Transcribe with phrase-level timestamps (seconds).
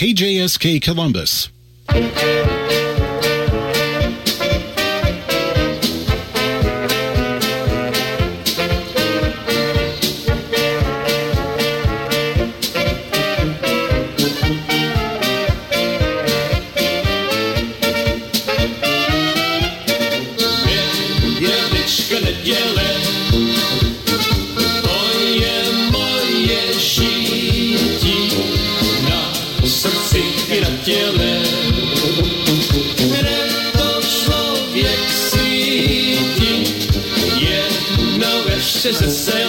[0.00, 1.50] KJSK Columbus.
[38.90, 39.39] Jeszcze zesele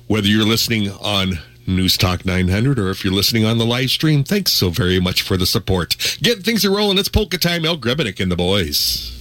[0.07, 4.25] whether you're listening on News Talk 900 or if you're listening on the live stream.
[4.25, 5.97] Thanks so very much for the support.
[6.23, 6.99] Get things rolling.
[6.99, 7.65] It's Polka time.
[7.65, 9.17] El Grebenik and the boys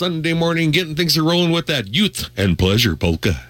[0.00, 3.49] Sunday morning, getting things rolling with that youth and pleasure polka.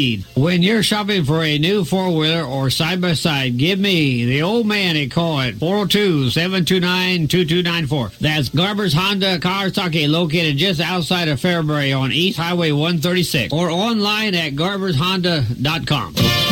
[0.35, 4.41] When you're shopping for a new four wheeler or side by side, give me, the
[4.41, 8.11] old man, a call at 402 729 2294.
[8.19, 14.33] That's Garber's Honda Kawasaki, located just outside of Fairbury on East Highway 136, or online
[14.33, 16.50] at garbershonda.com.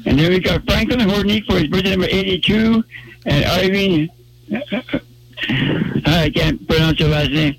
[0.06, 2.84] And then we got Franklin Hornick for his birthday number 82.
[3.26, 4.10] And Irene,
[6.06, 7.56] I can't pronounce your last name.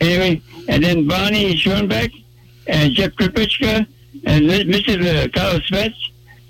[0.00, 2.12] Anyway, and then Bonnie Schoenbeck
[2.66, 3.86] and Jeff Kripicka
[4.24, 5.32] and Mrs.
[5.32, 5.94] Kyle Smets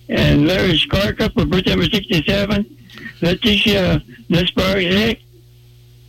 [0.08, 2.76] and Larry Skarka for birthday number 67.
[3.20, 5.20] Letitia Nesparzik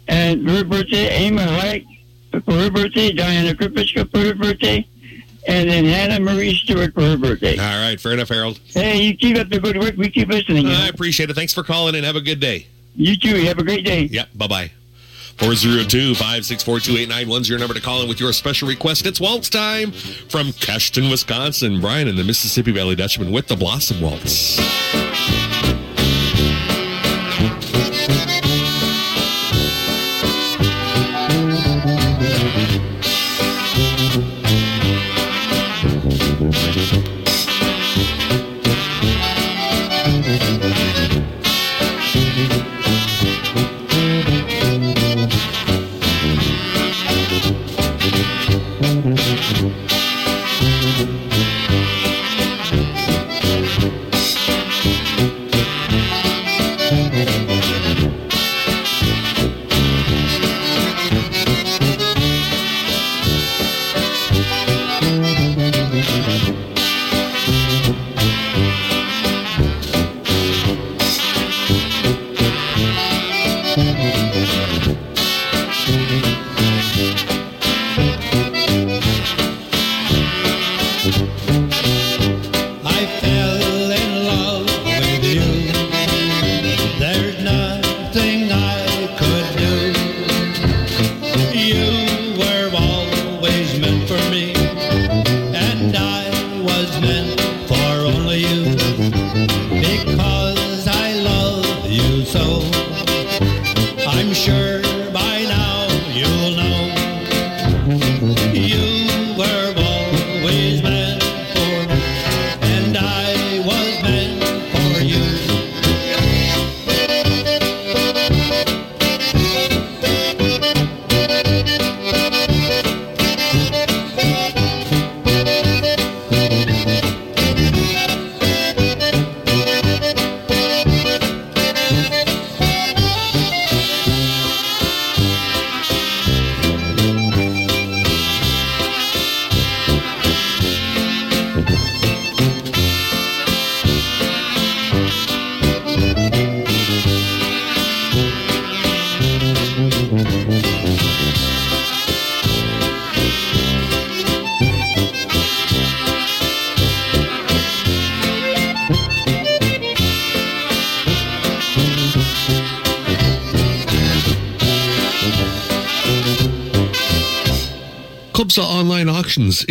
[0.08, 1.86] and her birthday, Amy Hike
[2.44, 4.88] for her birthday, Diana Kripicka for her birthday,
[5.48, 7.58] and then Hannah Marie Stewart for her birthday.
[7.58, 8.60] All right, fair enough, Harold.
[8.66, 9.96] Hey, you keep up the good work.
[9.96, 10.68] We keep listening.
[10.68, 10.90] I know?
[10.90, 11.36] appreciate it.
[11.36, 12.68] Thanks for calling and have a good day.
[12.96, 13.36] You too.
[13.46, 14.04] Have a great day.
[14.04, 14.72] Yep, bye bye.
[15.38, 19.06] 402 564 2891 your number to call in with your special request.
[19.06, 21.82] It's Waltz time from Cashton, Wisconsin.
[21.82, 24.58] Brian and the Mississippi Valley Dutchman with the Blossom Waltz.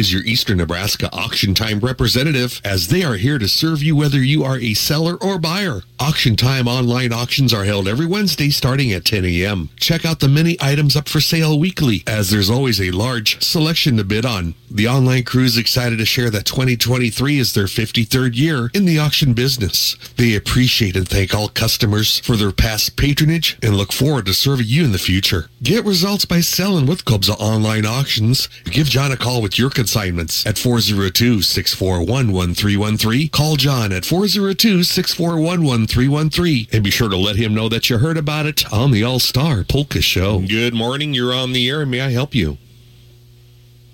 [0.05, 4.19] Is your Eastern Nebraska auction time representative as they are here to serve you whether
[4.19, 5.81] you are a seller or buyer.
[5.99, 9.71] Auction time online auctions are held every Wednesday starting at 10 a.m.
[9.81, 13.97] Check out the many items up for sale weekly as there's always a large selection
[13.97, 14.55] to bid on.
[14.75, 18.99] The online crew is excited to share that 2023 is their 53rd year in the
[18.99, 19.97] auction business.
[20.17, 24.67] They appreciate and thank all customers for their past patronage and look forward to serving
[24.67, 25.49] you in the future.
[25.63, 28.49] Get results by selling with Kobza Online Auctions.
[28.65, 33.31] Give John a call with your consignments at 402-641-1313.
[33.31, 38.47] Call John at 402-641-1313 and be sure to let him know that you heard about
[38.47, 40.41] it on the All-Star Polka Show.
[40.41, 41.15] Good morning.
[41.15, 41.87] You're on the air.
[41.87, 42.59] May I help you?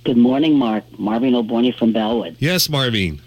[0.04, 0.84] Good morning, Mark.
[0.98, 2.36] Marvin O'Borney from Bellwood.
[2.38, 3.20] Yes, Marvin.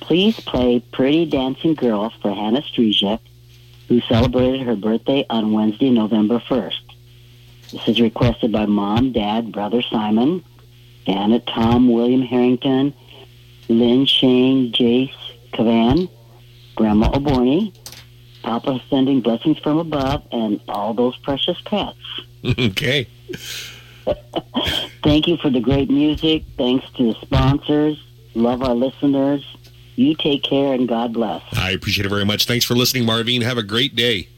[0.00, 3.20] Please play Pretty Dancing Girl for Hannah Strizek,
[3.88, 6.80] who celebrated her birthday on Wednesday, November 1st.
[7.72, 10.44] This is requested by Mom, Dad, Brother Simon,
[11.06, 12.94] Janet, Tom, William Harrington,
[13.68, 15.14] Lynn, Shane, Jace,
[15.52, 16.08] Cavan,
[16.76, 17.72] Grandma O'Borney,
[18.42, 21.98] Papa sending blessings from above, and all those precious pets.
[22.44, 23.06] okay.
[25.02, 26.44] Thank you for the great music.
[26.56, 28.02] Thanks to the sponsors.
[28.34, 29.44] Love our listeners.
[29.96, 31.42] You take care and God bless.
[31.52, 32.46] I appreciate it very much.
[32.46, 33.42] Thanks for listening, Marvin.
[33.42, 34.28] Have a great day.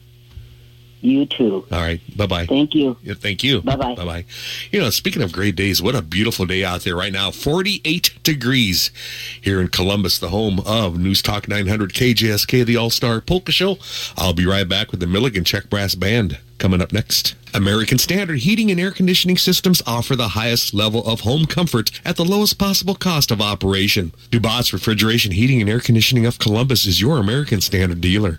[1.03, 1.67] You too.
[1.73, 2.01] All right.
[2.17, 2.47] Bye-bye.
[2.47, 2.97] Thank you.
[3.03, 3.61] Yeah, thank you.
[3.61, 3.97] Bye-bye.
[3.97, 4.25] Bye-bye.
[4.71, 7.33] You know, speaking of great days, what a beautiful day out there right now.
[7.33, 8.93] 48 degrees
[9.41, 13.79] here in Columbus, the home of News Talk 900 KJSK, the All-Star Polka Show.
[14.17, 17.35] I'll be right back with the Milligan Czech Brass Band coming up next.
[17.55, 22.15] American Standard Heating and Air Conditioning Systems offer the highest level of home comfort at
[22.15, 24.13] the lowest possible cost of operation.
[24.31, 28.39] Dubois Refrigeration Heating and Air Conditioning of Columbus is your American Standard dealer.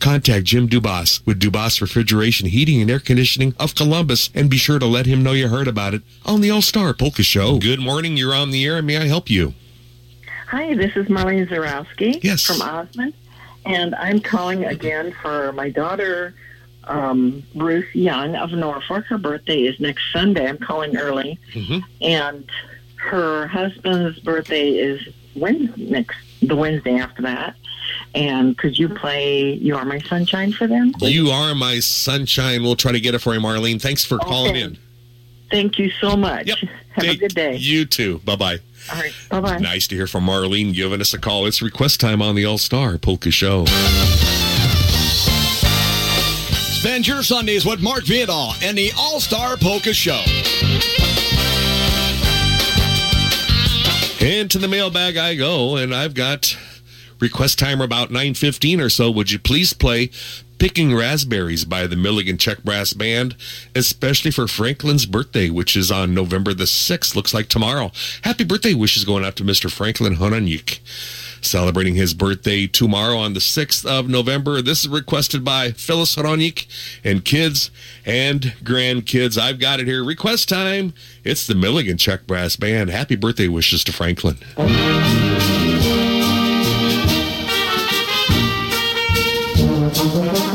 [0.00, 4.78] Contact Jim Dubas with Dubas Refrigeration Heating and Air Conditioning of Columbus and be sure
[4.78, 7.58] to let him know you heard about it on the All Star Polka Show.
[7.58, 8.16] Good morning.
[8.16, 8.80] You're on the air.
[8.82, 9.54] May I help you?
[10.48, 12.44] Hi, this is Marlene Zarowski Yes.
[12.44, 13.12] from Osmond,
[13.66, 16.34] and I'm calling again for my daughter,
[16.84, 19.04] um, Ruth Young of Norfolk.
[19.06, 20.48] Her birthday is next Sunday.
[20.48, 21.82] I'm calling early, Mhm.
[22.00, 22.44] and
[22.96, 25.02] her husband's birthday is
[25.34, 27.54] Wednesday, next the Wednesday after that.
[28.14, 28.96] And could you mm-hmm.
[28.98, 30.92] play "You Are My Sunshine" for them?
[30.92, 31.14] please?
[31.14, 32.62] You are my sunshine.
[32.62, 33.80] We'll try to get it for you, Marlene.
[33.80, 34.78] Thanks for calling in.
[35.50, 36.46] Thank you so much.
[36.46, 36.58] Yep.
[36.92, 37.56] Have Hey, a good day.
[37.56, 38.18] You too.
[38.24, 38.58] Bye bye.
[38.92, 39.12] All right.
[39.30, 39.58] Bye bye.
[39.58, 41.46] Nice to hear from Marlene giving us a call.
[41.46, 43.64] It's request time on the All Star Polka Show.
[46.80, 50.22] Spend your Sundays with Mark Vidal and the All Star Polka Show.
[54.20, 56.56] Into the mailbag I go, and I've got
[57.20, 59.10] request timer about 9.15 or so.
[59.10, 60.10] Would you please play
[60.58, 63.36] Picking Raspberries by the Milligan Czech Brass Band,
[63.76, 67.92] especially for Franklin's birthday, which is on November the 6th, looks like tomorrow.
[68.22, 69.70] Happy birthday wishes going out to Mr.
[69.70, 70.80] Franklin Honanyuk.
[71.40, 74.60] Celebrating his birthday tomorrow on the 6th of November.
[74.60, 76.66] This is requested by Phyllis Honanyuk
[77.04, 77.70] and kids
[78.04, 79.38] and grandkids.
[79.38, 80.02] I've got it here.
[80.02, 80.92] Request time.
[81.22, 82.90] It's the Milligan Czech Brass Band.
[82.90, 84.38] Happy birthday wishes to Franklin.
[89.98, 90.47] Thank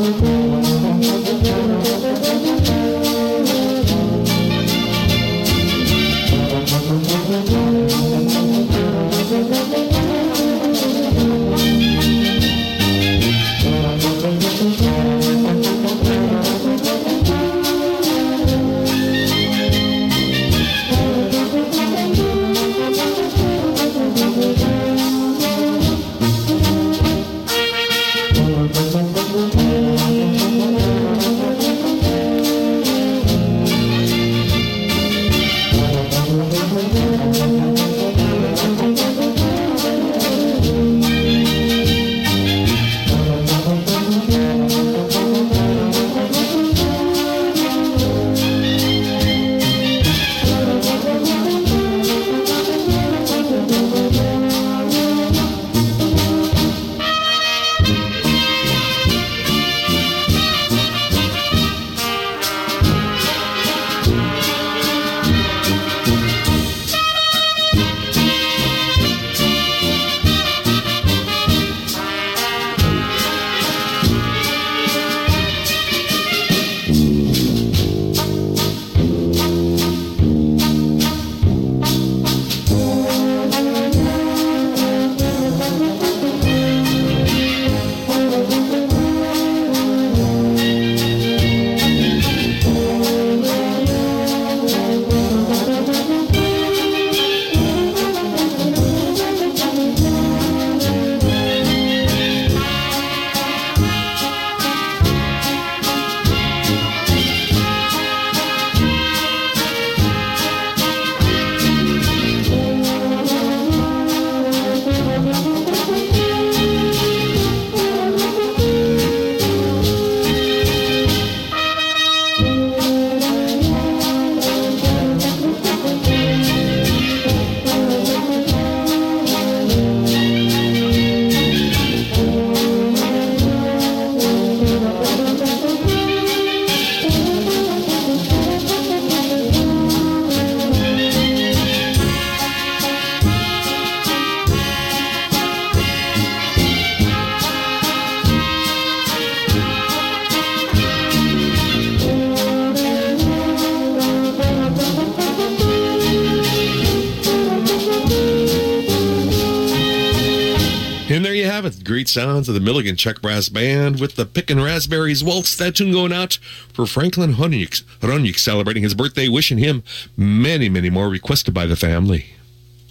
[162.44, 165.56] sounds of the Milligan Czech Brass Band with the Pickin' Raspberries Waltz.
[165.56, 166.34] That tune going out
[166.74, 169.82] for Franklin Hunyik, Hunyik celebrating his birthday, wishing him
[170.18, 172.26] many, many more requested by the family.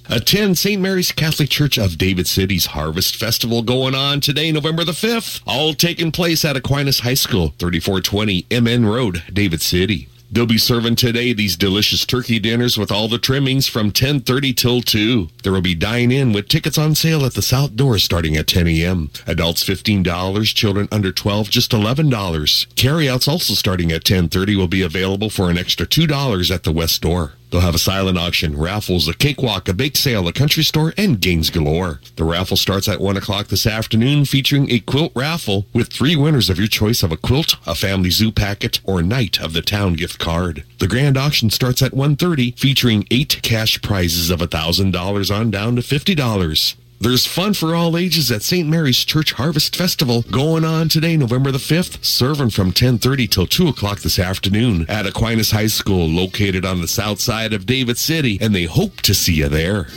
[0.09, 0.81] Attend St.
[0.81, 5.43] Mary's Catholic Church of David City's Harvest Festival going on today, November the 5th.
[5.47, 10.09] All taking place at Aquinas High School, 3420 MN Road, David City.
[10.33, 14.81] They'll be serving today these delicious turkey dinners with all the trimmings from 10:30 till
[14.81, 15.29] 2.
[15.43, 18.67] There will be dine-in with tickets on sale at the south door starting at 10
[18.67, 19.11] a.m.
[19.27, 22.67] Adults $15, children under 12 just $11.
[22.77, 27.03] Carryouts also starting at 10:30 will be available for an extra $2 at the west
[27.03, 27.35] door.
[27.53, 31.21] They'll have a silent auction, raffles, a cakewalk, a bake sale, a country store, and
[31.21, 32.01] games galore.
[32.17, 36.49] The raffle starts at 1 o'clock this afternoon featuring a quilt raffle with three winners
[36.49, 39.61] of your choice of a quilt, a family zoo packet, or a Night of the
[39.61, 40.65] Town gift card.
[40.79, 45.83] The grand auction starts at 1.30 featuring eight cash prizes of $1,000 on down to
[45.83, 46.75] $50.
[47.03, 48.69] There's fun for all ages at St.
[48.69, 53.67] Mary's Church Harvest Festival going on today, November the 5th, serving from 10:30 till 2
[53.67, 58.39] o'clock this afternoon at Aquinas High School, located on the south side of David City,
[58.41, 59.89] and they hope to see you there.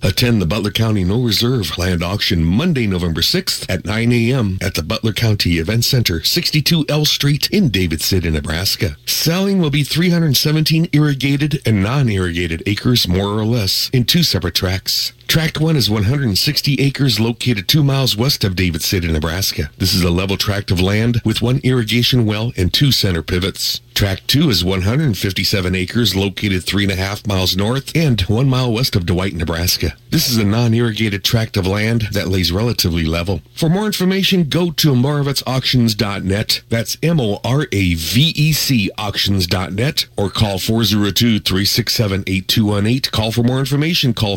[0.07, 4.57] Attend the Butler County No Reserve Land Auction Monday, November 6th at 9 a.m.
[4.63, 8.97] at the Butler County Event Center, 62 L Street in David City, Nebraska.
[9.05, 15.13] Selling will be 317 irrigated and non-irrigated acres, more or less, in two separate tracts.
[15.29, 19.71] Tract 1 is 160 acres located two miles west of David City, Nebraska.
[19.77, 23.81] This is a level tract of land with one irrigation well and two center pivots.
[23.97, 28.71] Tract 2 is 157 acres located three and a half miles north and one mile
[28.71, 29.97] west of Dwight, Nebraska.
[30.11, 33.41] This is a non-irrigated tract of land that lays relatively level.
[33.55, 36.61] For more information, go to moravecauctions.net.
[36.69, 43.11] That's M-O-R-A-V-E-C auctions.net or call 402-367-8218.
[43.11, 44.13] Call for more information.
[44.13, 44.37] Call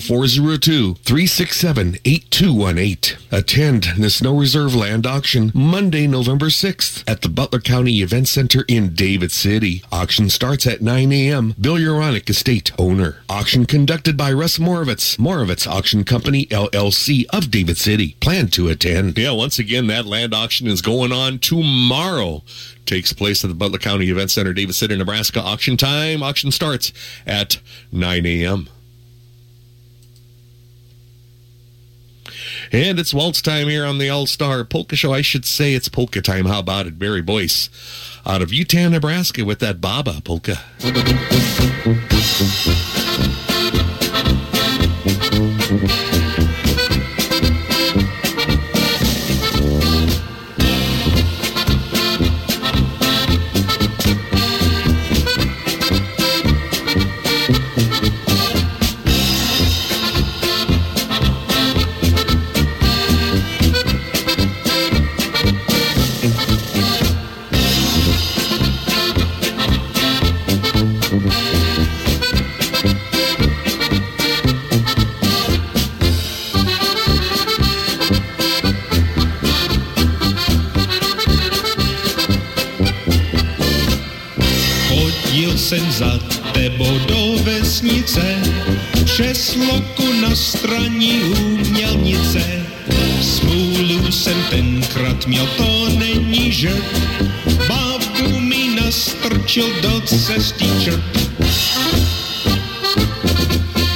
[0.80, 3.18] 402-367-8218.
[3.32, 8.64] Attend the Snow Reserve Land Auction Monday, November 6th at the Butler County Event Center
[8.68, 9.84] in David City.
[9.92, 11.54] Auction starts at 9 a.m.
[11.60, 13.18] Bill Uronic Estate owner.
[13.30, 18.16] Auction conducted by Russ Moravec, Moravec Auction Company LLC of David City.
[18.22, 19.18] Plan to attend.
[19.18, 22.42] Yeah, once again, that land auction is going on tomorrow.
[22.86, 25.42] Takes place at the Butler County Event Center, David City, Nebraska.
[25.42, 26.24] Auction time.
[26.24, 26.94] Auction starts
[27.28, 27.60] at
[27.92, 28.70] 9 a.m.
[32.72, 35.12] And it's waltz time here on the All Star Polka Show.
[35.12, 36.46] I should say it's polka time.
[36.46, 37.00] How about it?
[37.00, 37.70] Barry Boyce
[38.26, 40.60] out of Utah, Nebraska with that Baba polka.
[100.80, 101.04] Čert.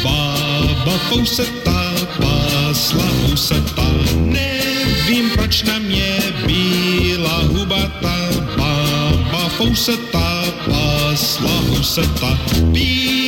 [0.03, 1.79] Baba fouseta,
[2.19, 8.15] pásla huseta, nevím proč na mě byla hubata.
[8.57, 13.22] Baba fouseta, pásla huseta, byla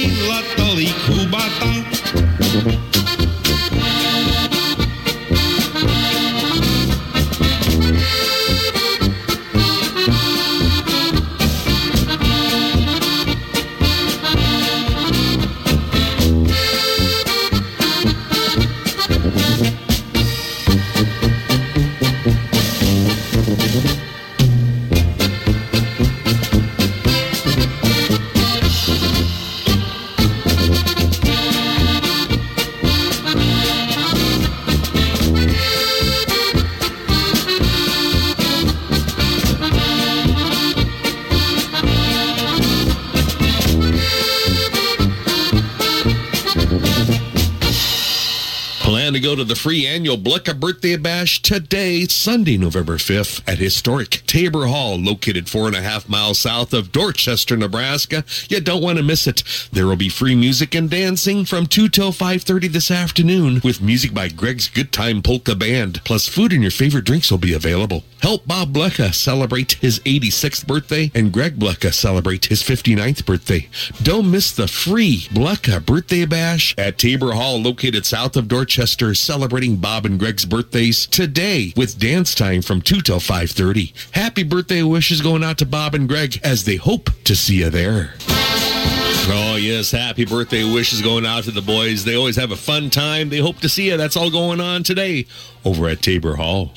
[49.96, 55.76] annual Blecka Birthday Bash today, Sunday, November 5th, at historic Tabor Hall, located four and
[55.76, 58.26] a half miles south of Dorchester, Nebraska.
[58.50, 59.42] You don't want to miss it.
[59.72, 64.14] There will be free music and dancing from 2 till 5.30 this afternoon with music
[64.14, 66.04] by Greg's Good Time Polka Band.
[66.04, 68.04] Plus, food and your favorite drinks will be available.
[68.22, 73.70] Help Bob Blecka celebrate his 86th birthday and Greg Blecka celebrate his 59th birthday.
[74.04, 79.78] Don't miss the free Blecka Birthday Bash at Tabor Hall, located south of Dorchester, celebrating
[79.86, 83.94] Bob and Greg's birthdays today with dance time from 2 till 5.30.
[84.16, 87.70] Happy birthday wishes going out to Bob and Greg as they hope to see you
[87.70, 88.16] there.
[89.28, 89.92] Oh, yes.
[89.92, 92.04] Happy birthday wishes going out to the boys.
[92.04, 93.30] They always have a fun time.
[93.30, 93.96] They hope to see you.
[93.96, 95.28] That's all going on today
[95.64, 96.74] over at Tabor Hall.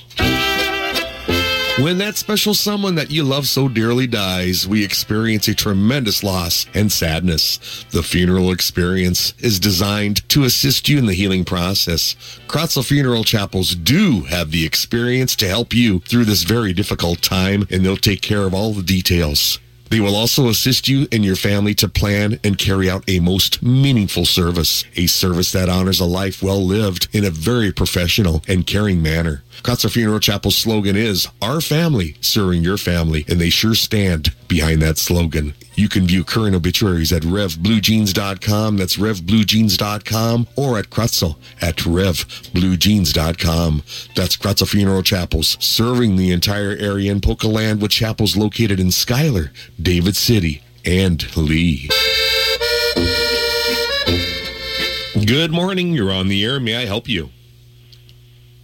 [1.78, 6.66] When that special someone that you love so dearly dies, we experience a tremendous loss
[6.74, 7.86] and sadness.
[7.92, 12.16] The funeral experience is designed to assist you in the healing process.
[12.48, 17.64] Kracl Funeral Chapels do have the experience to help you through this very difficult time,
[17.70, 19.60] and they'll take care of all the details.
[19.88, 23.62] They will also assist you and your family to plan and carry out a most
[23.62, 28.66] meaningful service, a service that honors a life well lived in a very professional and
[28.66, 29.44] caring manner.
[29.62, 34.80] Kracl Funeral Chapel's slogan is Our Family Serving Your Family, and they sure stand behind
[34.82, 35.54] that slogan.
[35.74, 43.82] You can view current obituaries at revbluejeans.com, that's revbluejeans.com, or at Kracl at revbluejeans.com.
[44.14, 49.52] That's Kracl Funeral Chapels, serving the entire area in Land with chapels located in Schuyler,
[49.80, 51.88] David City, and Leigh.
[55.26, 55.92] Good morning.
[55.92, 56.58] You're on the air.
[56.58, 57.30] May I help you?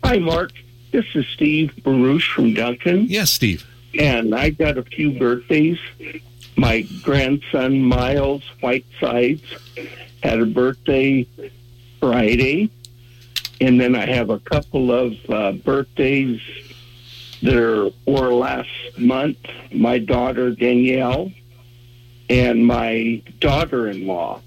[0.04, 0.52] Hi, Mark.
[0.94, 3.66] This is Steve Baruch from Duncan, Yes, Steve.
[3.98, 5.76] and I got a few birthdays.
[6.56, 9.42] my grandson Miles Whitesides
[10.22, 11.26] had a birthday
[11.98, 12.70] Friday,
[13.60, 16.40] and then I have a couple of uh, birthdays
[17.42, 19.38] that are, were last month.
[19.72, 21.32] My daughter Danielle
[22.30, 24.40] and my daughter-in-law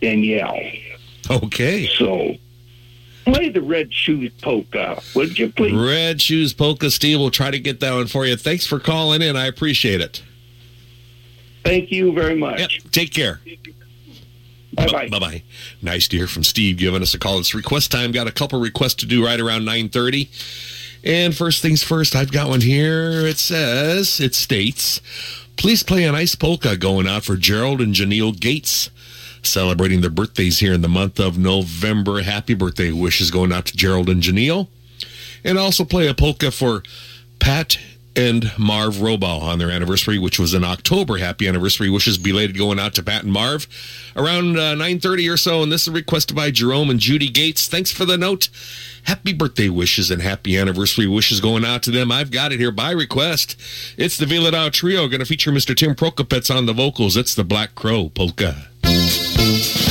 [0.00, 0.62] Danielle.
[1.30, 1.88] Okay.
[1.88, 2.36] So
[3.24, 5.74] play the Red Shoes polka, would you please?
[5.74, 8.36] Red Shoes Polka Steve We'll try to get that one for you.
[8.36, 9.36] Thanks for calling in.
[9.36, 10.22] I appreciate it.
[11.64, 12.60] Thank you very much.
[12.60, 12.92] Yep.
[12.92, 13.40] Take care.
[14.74, 15.08] Bye bye.
[15.08, 15.42] Bye bye.
[15.82, 17.38] Nice to hear from Steve giving us a call.
[17.38, 18.12] It's request time.
[18.12, 20.30] Got a couple requests to do right around nine thirty.
[21.04, 23.26] And first things first, I've got one here.
[23.26, 25.00] It says it states,
[25.56, 28.90] "Please play a nice polka going out for Gerald and Janelle Gates."
[29.46, 32.22] Celebrating their birthdays here in the month of November.
[32.22, 34.68] Happy birthday wishes going out to Gerald and Janelle.
[35.44, 36.82] And also play a polka for
[37.38, 37.78] Pat
[38.16, 41.18] and Marv Robaugh on their anniversary, which was in October.
[41.18, 43.66] Happy anniversary wishes belated going out to Pat and Marv
[44.16, 45.62] around uh, 9.30 or so.
[45.62, 47.68] And this is requested by Jerome and Judy Gates.
[47.68, 48.48] Thanks for the note.
[49.04, 52.10] Happy birthday wishes and happy anniversary wishes going out to them.
[52.10, 53.60] I've got it here by request.
[53.98, 55.76] It's the Villadao Trio going to feature Mr.
[55.76, 57.16] Tim Prokopets on the vocals.
[57.16, 58.68] It's the Black Crow Polka.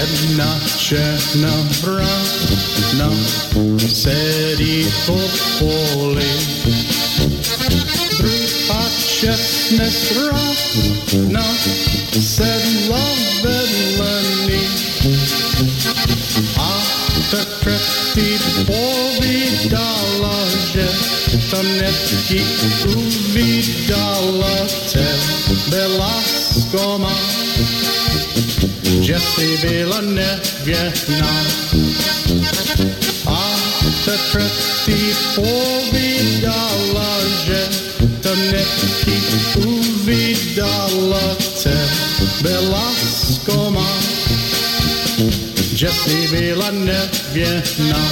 [0.00, 3.10] Jedna černa vrana
[3.84, 5.20] sedi po
[5.60, 6.32] poli.
[8.16, 8.80] Druga
[9.20, 11.44] česne strana
[12.16, 13.04] sedla
[13.44, 14.64] vedle ní.
[16.56, 16.70] A
[17.30, 20.38] Petreti povídala,
[20.72, 20.88] že
[21.52, 22.40] to netí
[29.10, 31.36] že jsi byla nevěrná.
[33.26, 33.56] A
[34.04, 34.50] teprve
[34.84, 37.68] ty povídala, že
[38.22, 39.22] to netí
[39.56, 43.79] uvídala tebe lásko má
[45.88, 48.10] jsi byla nevěrná.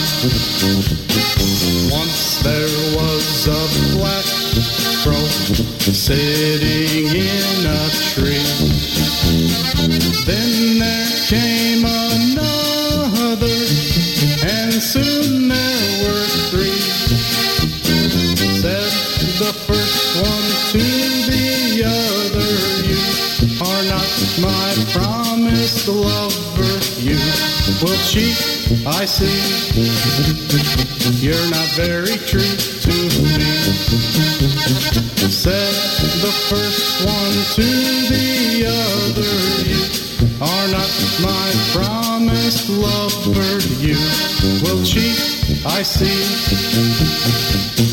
[1.90, 4.24] Once there was a black
[5.02, 5.28] crow
[5.92, 8.42] sitting in a tree.
[10.26, 12.07] Then there came another,
[27.82, 28.36] will cheat,
[28.86, 29.38] I see.
[31.24, 33.50] You're not very true to me.
[35.30, 35.74] Said
[36.22, 37.66] the first one to
[38.08, 39.34] the other,
[39.68, 39.82] You
[40.40, 40.90] are not
[41.22, 43.60] my promised lover.
[43.78, 43.98] You
[44.62, 45.18] will cheat,
[45.66, 46.18] I see.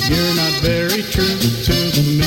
[0.09, 2.25] You're not very true to me.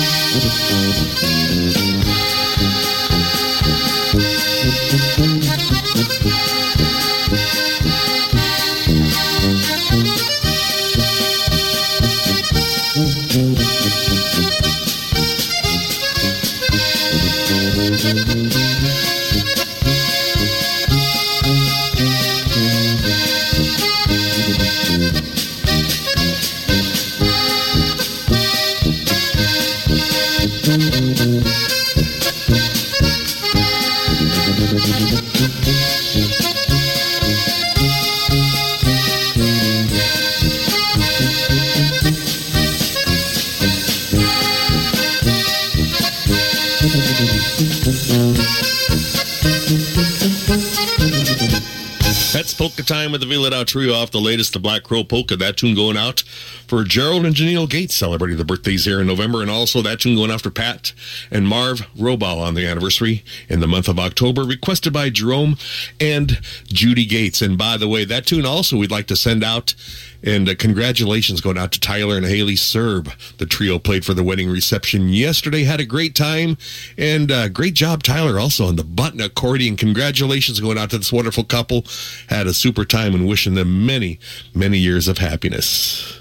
[52.88, 55.37] Time with the Vyhlidal Trio off the latest The Black Crow Polka.
[55.37, 56.22] That tune going out
[56.68, 60.14] for Gerald and Janelle Gates celebrating their birthdays here in November, and also that tune
[60.14, 60.92] going after Pat
[61.31, 65.57] and Marv Robaugh on the anniversary in the month of October, requested by Jerome
[66.00, 67.42] and Judy Gates.
[67.42, 69.74] And by the way, that tune also we'd like to send out
[70.22, 73.11] and uh, congratulations going out to Tyler and Haley Serb.
[73.38, 75.64] The trio played for the wedding reception yesterday.
[75.64, 76.57] Had a great time.
[76.96, 79.76] And uh, great job, Tyler, also on the button accordion.
[79.76, 81.85] Congratulations going out to this wonderful couple.
[82.28, 84.18] Had a super time and wishing them many,
[84.54, 86.20] many years of happiness.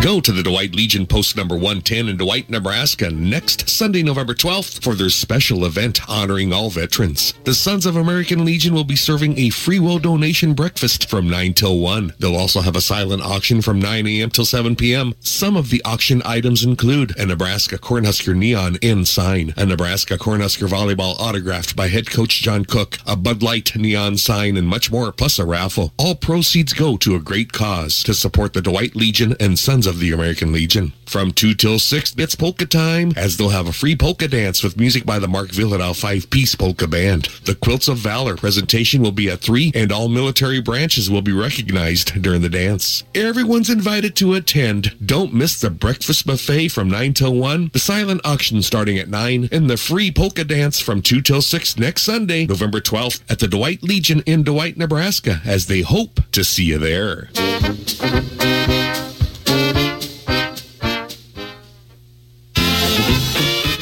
[0.00, 4.80] Go to the Dwight Legion post number 110 in Dwight, Nebraska next Sunday, November 12th
[4.80, 7.34] for their special event honoring all veterans.
[7.42, 11.52] The Sons of American Legion will be serving a free will donation breakfast from 9
[11.54, 12.14] till 1.
[12.20, 14.30] They'll also have a silent auction from 9 a.m.
[14.30, 15.14] till 7 p.m.
[15.18, 20.68] Some of the auction items include a Nebraska Cornhusker neon in sign, a Nebraska Cornhusker
[20.68, 25.10] volleyball autographed by head coach John Cook, a Bud Light neon sign, and much more,
[25.10, 25.92] plus a raffle.
[25.98, 29.98] All proceeds go to a great cause to support the Dwight Legion and Sons of
[29.98, 30.92] the American Legion.
[31.06, 34.76] From 2 till 6, it's polka time, as they'll have a free polka dance with
[34.76, 37.24] music by the Mark Vyhlidal five-piece polka band.
[37.44, 41.32] The Quilts of Valor presentation will be at 3, and all military branches will be
[41.32, 43.04] recognized during the dance.
[43.14, 44.94] Everyone's invited to attend.
[45.04, 49.48] Don't miss the breakfast buffet from 9 till 1, the silent auction starting at 9,
[49.50, 53.48] and the free polka dance from 2 till 6 next Sunday, November 12th, at the
[53.48, 57.30] Dwight Legion in Dwight, Nebraska, as they hope to see you there.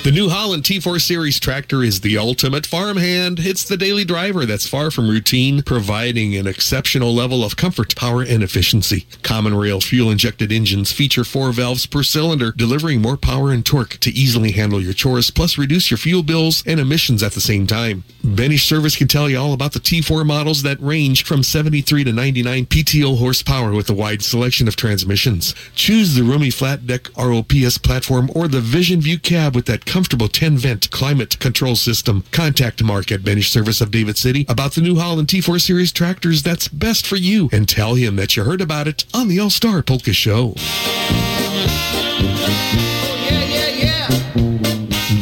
[0.06, 3.40] The New Holland T4 Series tractor is the ultimate farmhand.
[3.40, 8.22] It's the daily driver that's far from routine, providing an exceptional level of comfort, power,
[8.22, 9.08] and efficiency.
[9.24, 13.98] Common rail fuel injected engines feature four valves per cylinder, delivering more power and torque
[13.98, 17.66] to easily handle your chores, plus reduce your fuel bills and emissions at the same
[17.66, 18.04] time.
[18.22, 22.12] Benish Service can tell you all about the T4 models that range from 73 to
[22.12, 25.52] 99 PTO horsepower with a wide selection of transmissions.
[25.74, 30.28] Choose the roomy flat deck ROPS platform or the Vision View cab with that comfortable
[30.28, 32.22] 10 vent climate control system.
[32.30, 36.42] Contact Mark at Benish Service of David City about the New Holland T4 Series tractors
[36.42, 39.48] that's best for you and tell him that you heard about it on the All
[39.48, 40.48] Star Polka Show.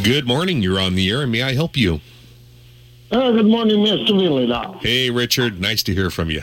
[0.02, 0.60] Good morning.
[0.60, 2.00] You're on the air, and may I help you?
[3.12, 4.08] Uh, good morning, Mr.
[4.08, 4.80] Vyhlidal.
[4.80, 5.60] Hey, Richard.
[5.60, 6.42] Nice to hear from you.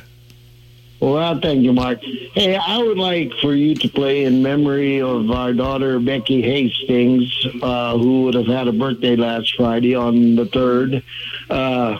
[1.01, 1.99] Well, thank you, Mark.
[2.03, 7.47] Hey, I would like for you to play in memory of our daughter, Becky Hastings,
[7.63, 11.01] uh, who would have had a birthday last Friday on the 3rd.
[11.49, 11.99] Uh,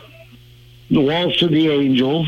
[0.92, 2.28] the Waltz of the Angels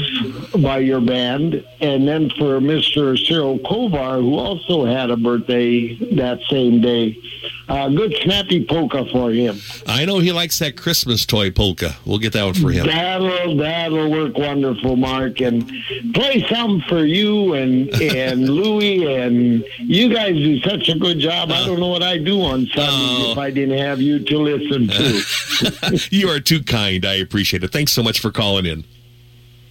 [0.61, 3.17] by your band, and then for Mr.
[3.27, 7.19] Cyril Kovar, who also had a birthday that same day.
[7.67, 9.57] Uh, good snappy polka for him.
[9.87, 11.95] I know he likes that Christmas toy polka.
[12.05, 12.85] We'll get that one for him.
[12.85, 15.39] That'll that'll work wonderful, Mark.
[15.39, 15.71] And
[16.13, 21.51] play some for you and and Louie and you guys do such a good job.
[21.51, 24.87] I don't know what I'd do on Sundays if I didn't have you to listen
[24.89, 26.07] to.
[26.11, 27.05] you are too kind.
[27.05, 27.71] I appreciate it.
[27.71, 28.85] Thanks so much for calling in.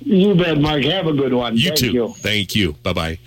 [0.01, 0.83] you bet, Mark.
[0.85, 1.57] Have a good one.
[1.57, 1.93] You Thank too.
[1.93, 2.09] you.
[2.19, 2.73] Thank you.
[2.83, 3.19] Bye bye.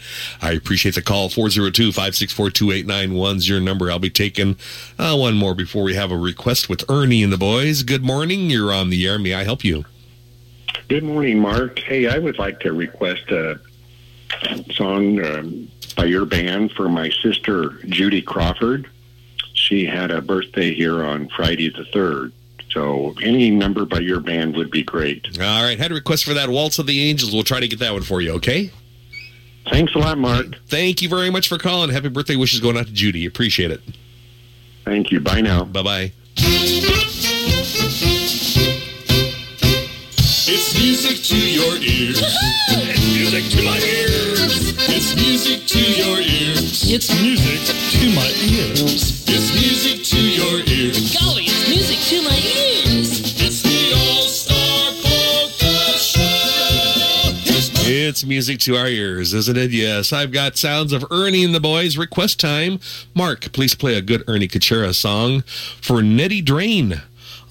[0.42, 1.30] I appreciate the call.
[1.30, 3.90] 402 564 2891's your number.
[3.90, 4.58] I'll be taking
[5.00, 7.84] uh, one more before we have a request with Ernie and the boys.
[7.84, 8.50] Good morning.
[8.50, 9.18] You're on the air.
[9.18, 9.86] May I help you?
[10.88, 11.80] Good morning, Mark.
[11.80, 13.60] Hey, I would like to request a
[14.74, 18.90] song um, by your band for my sister, Judy Crawford.
[19.54, 22.34] She had a birthday here on Friday the 3rd.
[22.76, 25.40] So any number by your band would be great.
[25.40, 25.80] All right.
[25.80, 27.34] Had a request for that Waltz of the Angels.
[27.34, 28.70] We'll try to get that one for you, okay?
[29.72, 30.48] Thanks a lot, Mark.
[30.68, 31.90] Thank you very much for calling.
[31.90, 33.26] Happy birthday wishes going out to Judy.
[33.26, 33.80] Appreciate it.
[34.84, 35.22] Thank you.
[35.22, 35.64] Bye now.
[35.64, 36.12] Bye bye.
[40.48, 42.22] It's music to your ears.
[42.22, 44.76] It's music to my ears.
[44.90, 46.92] It's music to your ears.
[46.92, 49.24] It's music to my ears.
[49.28, 51.18] It's music to your ears.
[51.18, 53.42] Golly, it's music to my ears.
[53.42, 56.22] It's the All Star Polka Show.
[57.54, 59.72] It's It's music to our ears, isn't it?
[59.72, 60.14] Yes.
[60.14, 61.98] I've got sounds of Ernie and the boys.
[61.98, 62.80] Request time.
[63.14, 67.02] Mark, please play a good Ernie Kachera song for Nettie Drain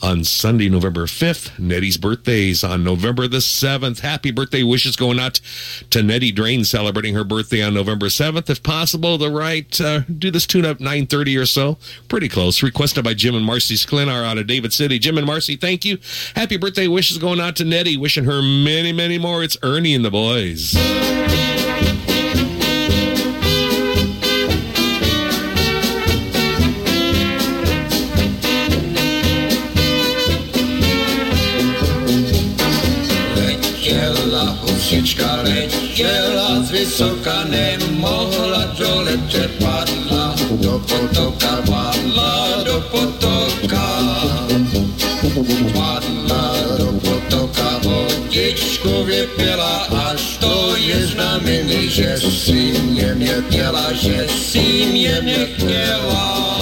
[0.04, 1.58] on Sunday, November 5th.
[1.58, 4.00] Nettie's birthday is on November the 7th.
[4.00, 5.40] Happy birthday wishes going out
[5.88, 8.50] to Nettie Drain celebrating her birthday on November 7th.
[8.50, 11.78] If possible, the right, uh, do this tune up 9.30 or so.
[12.08, 12.62] Pretty close.
[12.62, 14.98] Requested by Jim and Marcy Sklinar out of David City.
[14.98, 15.98] Jim and Marcy, thank you.
[16.36, 17.96] Happy birthday wishes going out to Nettie.
[17.96, 19.42] Wishing her many, many more.
[19.42, 20.74] It's Ernie and the boys.
[35.44, 43.86] letěla z vysoka, nemohla doletět, padla do potoka, padla do potoka.
[45.72, 54.26] Padla do potoka, vodičku vypila, až to je znamení, že si mě mě měla, že
[54.28, 56.53] si mě nechtěla.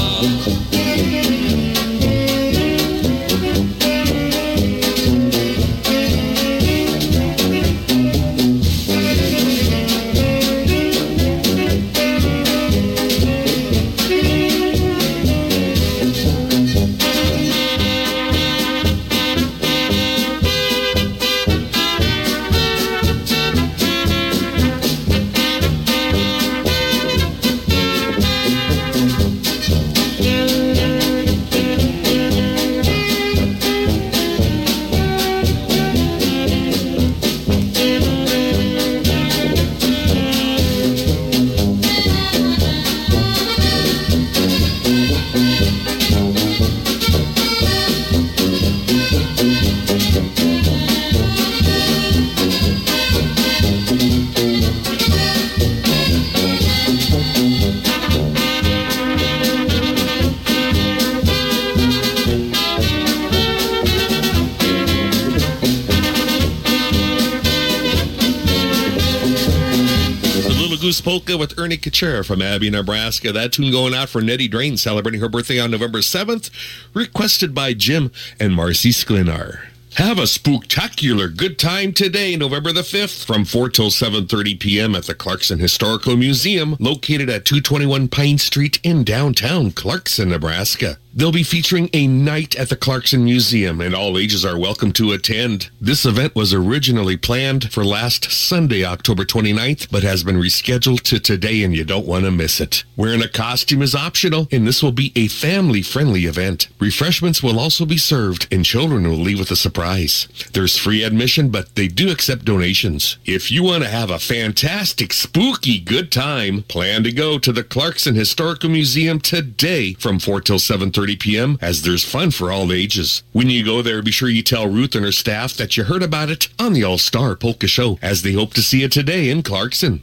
[71.03, 73.33] Polka with Ernie Kachera from Abie, Nebraska.
[73.33, 76.51] That tune going out for Nettie Drain celebrating her birthday on November 7th,
[76.95, 79.67] requested by Jim and Marcy Sklinar.
[79.97, 84.95] Have a spooktacular good time today, November the 5th, from 4 till 7.30 p.m.
[84.95, 90.97] at the Clarkson Historical Museum, located at 221 Pine Street in downtown Clarkson, Nebraska.
[91.15, 95.13] They'll be featuring a night at the Clarkson Museum, and all ages are welcome to
[95.13, 95.69] attend.
[95.79, 101.21] This event was originally planned for last Sunday, October 29th, but has been rescheduled to
[101.21, 102.85] today, and you don't want to miss it.
[102.97, 106.69] Wearing a costume is optional, and this will be a family-friendly event.
[106.79, 110.29] Refreshments will also be served, and children will leave with a surprise.
[110.55, 113.19] There's free admission, but they do accept donations.
[113.27, 117.65] If you want to have a fantastic, spooky good time, plan to go to the
[117.65, 121.59] Clarkson Historical Museum today from 4 till 7.30 p.m.
[121.61, 123.23] as there's fun for all ages.
[123.33, 126.03] When you go there, be sure you tell Ruth and her staff that you heard
[126.03, 129.43] about it on the All-Star Polka Show as they hope to see you today in
[129.43, 130.03] Clarkson.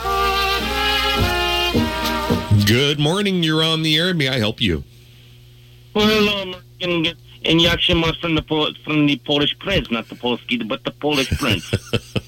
[2.66, 3.43] Good morning.
[3.43, 4.14] You're on the air.
[4.14, 4.85] May I help you?
[5.95, 7.16] Well, um, hello, American.
[7.47, 10.90] And Yakshin was from the Pol- from the Polish prince, not the Polski, but the
[10.92, 11.70] Polish prince.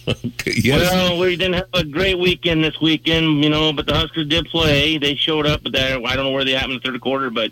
[0.46, 0.90] yes.
[0.92, 4.46] Well, we didn't have a great weekend this weekend, you know, but the Huskers did
[4.46, 4.98] play.
[4.98, 7.30] They showed up, but there I don't know where they happened in the third quarter,
[7.30, 7.50] but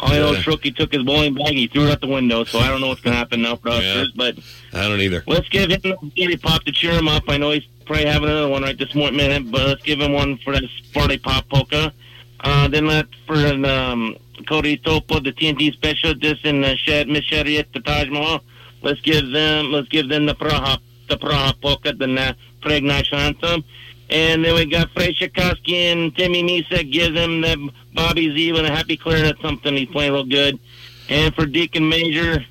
[0.00, 2.44] all I know is took his bowling bag and he threw it out the window,
[2.44, 3.94] so I don't know what's going to happen now for the Yeah.
[3.94, 4.38] Huskers, but
[4.74, 5.22] I don't either.
[5.26, 7.22] let's give him a Sparty Pop to cheer him up.
[7.28, 10.12] I know he's probably having another one right this morning, minute, but let's give him
[10.12, 11.92] one for that Sparty Pop polka.
[12.40, 14.16] Uh, then let for an um,
[14.48, 18.40] Cody Topo, the TNT specialist, and uh, Shed, Miss Shetty at the Taj Mahal.
[18.82, 20.78] Let's give them, let's give them the Praha,
[21.08, 23.64] the Praha polka, the Preg National Anthem.
[24.08, 28.64] And then we got Frey Shikoski and Timmy Misa give them the Bobby Z with
[28.64, 29.76] a happy clarinet something.
[29.76, 30.60] He's playing real good.
[31.08, 32.44] And for Deacon Major,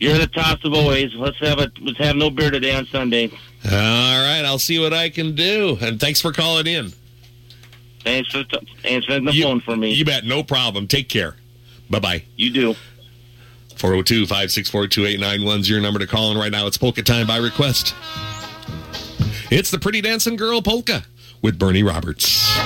[0.00, 1.14] you're the toss of always.
[1.14, 3.30] Let's have a let's have no beer today on Sunday.
[3.64, 4.42] All right.
[4.44, 5.78] I'll see what I can do.
[5.80, 6.92] And thanks for calling in.
[8.02, 8.44] Thanks for
[8.84, 9.92] answering the phone for me.
[9.92, 10.24] You bet.
[10.24, 10.86] No problem.
[10.86, 11.36] Take care.
[11.90, 12.24] Bye-bye.
[12.36, 12.74] You do.
[13.74, 16.66] 402-564-2891 is your number to call in right now.
[16.66, 17.94] It's Polka Time by request.
[19.50, 21.04] It's the Pretty Dancing Girl Polka
[21.42, 22.56] with Bernie Roberts.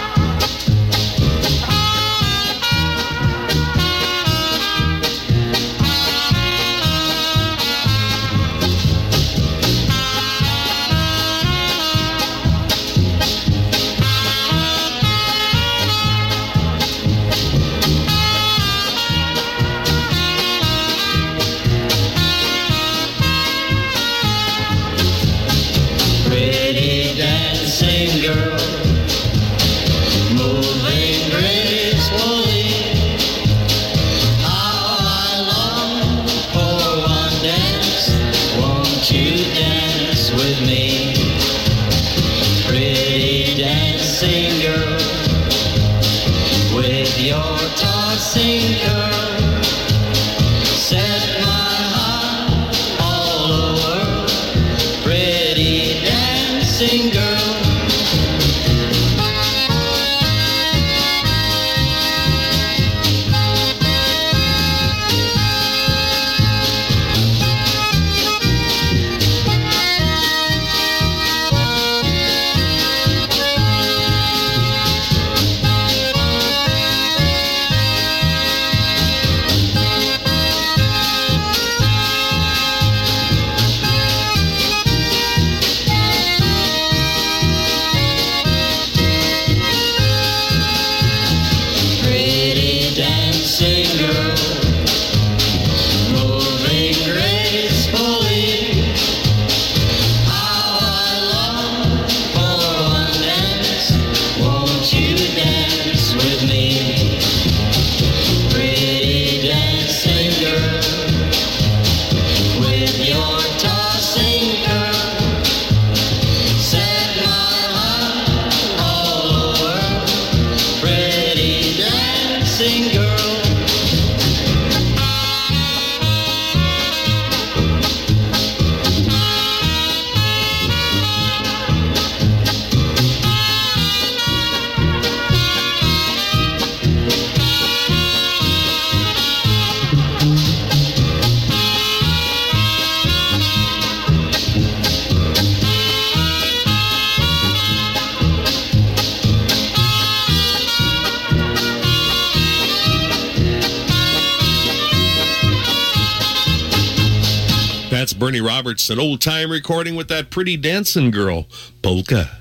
[158.24, 161.46] Bernie Roberts, an old time recording with that pretty dancing girl,
[161.82, 162.38] Polka.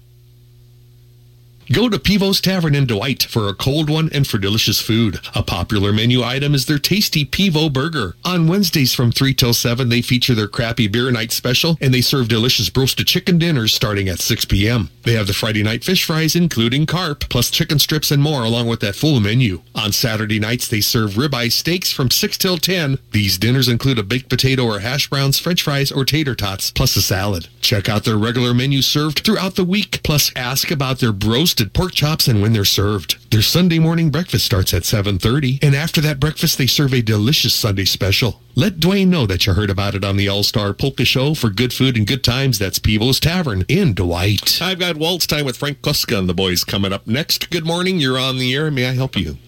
[1.73, 5.19] Go to Pivo's Tavern in Dwight for a cold one and for delicious food.
[5.35, 8.17] A popular menu item is their tasty Pivo burger.
[8.23, 12.03] On Wednesdays from 3 till 7, they feature their crappy beer night special and they
[12.03, 14.91] serve delicious roasted chicken dinners starting at 6 p.m.
[15.05, 18.67] They have the Friday night fish fries including carp, plus chicken strips and more along
[18.67, 19.63] with that full menu.
[19.75, 22.99] On Saturday nights, they serve ribeye steaks from 6 till 10.
[23.13, 26.95] These dinners include a baked potato or hash browns, french fries, or tater tots, plus
[26.97, 27.49] a salad.
[27.63, 31.13] Check out their regular menu served throughout the week, plus ask about their
[31.55, 33.31] roasted pork chops and when they're served.
[33.31, 37.55] Their Sunday morning breakfast starts at 7.30, and after that breakfast, they serve a delicious
[37.55, 38.41] Sunday special.
[38.57, 41.73] Let Dwayne know that you heard about it on the All-Star Polka Show for good
[41.73, 42.59] food and good times.
[42.59, 44.61] That's Pivo's Tavern in Dwight.
[44.61, 47.51] I've got Waltz Time with Frank Kuska and the boys coming up next.
[47.51, 48.01] Good morning.
[48.01, 48.69] You're on the air.
[48.73, 49.39] May I help you?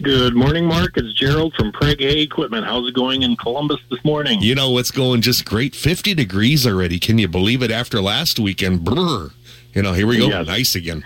[0.00, 0.92] Good morning, Mark.
[0.96, 2.66] It's Gerald from Preg A Equipment.
[2.66, 4.40] How's it going in Columbus this morning?
[4.42, 5.74] You know, it's going just great.
[5.74, 7.00] 50 degrees already.
[7.00, 8.84] Can you believe it after last weekend?
[8.84, 9.30] Brr.
[9.76, 10.28] You know, here we go.
[10.28, 10.46] Yes.
[10.46, 11.04] Nice again.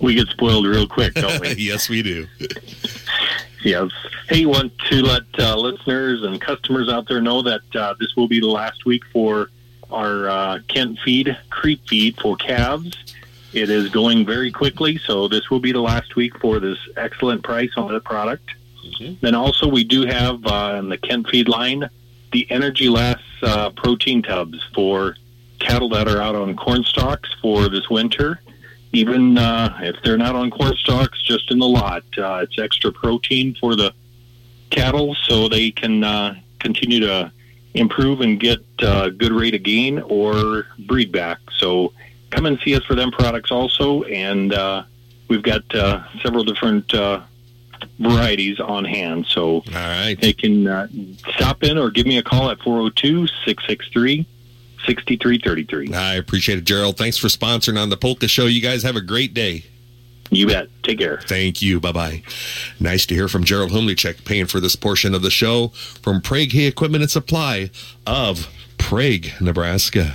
[0.00, 1.50] We get spoiled real quick, don't we?
[1.58, 2.26] yes, we do.
[3.62, 3.88] yes.
[4.28, 8.26] Hey, want to let uh, listeners and customers out there know that uh, this will
[8.26, 9.48] be the last week for
[9.92, 12.96] our uh, Kent feed, creep feed for calves.
[13.52, 17.44] It is going very quickly, so this will be the last week for this excellent
[17.44, 18.50] price on the product.
[19.20, 21.88] Then also we do have uh, in the Kent feed line
[22.32, 25.16] the Energy Less uh, protein tubs for
[25.58, 28.40] cattle that are out on corn stalks for this winter.
[28.92, 32.92] Even uh, if they're not on corn stalks, just in the lot, uh, it's extra
[32.92, 33.92] protein for the
[34.70, 37.32] cattle, so they can uh, continue to
[37.74, 41.38] improve and get uh, good rate of gain or breed back.
[41.58, 41.92] So
[42.30, 44.84] come and see us for them products also, and uh,
[45.28, 47.22] we've got uh, several different uh,
[47.98, 49.26] varieties on hand.
[49.26, 50.16] So All right.
[50.20, 50.88] they can uh,
[51.34, 54.26] stop in or give me a call at 402 663
[54.86, 55.94] 6333.
[55.94, 56.96] I appreciate it, Gerald.
[56.96, 58.46] Thanks for sponsoring on the Polka Show.
[58.46, 59.64] You guys have a great day.
[60.30, 60.68] You bet.
[60.82, 61.20] Take care.
[61.26, 61.80] Thank you.
[61.80, 62.22] Bye bye.
[62.80, 66.52] Nice to hear from Gerald Humlichek paying for this portion of the show from Prague
[66.52, 67.70] Hay Equipment and Supply
[68.06, 70.14] of Prague, Nebraska.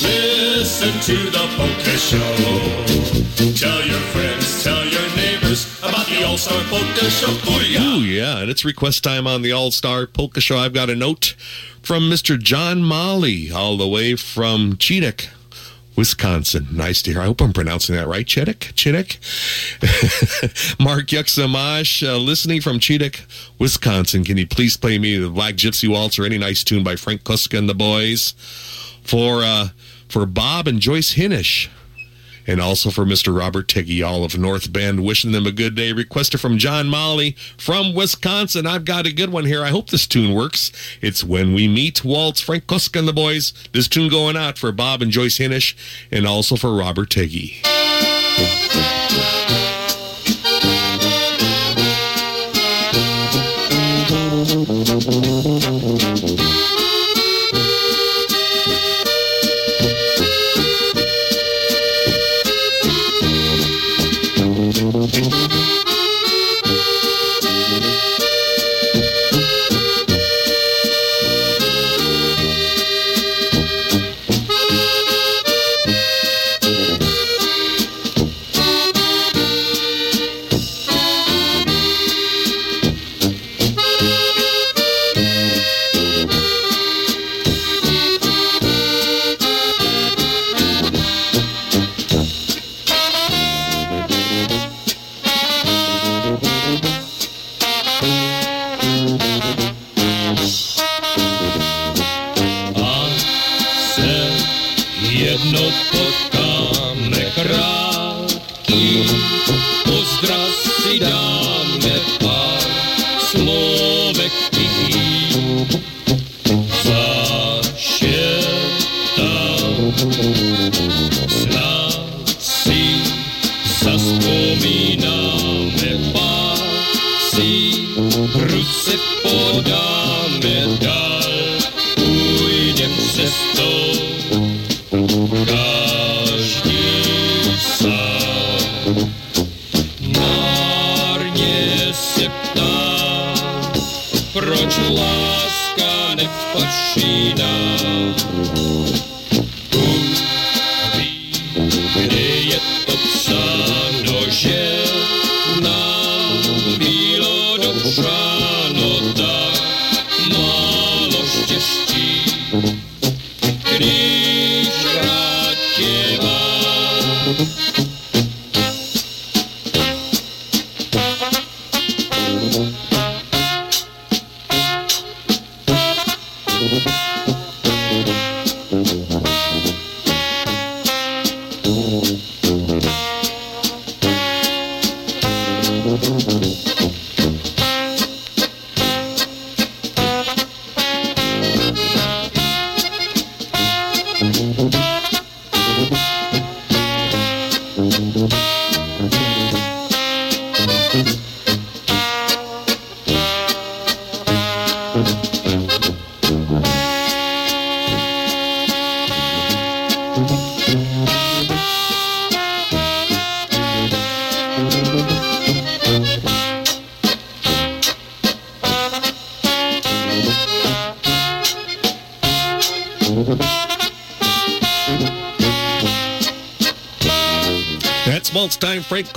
[0.00, 2.18] Listen to the Polka Show.
[3.54, 4.27] Tell your friends,
[6.28, 7.26] All Star Polka Show.
[7.26, 7.80] Booyah!
[7.80, 10.58] Ooh, yeah, and it's request time on the All Star Polka Show.
[10.58, 11.34] I've got a note
[11.80, 12.38] from Mr.
[12.38, 15.28] John Molly, all the way from Chetek,
[15.96, 16.66] Wisconsin.
[16.70, 17.22] Nice to hear.
[17.22, 18.26] I hope I'm pronouncing that right.
[18.26, 18.74] Chittick?
[18.74, 19.18] Chittick?
[20.78, 23.22] Mark Yuxamash, uh, listening from Chetek,
[23.58, 24.22] Wisconsin.
[24.22, 27.24] Can you please play me the Black Gypsy Waltz or any nice tune by Frank
[27.24, 28.34] Kuska and the boys?
[29.02, 29.68] For, uh,
[30.10, 31.70] for Bob and Joyce Hinish.
[32.48, 33.38] And also for Mr.
[33.38, 35.92] Robert Tiggy, all of North Bend, wishing them a good day.
[35.92, 38.66] Requested from John Molly from Wisconsin.
[38.66, 39.62] I've got a good one here.
[39.62, 40.72] I hope this tune works.
[41.00, 43.52] It's When We Meet, Waltz, Frank Kuska and the boys.
[43.72, 45.76] This tune going out for Bob and Joyce Hinish,
[46.10, 47.62] and also for Robert Tiggy.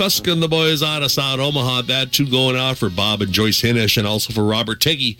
[0.02, 0.32] Time.
[0.32, 1.82] And the boys out of South Omaha.
[1.82, 5.16] That too going out for Bob and Joyce Hinnish and also for Robert Teggy.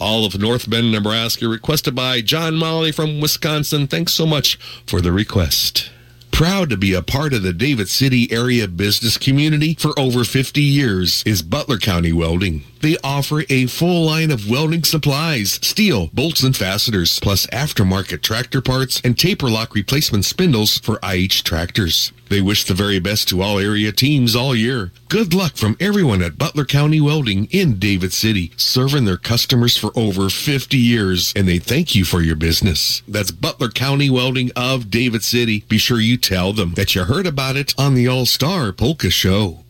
[0.00, 1.48] All of North Bend, Nebraska.
[1.48, 3.86] Requested by John Molly from Wisconsin.
[3.86, 4.56] Thanks so much
[4.86, 5.90] for the request.
[6.32, 10.60] Proud to be a part of the David City area business community for over 50
[10.60, 12.64] years is Butler County Welding.
[12.80, 18.60] They offer a full line of welding supplies, steel, bolts and fasteners, plus aftermarket tractor
[18.60, 22.12] parts and taper lock replacement spindles for IH tractors.
[22.34, 24.90] They wish the very best to all area teams all year.
[25.08, 29.96] Good luck from everyone at Butler County Welding in David City, serving their customers for
[29.96, 33.02] over 50 years, and they thank you for your business.
[33.06, 35.64] That's Butler County Welding of David City.
[35.68, 39.10] Be sure you tell them that you heard about it on the All Star Polka
[39.10, 39.63] Show.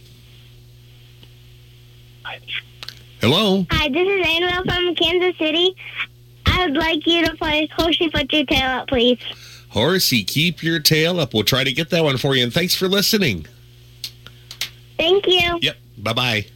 [3.22, 3.64] Hello.
[3.70, 5.74] Hi, this is Annabelle from Kansas City.
[6.44, 9.18] I would like you to play Horsey Put Your Tail Up, please.
[9.74, 11.34] Horsey, keep your tail up.
[11.34, 12.44] We'll try to get that one for you.
[12.44, 13.46] And thanks for listening.
[14.96, 15.58] Thank you.
[15.60, 15.76] Yep.
[15.98, 16.46] Bye bye.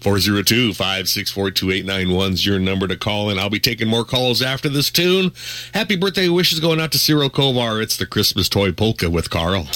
[0.00, 4.68] 402 564 2891 is your number to call, and I'll be taking more calls after
[4.68, 5.30] this tune.
[5.74, 7.80] Happy birthday wishes going out to Cyril Kovar.
[7.80, 9.68] It's the Christmas Toy Polka with Carl.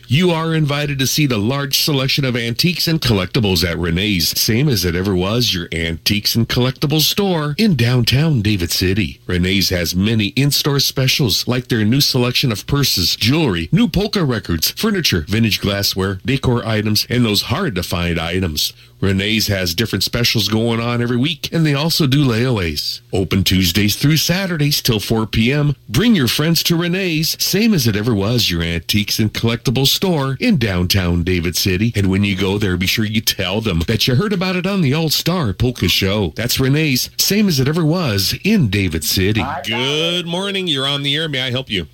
[0.07, 4.69] You are invited to see the large selection of antiques and collectibles at Renee's, same
[4.69, 9.19] as it ever was your antiques and collectibles store in downtown David City.
[9.25, 14.69] Renee's has many in-store specials like their new selection of purses, jewelry, new polka records,
[14.69, 18.73] furniture, vintage glassware, decor items, and those hard-to-find items.
[19.05, 23.01] Renee's has different specials going on every week, and they also do layaways.
[23.13, 25.75] Open Tuesdays through Saturdays till 4 p.m.
[25.87, 30.37] Bring your friends to Renee's, same as it ever was your antiques and collectibles store
[30.39, 31.93] in downtown David City.
[31.95, 34.65] And when you go there, be sure you tell them that you heard about it
[34.65, 36.33] on the All Star Polka Show.
[36.35, 39.43] That's Renee's, same as it ever was in David City.
[39.67, 40.67] Good morning.
[40.67, 41.29] You're on the air.
[41.29, 41.85] May I help you?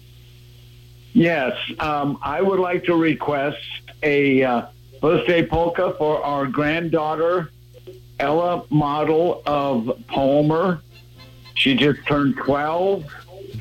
[1.12, 3.57] Yes, um, I would like to request
[4.01, 4.66] a uh,
[5.01, 7.51] birthday polka for our granddaughter,
[8.19, 10.81] Ella Model of Palmer.
[11.55, 13.05] She just turned 12.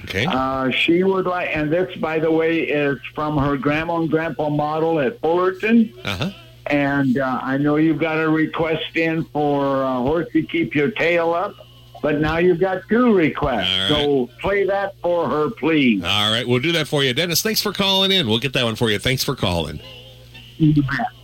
[0.04, 0.26] Okay.
[0.26, 4.48] Uh, she would like, and this, by the way, is from her grandma and grandpa
[4.48, 5.92] model at Fullerton.
[6.04, 6.30] Uh-huh.
[6.66, 11.34] And uh, I know you've got a request in for uh, Horsey Keep Your Tail
[11.34, 11.54] Up,
[12.00, 13.88] but now you've got two requests.
[13.88, 16.04] So play that for her, please.
[16.04, 17.12] All right, we'll do that for you.
[17.12, 18.28] Dennis, thanks for calling in.
[18.28, 18.98] We'll get that one for you.
[18.98, 19.80] Thanks for calling.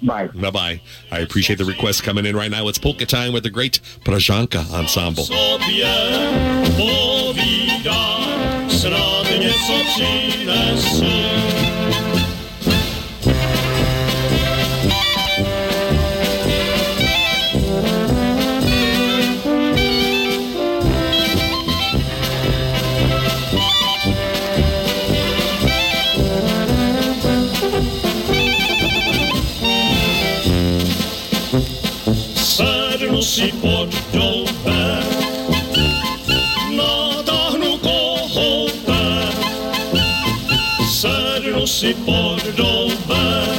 [0.02, 0.28] Bye.
[0.28, 0.80] Bye bye.
[1.10, 2.68] I appreciate the request coming in right now.
[2.68, 5.24] It's polka time with the great Pražanka ensemble.
[5.24, 6.46] sobie
[33.36, 35.04] si pod doube.
[36.72, 39.04] Natáhnu kohoube,
[40.88, 43.55] sednu si pod doube.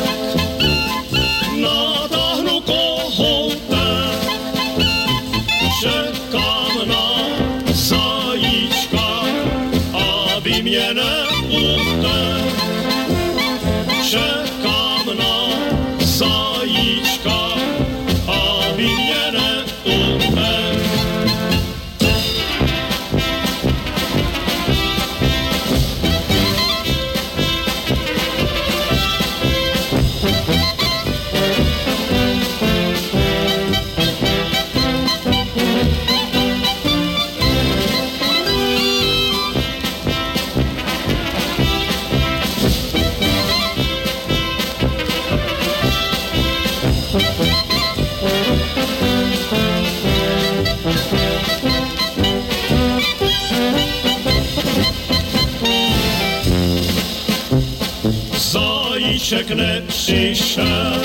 [59.28, 61.02] Zajíček nepřišel,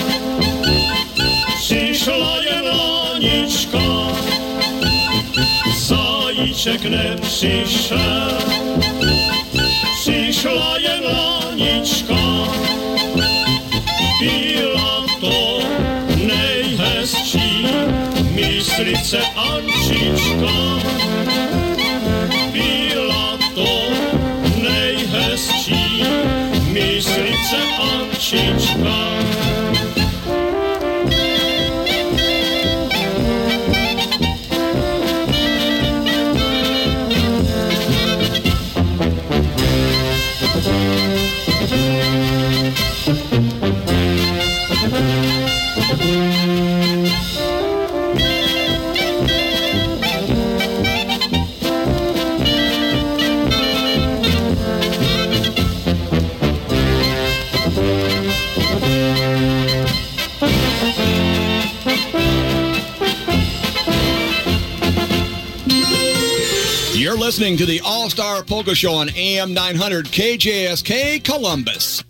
[1.58, 3.82] přišla jen lanička.
[5.76, 8.38] Zajíček nepřišel,
[10.00, 12.14] přišla jen lanička.
[14.20, 15.58] Byla to
[16.26, 17.66] nejhezčí
[18.34, 20.91] myslice Ančička.
[43.04, 43.51] thank you
[67.42, 72.04] listening to the All Star Polka Show on AM 900 KJSK Columbus.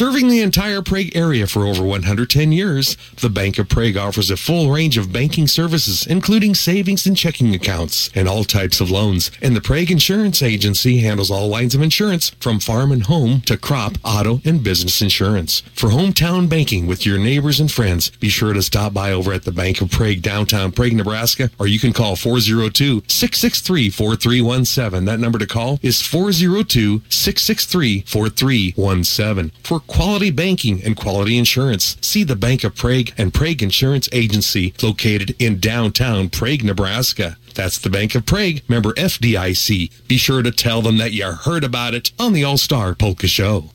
[0.00, 4.36] Serving the entire Prague area for over 110 years, the Bank of Prague offers a
[4.38, 9.30] full range of banking services, including savings and checking accounts and all types of loans.
[9.42, 13.58] And the Prague Insurance Agency handles all lines of insurance from farm and home to
[13.58, 15.60] crop, auto, and business insurance.
[15.74, 19.42] For hometown banking with your neighbors and friends, be sure to stop by over at
[19.42, 25.04] the Bank of Prague, downtown Prague, Nebraska, or you can call 402 663 4317.
[25.04, 29.52] That number to call is 402 663 4317.
[29.62, 34.72] For quality banking and quality insurance, see the Bank of Prague and Prague Insurance Agency
[34.82, 37.36] located in downtown Prague, Nebraska.
[37.54, 40.06] That's the Bank of Prague, member FDIC.
[40.06, 43.26] Be sure to tell them that you heard about it on the All Star Polka
[43.26, 43.70] Show.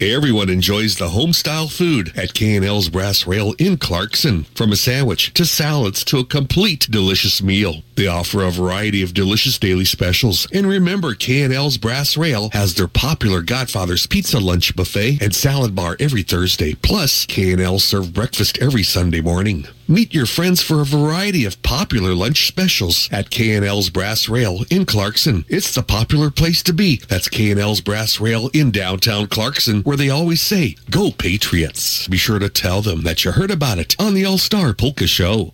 [0.00, 4.44] Everyone enjoys the home-style food at K&L's Brass Rail in Clarkson.
[4.54, 7.82] From a sandwich to salads to a complete delicious meal.
[8.00, 10.46] They offer a variety of delicious daily specials.
[10.54, 15.98] And remember, K&L's Brass Rail has their popular Godfather's Pizza Lunch Buffet and Salad Bar
[16.00, 16.72] every Thursday.
[16.72, 19.66] Plus, K&L serve breakfast every Sunday morning.
[19.86, 24.86] Meet your friends for a variety of popular lunch specials at K&L's Brass Rail in
[24.86, 25.44] Clarkson.
[25.46, 27.02] It's the popular place to be.
[27.06, 32.08] That's K&L's Brass Rail in downtown Clarkson, where they always say, Go Patriots.
[32.08, 35.52] Be sure to tell them that you heard about it on the All-Star Polka Show.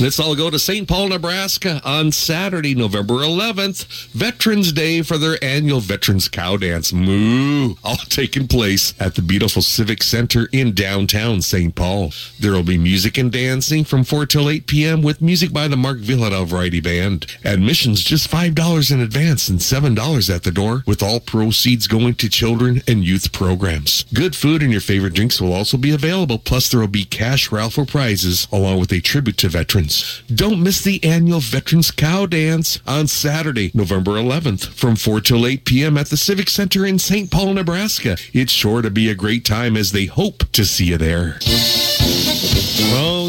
[0.00, 0.86] Let's all go to St.
[0.86, 6.92] Paul, Nebraska on Saturday, November 11th, Veterans Day for their annual Veterans Cow Dance.
[6.92, 7.74] Moo!
[7.82, 11.74] All taking place at the beautiful Civic Center in downtown St.
[11.74, 12.12] Paul.
[12.38, 15.02] There will be music and dancing from 4 till 8 p.m.
[15.02, 17.26] with music by the Mark Vyhlidal Variety Band.
[17.44, 22.28] Admissions just $5 in advance and $7 at the door, with all proceeds going to
[22.28, 24.04] children and youth programs.
[24.14, 27.50] Good food and your favorite drinks will also be available, plus there will be cash
[27.50, 29.87] raffle prizes along with a tribute to veterans.
[30.34, 35.64] Don't miss the annual Veterans Cow Dance on Saturday, November 11th from 4 till 8
[35.64, 35.96] p.m.
[35.96, 37.30] at the Civic Center in St.
[37.30, 38.16] Paul, Nebraska.
[38.32, 41.38] It's sure to be a great time as they hope to see you there.
[42.90, 43.28] Oh,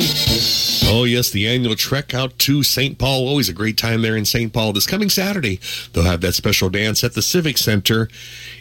[0.86, 2.98] oh yes, the annual trek out to St.
[2.98, 3.28] Paul.
[3.28, 4.54] Always a great time there in St.
[4.54, 4.74] Paul.
[4.74, 5.60] This coming Saturday,
[5.94, 8.10] they'll have that special dance at the Civic Center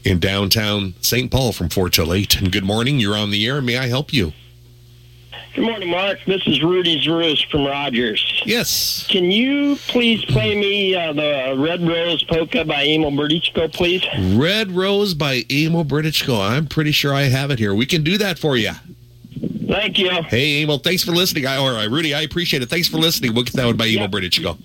[0.04, 1.30] in downtown St.
[1.30, 2.40] Paul from 4 till 8.
[2.40, 3.60] And good morning, you're on the air.
[3.60, 4.32] May I help you?
[5.58, 6.20] Good morning, Mark.
[6.24, 8.44] This is Rudy Zerus from Rogers.
[8.46, 9.08] Yes.
[9.10, 14.04] Can you please play me uh, the Red Rose Polka by Emil Berdichko, please?
[14.38, 16.48] Red Rose by Emil Britichko.
[16.48, 17.74] I'm pretty sure I have it here.
[17.74, 18.70] We can do that for you.
[19.66, 20.22] Thank you.
[20.22, 21.44] Hey, Emil, thanks for listening.
[21.44, 22.70] I, all right, Rudy, I appreciate it.
[22.70, 23.34] Thanks for listening.
[23.34, 24.56] We'll get that one by Emil Britichko.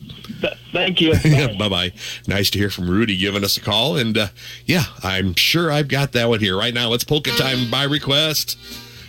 [0.41, 1.14] Th- thank you.
[1.58, 1.94] Bye bye.
[2.28, 3.98] Nice to hear from Rudy giving us a call.
[3.98, 4.28] And uh,
[4.68, 6.94] yeah, I'm sure I've got that one here right now.
[6.94, 8.60] It's polka time by request.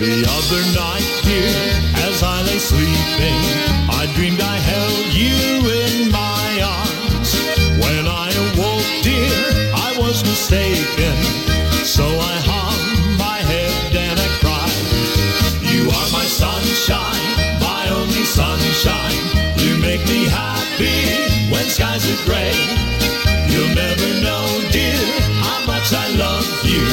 [0.00, 1.52] The other night, dear,
[2.08, 3.36] as I lay sleeping,
[3.92, 7.36] I dreamed I held you in my arms.
[7.76, 9.36] When I awoke, dear,
[9.76, 11.12] I was mistaken.
[11.84, 14.88] So I hung my head and I cried.
[15.68, 19.20] You are my sunshine, my only sunshine.
[19.60, 22.56] You make me happy when skies are gray.
[23.52, 24.96] You'll never know, dear,
[25.44, 26.88] how much I love you.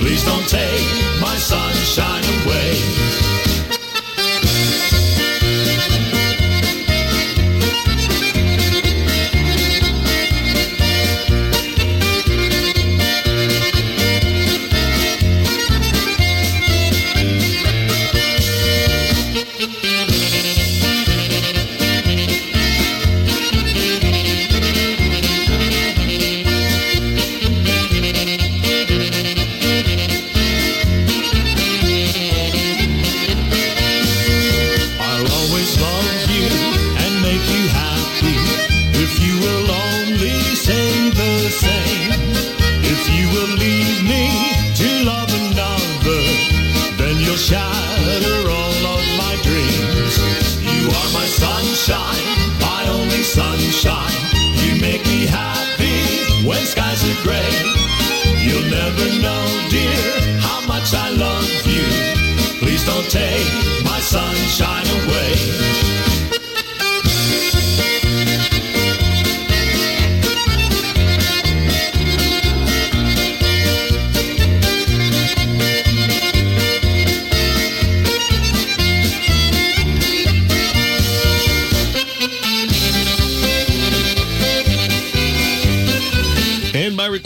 [0.00, 0.99] Please don't take
[1.40, 3.19] sunshine away.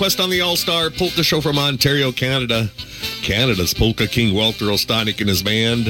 [0.04, 2.70] On the All Star Polka Show from Ontario, Canada.
[3.22, 5.86] Canada's Polka King Walter Ostanek and his band.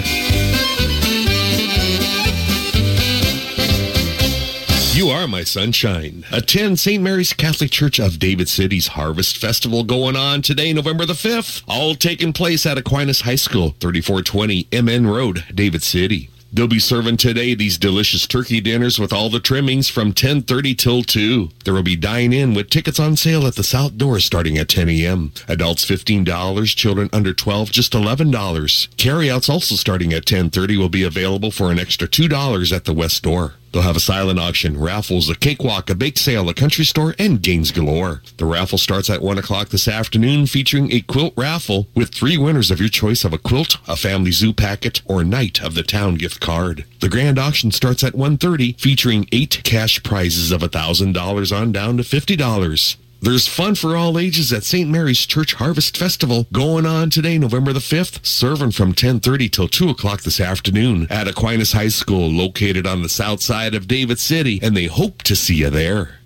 [4.94, 6.24] You are my sunshine.
[6.30, 7.02] Attend St.
[7.02, 11.64] Mary's Catholic Church of David City's Harvest Festival going on today, November the 5th.
[11.66, 16.30] All taking place at Aquinas High School, 3420 MN Road, David City.
[16.54, 21.02] They'll be serving today these delicious turkey dinners with all the trimmings from 10:30 till
[21.02, 21.50] 2.
[21.64, 24.88] There will be dine-in with tickets on sale at the south door starting at 10
[24.88, 25.32] a.m.
[25.48, 28.86] Adults $15, children under 12 just $11.
[28.96, 33.24] Carryouts also starting at 10:30 will be available for an extra $2 at the west
[33.24, 33.54] door.
[33.74, 37.42] They'll have a silent auction, raffles, a cakewalk, a bake sale, a country store, and
[37.42, 38.22] games galore.
[38.36, 42.70] The raffle starts at 1 o'clock this afternoon featuring a quilt raffle with three winners
[42.70, 45.82] of your choice of a quilt, a family zoo packet, or a Night of the
[45.82, 46.84] Town gift card.
[47.00, 52.04] The grand auction starts at 1.30 featuring eight cash prizes of $1,000 on down to
[52.04, 52.96] $50.
[53.24, 54.90] There's fun for all ages at St.
[54.90, 59.88] Mary's Church Harvest Festival going on today, November the 5th, serving from 10:30 till 2
[59.88, 64.60] o'clock this afternoon at Aquinas High School, located on the south side of David City,
[64.62, 66.18] and they hope to see you there.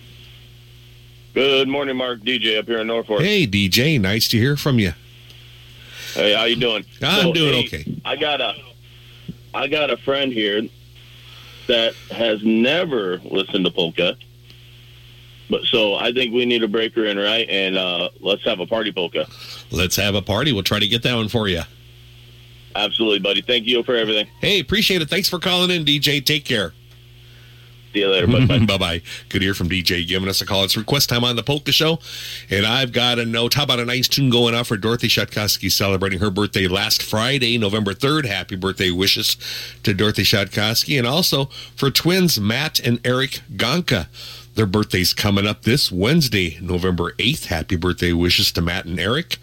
[1.33, 2.21] Good morning, Mark.
[2.21, 3.19] DJ up here in Norfolk.
[3.19, 3.99] Hey, DJ.
[3.99, 4.93] Nice to hear from you.
[6.13, 6.85] Hey, how you doing?
[7.01, 8.01] I'm doing hey, okay.
[8.05, 8.53] I got a,
[9.53, 10.69] I got a friend here
[11.67, 14.15] that has never listened to polka.
[15.49, 17.47] But so I think we need a breaker in, right?
[17.49, 19.27] And uh, let's have a party polka.
[19.69, 20.53] Let's have a party.
[20.53, 21.61] We'll try to get that one for you.
[22.73, 23.41] Absolutely, buddy.
[23.41, 24.27] Thank you for everything.
[24.39, 25.09] Hey, appreciate it.
[25.09, 26.25] Thanks for calling in, DJ.
[26.25, 26.73] Take care.
[27.93, 28.27] See you later.
[28.27, 29.01] Bye bye.
[29.29, 30.63] Good hear from DJ giving us a call.
[30.63, 31.99] It's request time on the Polka Show.
[32.49, 33.55] And I've got a note.
[33.55, 37.57] How about a nice tune going out for Dorothy Shatkoski celebrating her birthday last Friday,
[37.57, 38.25] November 3rd.
[38.25, 39.35] Happy birthday wishes
[39.83, 40.97] to Dorothy Shatkoski.
[40.97, 41.45] And also
[41.75, 44.07] for twins Matt and Eric Gonka.
[44.55, 47.45] Their birthday's coming up this Wednesday, November 8th.
[47.45, 49.37] Happy birthday wishes to Matt and Eric.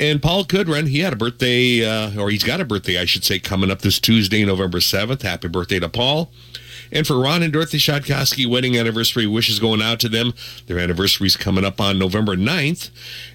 [0.00, 3.24] And Paul Kudren, he had a birthday, uh, or he's got a birthday, I should
[3.24, 5.22] say, coming up this Tuesday, November 7th.
[5.22, 6.30] Happy birthday to Paul.
[6.92, 10.32] And for Ron and Dorothy Shatkoski, wedding anniversary wishes going out to them.
[10.66, 12.90] Their anniversary's coming up on November 9th.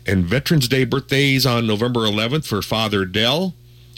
[0.06, 3.56] And Veterans Day birthdays on November 11th for Father Dell.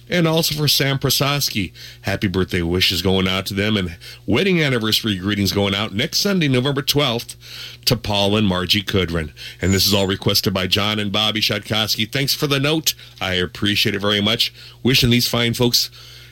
[0.09, 1.71] And also for Sam Prasoski.
[2.01, 3.77] Happy birthday wishes going out to them.
[3.77, 7.37] And wedding anniversary greetings going out next Sunday, November 12th,
[7.85, 9.31] to Paul and Margie Kudrin.
[9.61, 12.11] And this is all requested by John and Bobby Shatkoski.
[12.11, 12.93] Thanks for the note.
[13.21, 14.53] I appreciate it very much.
[14.83, 15.89] Wishing these fine folks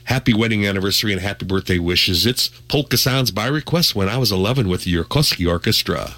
[0.10, 2.26] happy wedding anniversary and happy birthday wishes.
[2.26, 6.16] It's Polka Sounds by request when I was 11 with the Yurkowski Orchestra.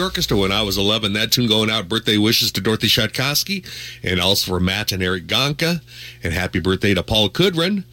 [0.00, 1.12] Orchestra when I was 11.
[1.12, 1.88] That tune going out.
[1.88, 3.66] Birthday wishes to Dorothy Shatkowski
[4.02, 5.80] and also for Matt and Eric Gonka.
[6.22, 7.84] And happy birthday to Paul Kudrin.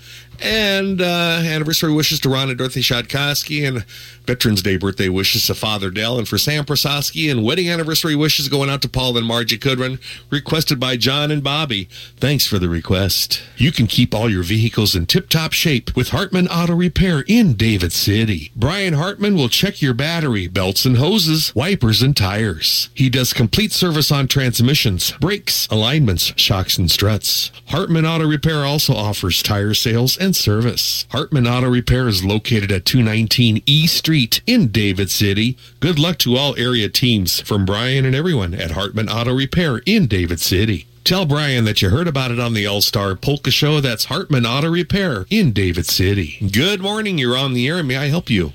[0.41, 3.68] And uh, anniversary wishes to Ron and Dorothy Shatkowski.
[3.68, 3.86] And
[4.26, 7.30] Veterans Day birthday wishes to Father Dell and for Sam Prasowski.
[7.32, 9.99] And wedding anniversary wishes going out to Paul and Margie Kudrin.
[10.30, 11.90] Requested by John and Bobby.
[12.18, 13.41] Thanks for the request.
[13.57, 17.91] You can keep all your vehicles in tip-top shape with Hartman Auto Repair in David
[17.91, 18.52] City.
[18.56, 22.90] Brian Hartman will check your battery, belts and hoses, wipers and tires.
[22.94, 27.52] He does complete service on transmissions, brakes, alignments, shocks and struts.
[27.68, 31.06] Hartman Auto Repair also offers tire sales and service.
[31.11, 35.56] Hartman Auto Repair is located at 219 E Street in David City.
[35.80, 40.07] Good luck to all area teams from Brian and everyone at Hartman Auto Repair in
[40.07, 40.88] David City.
[41.06, 43.80] Tell Brian that you heard about it on the All Star Polka Show.
[43.80, 46.49] That's Hartman Auto Repair in David City.
[46.52, 47.19] Good morning.
[47.19, 47.84] You're on the air.
[47.84, 48.52] May I help you?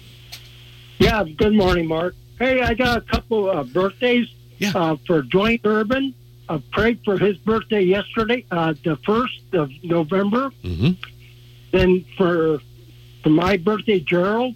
[0.99, 2.17] Yeah, good morning, Mark.
[2.41, 4.27] Hey, I got a couple of birthdays
[4.75, 6.15] uh, for Dwayne Urban.
[6.49, 10.51] I prayed for his birthday yesterday, uh, the 1st of November.
[10.65, 11.20] Mm-hmm.
[11.73, 12.61] Then for
[13.23, 14.55] for my birthday, Gerald,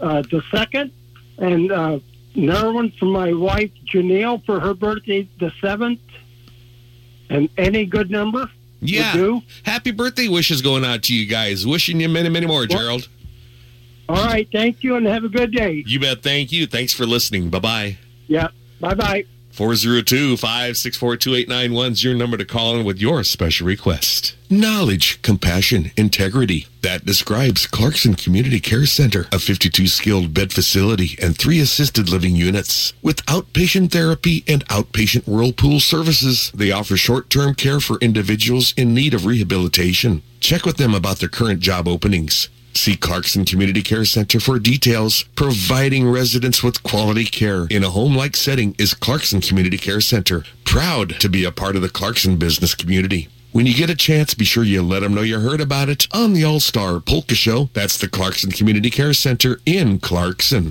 [0.00, 0.92] uh, the 2nd.
[1.38, 1.98] And uh,
[2.34, 6.00] another one for my wife, Janelle, for her birthday, the 7th.
[7.30, 8.50] And any good number?
[8.80, 9.40] Yeah.
[9.64, 11.66] Happy birthday wishes going out to you guys.
[11.66, 13.08] Wishing you many, many more, Gerald.
[14.08, 15.84] All right, thank you, and have a good day.
[15.86, 16.22] You bet.
[16.22, 16.66] Thank you.
[16.66, 17.48] Thanks for listening.
[17.48, 17.98] Bye bye.
[18.26, 18.48] Yeah,
[18.80, 19.24] bye-bye.
[19.52, 24.34] 402 564 2891 is your number to call in with your special request.
[24.48, 26.68] Knowledge, compassion, integrity.
[26.80, 32.34] That describes Clarkson Community Care Center, a 52 skilled bed facility and three assisted living
[32.34, 32.94] units.
[33.02, 38.94] With outpatient therapy and outpatient whirlpool services, they offer short term care for individuals in
[38.94, 40.22] need of rehabilitation.
[40.40, 42.48] Check with them about their current job openings.
[42.74, 45.24] See Clarkson Community Care Center for details.
[45.36, 50.44] Providing residents with quality care in a home-like setting is Clarkson Community Care Center.
[50.64, 53.28] Proud to be a part of the Clarkson business community.
[53.52, 56.08] When you get a chance, be sure you let them know you heard about it
[56.12, 57.68] on the All-Star Polka Show.
[57.74, 60.70] That's the Clarkson Community Care Center in Clarkson.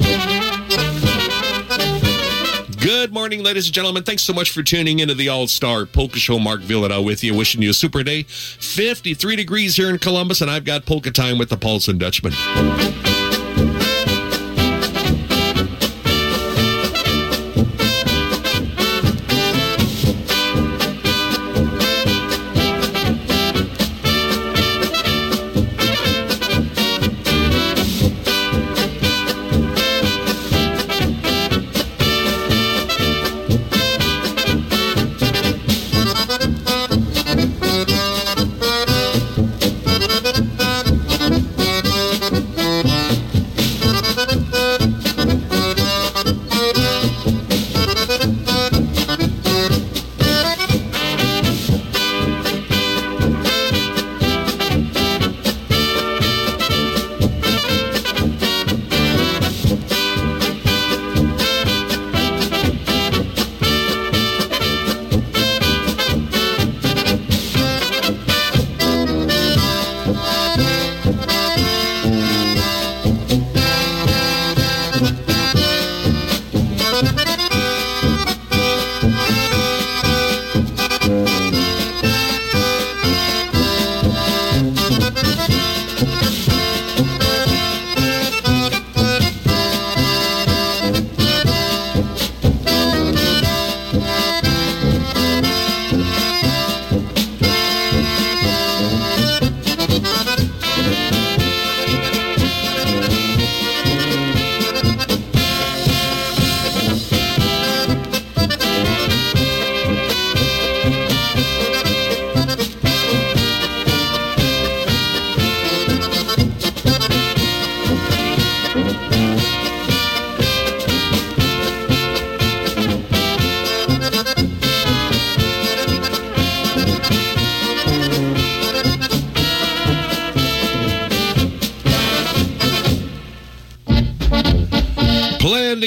[2.82, 4.02] Good morning, ladies and gentlemen.
[4.02, 6.40] Thanks so much for tuning into the All Star Polka Show.
[6.40, 8.24] Mark Vyhlidal with you, wishing you a super day.
[8.24, 12.34] 53 degrees here in Columbus, and I've got polka time with the Paulson Dutchman.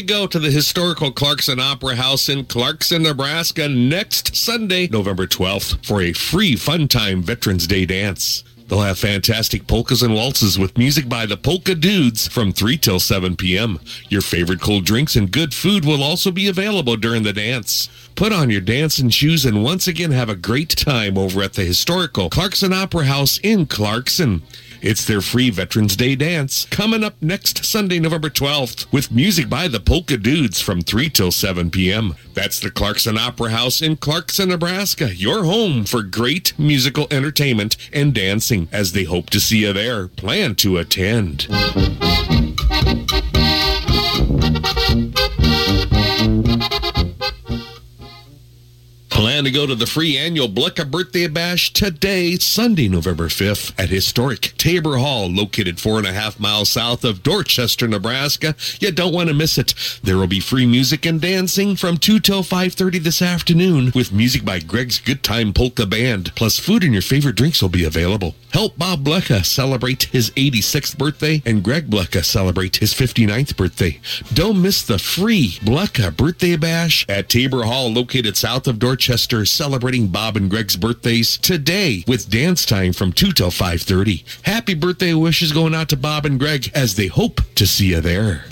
[0.05, 6.01] Go to the historical Clarkson Opera House in Clarkson, Nebraska next Sunday, November 12th, for
[6.03, 8.45] a free fun time Veterans Day dance.
[8.69, 12.99] They'll have fantastic polkas and waltzes with music by the Polka Dudes from 3 till
[12.99, 13.79] 7 p.m.
[14.09, 17.89] Your favorite cold drinks and good food will also be available during the dance.
[18.15, 21.65] Put on your dancing shoes and once again have a great time over at the
[21.65, 24.43] historical Clarkson Opera House in Clarkson.
[24.86, 29.66] It's their free Veterans Day dance coming up next Sunday, November 12th, with music by
[29.66, 32.16] the Polka Dudes from 3 till 7 p.m.
[32.35, 38.12] That's the Clarkson Opera House in Clarkson, Nebraska, your home for great musical entertainment and
[38.12, 38.69] dancing.
[38.70, 41.47] As they hope to see you there, plan to attend.
[49.25, 53.89] Plan to go to the free annual Blecka Birthday Bash today, Sunday, November 5th, at
[53.89, 58.55] historic Tabor Hall, located four and a half miles south of Dorchester, Nebraska.
[58.81, 59.73] You don't want to miss it.
[60.03, 64.45] There will be free music and dancing from 2 till 5.30 this afternoon with music
[64.45, 68.35] by Greg's Good Time Polka Band, plus food and your favorite drinks will be available.
[68.53, 74.01] Help Bob Blecka celebrate his 86th birthday and Greg Blecka celebrate his 59th birthday.
[74.33, 80.09] Don't miss the free Blecka Birthday Bash at Tabor Hall, located south of Dorchester, celebrating
[80.09, 84.24] Bob and Greg's birthdays today with dance time from 2 till 5.30.
[84.43, 88.01] Happy birthday wishes going out to Bob and Greg as they hope to see you
[88.01, 88.45] there.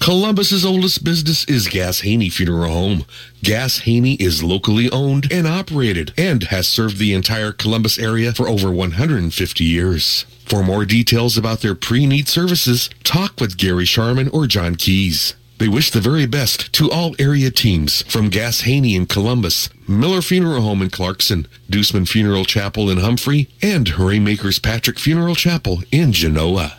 [0.00, 3.04] Columbus's oldest business is Gass Haney Funeral Home.
[3.42, 8.48] Gass Haney is locally owned and operated and has served the entire Columbus area for
[8.48, 10.24] over 150 years.
[10.46, 15.34] For more details about their pre-need services, talk with Gary Sharman or John Keys.
[15.58, 20.22] They wish the very best to all area teams from Gass Haney in Columbus, Miller
[20.22, 26.12] Funeral Home in Clarkson, Deuceman Funeral Chapel in Humphrey, and Haymakers Patrick Funeral Chapel in
[26.12, 26.76] Genoa.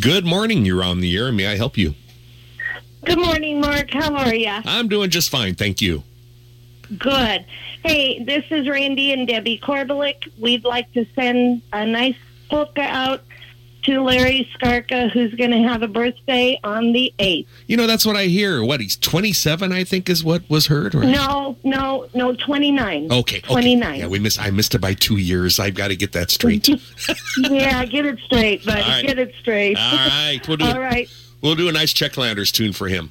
[0.00, 0.64] Good morning.
[0.64, 1.32] You're on the air.
[1.32, 1.94] May I help you?
[3.04, 3.90] Good morning, Mark.
[3.92, 4.50] How are you?
[4.64, 5.54] I'm doing just fine.
[5.54, 6.02] Thank you.
[6.98, 7.46] Good.
[7.82, 10.30] Hey, this is Randy and Debbie Korbalik.
[10.38, 12.16] We'd like to send a nice
[12.50, 13.22] polka out
[13.84, 17.46] to Larry Skarka, who's going to have a birthday on the 8th.
[17.66, 18.62] You know, that's what I hear.
[18.62, 20.94] What, he's 27, I think is what was heard?
[20.94, 21.02] Or?
[21.02, 23.06] No, no, no, 29.
[23.06, 23.16] Okay.
[23.18, 23.40] okay.
[23.40, 24.00] 29.
[24.00, 25.58] Yeah, we miss, I missed it by two years.
[25.58, 26.68] I've got to get that straight.
[27.38, 28.82] yeah, get it straight, buddy.
[28.82, 29.06] Right.
[29.06, 29.78] Get it straight.
[29.78, 30.40] All right.
[30.46, 31.08] We'll All right.
[31.42, 33.10] We'll do a nice Czechlanders tune for him.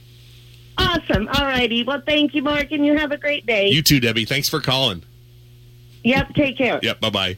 [0.77, 1.27] Awesome.
[1.33, 1.83] All righty.
[1.83, 3.69] Well, thank you, Mark, and you have a great day.
[3.69, 4.25] You too, Debbie.
[4.25, 5.03] Thanks for calling.
[6.03, 6.33] Yep.
[6.35, 6.79] Take care.
[6.81, 7.01] Yep.
[7.01, 7.37] Bye bye.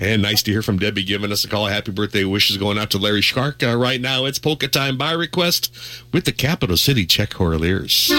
[0.00, 1.66] And nice to hear from Debbie giving us a call.
[1.66, 3.62] Happy birthday wishes going out to Larry Schkark.
[3.62, 5.72] Uh, right now, it's Polka Time by request
[6.12, 8.10] with the Capital City Czech Hurlers.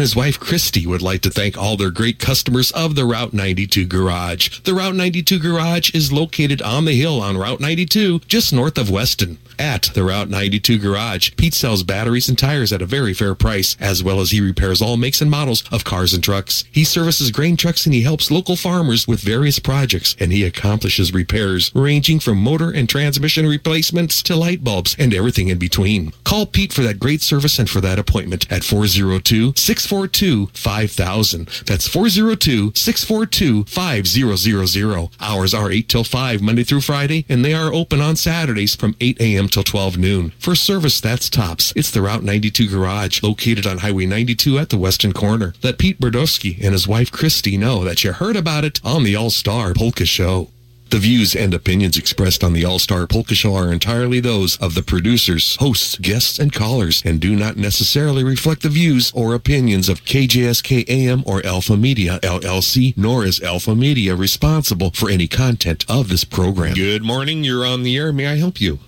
[0.00, 3.34] And his wife Christy would like to thank all their great customers of the Route
[3.34, 4.60] 92 Garage.
[4.60, 8.88] The Route 92 Garage is located on the hill on Route 92, just north of
[8.88, 9.36] Weston.
[9.60, 13.76] At the Route 92 Garage, Pete sells batteries and tires at a very fair price,
[13.78, 16.64] as well as he repairs all makes and models of cars and trucks.
[16.72, 21.12] He services grain trucks and he helps local farmers with various projects, and he accomplishes
[21.12, 26.14] repairs ranging from motor and transmission replacements to light bulbs and everything in between.
[26.24, 31.46] Call Pete for that great service and for that appointment at 402 642 5000.
[31.66, 35.10] That's 402 642 5000.
[35.20, 38.96] Hours are 8 till 5 Monday through Friday, and they are open on Saturdays from
[39.02, 39.49] 8 a.m.
[39.50, 40.32] till 12 noon.
[40.38, 44.78] For service that's tops, it's the Route 92 Garage, located on Highway 92 at the
[44.78, 45.54] western corner.
[45.62, 49.16] Let Pete Berdowski and his wife Christy know that you heard about it on the
[49.16, 50.48] All Star Polka Show.
[50.90, 54.74] The views and opinions expressed on the All Star Polka Show are entirely those of
[54.74, 59.88] the producers, hosts, guests, and callers, and do not necessarily reflect the views or opinions
[59.88, 65.84] of KJSK AM or Alpha Media LLC, nor is Alpha Media responsible for any content
[65.88, 66.74] of this program.
[66.74, 67.44] Good morning.
[67.44, 68.12] You're on the air.
[68.12, 68.80] May I help you?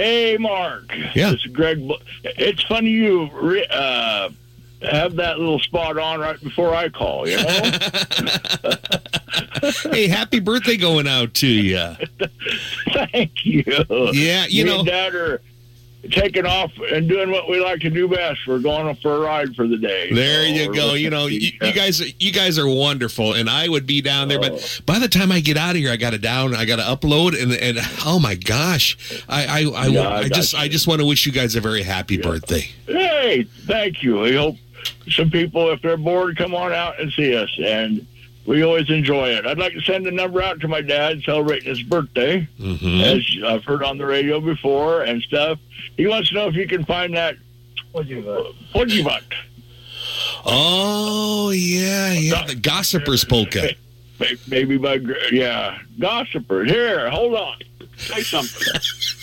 [0.00, 0.90] Hey, Mark.
[1.14, 1.32] Yeah.
[1.32, 1.78] This is Greg.
[2.24, 3.24] It's funny you
[3.70, 4.30] uh,
[4.80, 7.42] have that little spot on right before I call, you know?
[9.92, 11.76] hey, happy birthday going out to you.
[12.94, 13.62] Thank you.
[14.14, 15.42] Yeah, you Me know- and Dad are
[16.10, 18.40] taking off and doing what we like to do best.
[18.46, 20.12] We're going for a ride for the day.
[20.12, 20.94] There So you go.
[20.94, 24.40] You know, you, you guys, you guys are wonderful, and I would be down there.
[24.40, 24.82] But oh.
[24.86, 26.82] by the time I get out of here, I got to down, I got to
[26.82, 30.86] upload, and and oh my gosh, I I I, Yeah, I I just I just
[30.86, 32.68] want to wish you guys a very happy birthday.
[32.86, 34.20] Hey, thank you.
[34.20, 34.56] We hope
[35.10, 37.50] some people, if they're bored, come on out and see us.
[37.62, 38.06] And
[38.50, 39.46] we always enjoy it.
[39.46, 43.00] I'd like to send a number out to my dad celebrating his birthday, Mm-hmm.
[43.00, 45.60] as I've heard on the radio before and stuff.
[45.96, 47.36] He wants to know if you can find that
[47.94, 49.22] Podjivat.
[50.44, 53.70] Oh yeah, yeah, the gossipers polka.
[54.48, 54.98] Maybe by,
[55.32, 56.64] yeah, gossiper.
[56.64, 57.56] Here, hold on.
[57.96, 58.66] Say something.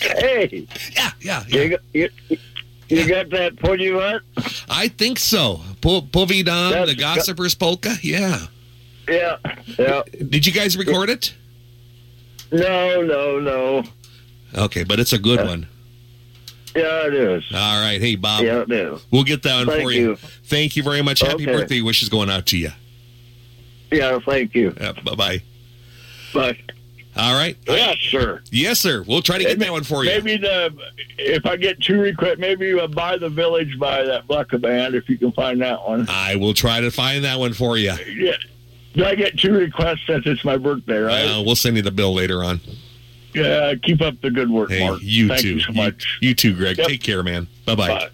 [0.00, 0.66] hey.
[0.92, 2.08] Yeah, yeah, You, got- you,
[2.88, 4.20] you got that Podjivat?
[4.68, 5.60] I think so.
[5.80, 7.94] Po- Povidan, the gossipers polka.
[8.02, 8.46] Yeah.
[9.08, 9.36] Yeah.
[9.78, 10.02] Yeah.
[10.28, 11.34] Did you guys record it?
[12.52, 13.82] No, no, no.
[14.54, 15.66] Okay, but it's a good one.
[16.74, 17.44] Yeah, it is.
[17.52, 18.44] All right, hey Bob.
[18.44, 19.04] Yeah, it is.
[19.10, 20.10] We'll get that one Thank for you.
[20.10, 20.16] you.
[20.16, 21.20] Thank you very much.
[21.20, 21.46] Happy Okay.
[21.46, 22.70] birthday wishes going out to you.
[23.90, 24.70] Yeah, thank you.
[24.72, 25.42] bye bye.
[26.34, 26.58] Bye.
[27.16, 27.56] All right.
[27.66, 28.42] Yes, sir.
[28.52, 29.02] Yes, sir.
[29.08, 30.10] We'll try to get that one for you.
[30.10, 30.72] Maybe the
[31.18, 35.18] if I get two requests, maybe "By the Village" by that Blecka band, if you
[35.18, 36.06] can find that one.
[36.08, 37.92] I will try to find that one for you.
[38.06, 38.36] Yeah.
[38.94, 41.24] Do I get two requests since it's my birthday, right?
[41.24, 42.60] Uh, we'll send you the bill later on.
[43.46, 45.00] Uh, keep up the good work, Hey, Mark.
[45.02, 45.54] you Thank too.
[45.54, 46.18] you so much.
[46.20, 46.78] You, too, Greg.
[46.78, 46.86] Yep.
[46.88, 47.46] Take care, man.
[47.66, 47.86] Bye-bye.
[47.88, 48.08] Bye.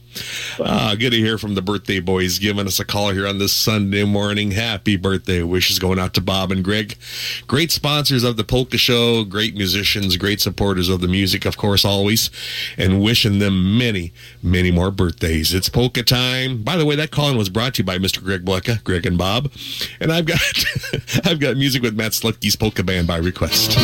[0.61, 3.53] Ah, good to hear from the birthday boys giving us a call here on this
[3.53, 4.53] Sunday morning.
[4.53, 6.97] Happy birthday wishes going out to Bob and Greg.
[7.49, 11.85] Great sponsors of the Polka Show, great musicians, great supporters of the music, of course,
[11.85, 12.31] always,
[12.77, 15.53] and wishing them many, many more birthdays.
[15.53, 16.63] It's polka time.
[16.63, 18.23] By the way, that calling was brought to you by Mr.
[18.23, 19.51] Greg Blecka, Greg and Bob.
[20.01, 20.41] And I've got
[21.25, 23.77] I've got music with Matt Slutke's Polka Band by request.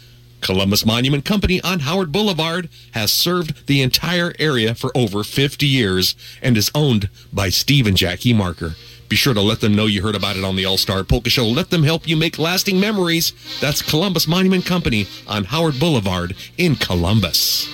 [0.41, 6.15] Columbus Monument Company on Howard Boulevard has served the entire area for over 50 years
[6.41, 8.75] and is owned by Steve and Jackie Marker.
[9.11, 11.29] Be sure to let them know you heard about it on the All Star Polka
[11.29, 11.45] Show.
[11.45, 13.33] Let them help you make lasting memories.
[13.59, 17.67] That's Columbus Monument Company on Howard Boulevard in Columbus.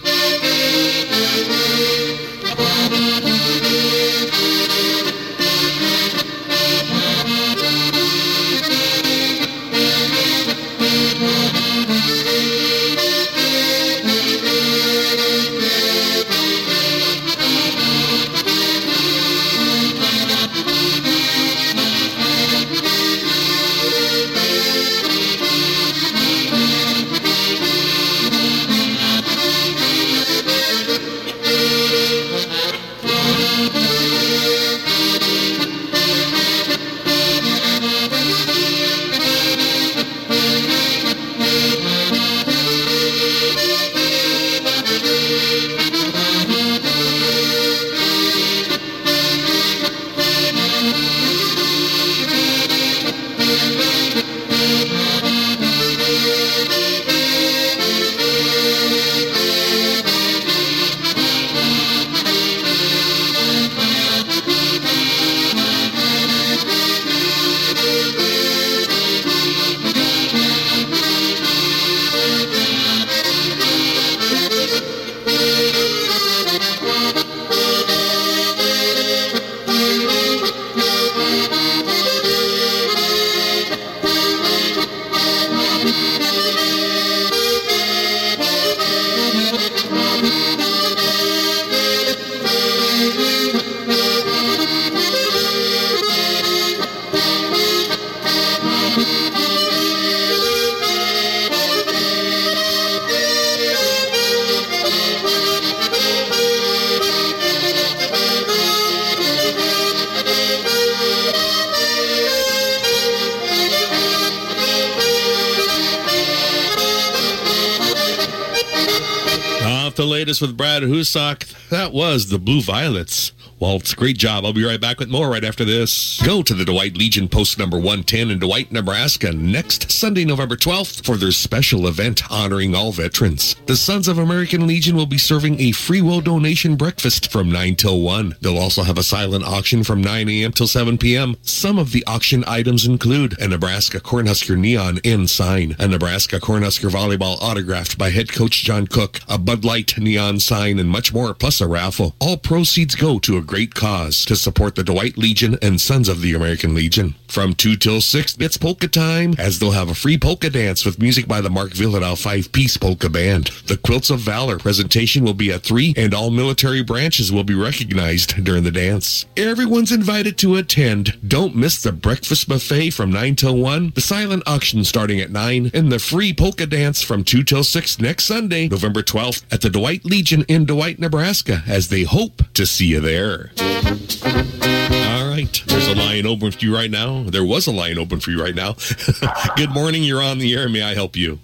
[120.28, 121.70] Latest with Brad Husak.
[121.70, 123.32] That was the Blue Violets.
[123.60, 124.46] Waltz, great job.
[124.46, 126.22] I'll be right back with more right after this.
[126.22, 131.04] Go to the Dwight Legion post number 110 in Dwight, Nebraska next Sunday, November 12th
[131.04, 133.56] for their special event honoring all veterans.
[133.66, 137.76] The Sons of American Legion will be serving a free will donation breakfast from 9
[137.78, 138.36] till 1.
[138.42, 140.52] They'll also have a silent auction from 9 a.m.
[140.52, 141.36] till 7 p.m.
[141.42, 146.92] Some of the auction items include a Nebraska Cornhusker neon N sign, a Nebraska Cornhusker
[146.92, 151.34] volleyball autographed by head coach John Cook, a Bud Light neon sign, and much more,
[151.34, 152.16] plus a raffle.
[152.20, 156.22] All proceeds go to a great cause to support the Dwight Legion and Sons of
[156.22, 157.16] the American Legion.
[157.28, 161.00] From 2 till 6, it's polka time, as they'll have a free polka dance with
[161.00, 163.48] music by the Mark Vyhlidal five-piece polka band.
[163.68, 167.54] The Quilts of Valor presentation will be at 3, and all military branches will be
[167.54, 169.26] recognized during the dance.
[169.38, 171.18] Everyone's invited to attend.
[171.26, 175.72] Don't miss the breakfast buffet from 9 till 1, the silent auction starting at 9,
[175.74, 179.70] and the free polka dance from 2 till 6 next Sunday, November 12th, at the
[179.70, 183.37] Dwight Legion in Dwight, Nebraska, as they hope to see you there.
[183.60, 185.64] All right.
[185.68, 187.24] There's a line open for you right now.
[187.24, 188.76] There was a line open for you right now.
[189.56, 190.04] Good morning.
[190.04, 190.68] You're on the air.
[190.70, 191.40] May I help you?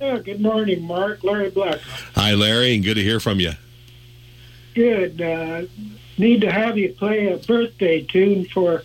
[0.00, 1.24] Yeah, good morning, Mark.
[1.24, 1.80] Larry Black.
[2.14, 3.52] Hi, Larry, and good to hear from you.
[4.74, 5.22] Good.
[5.22, 5.62] Uh,
[6.18, 8.82] need to have you play a birthday tune for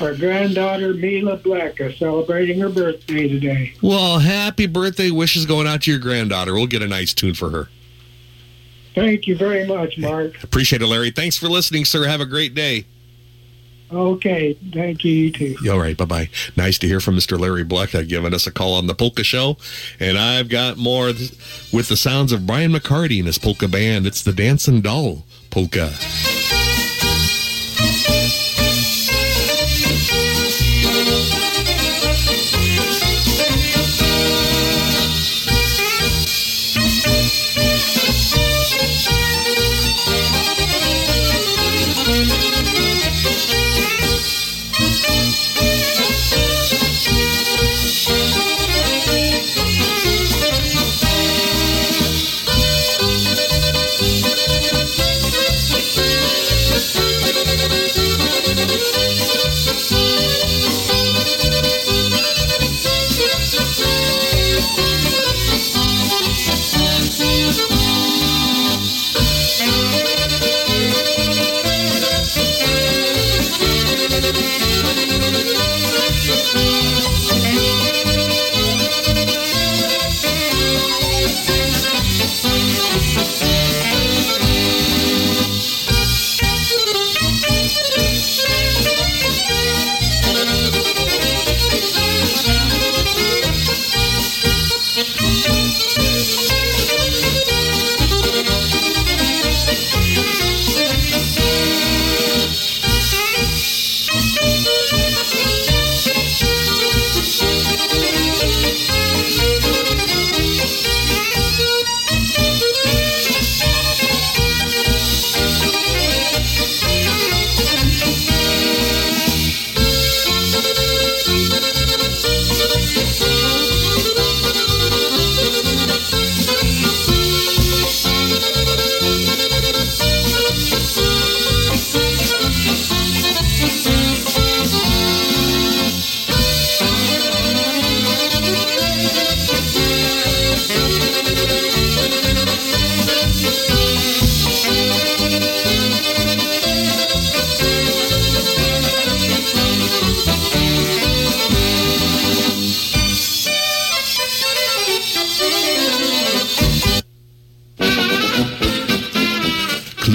[0.00, 3.74] our granddaughter, Mila Blacka, celebrating her birthday today.
[3.82, 6.54] Well, happy birthday wishes going out to your granddaughter.
[6.54, 7.68] We'll get a nice tune for her.
[8.94, 10.42] Thank you very much, Mark.
[10.42, 11.10] Appreciate it, Larry.
[11.10, 12.06] Thanks for listening, sir.
[12.06, 12.84] Have a great day.
[13.92, 15.56] Okay, thank you, you too.
[15.70, 16.28] All right, bye bye.
[16.56, 17.38] Nice to hear from Mr.
[17.38, 19.56] Larry Black uh, giving us a call on the Polka Show.
[20.00, 24.06] And I've got more with the sounds of Brian McCarty and his polka band.
[24.06, 25.92] It's the Dancing Doll Polka.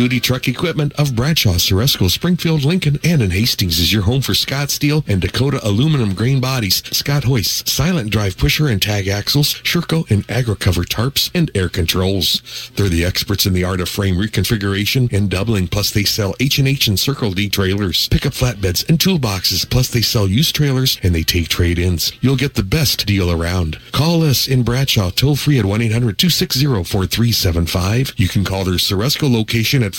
[0.09, 4.33] Clutie Truck Equipment of Bradshaw, Ceresco, Springfield, Lincoln, and in Hastings is your home for
[4.33, 9.53] Scott Steel and Dakota aluminum grain bodies, Scott hoists, silent drive pusher and tag axles,
[9.61, 12.71] Sherco and AgriCover tarps, and air controls.
[12.75, 16.87] They're the experts in the art of frame reconfiguration and doubling, plus they sell H&H
[16.87, 21.21] and Circle D trailers, pickup flatbeds, and toolboxes, plus they sell used trailers and they
[21.21, 22.13] take trade-ins.
[22.19, 23.77] You'll get the best deal around.
[23.91, 28.13] Call us in Bradshaw toll free at 1-800-260-4375.
[28.17, 29.98] You can call their Ceresco location at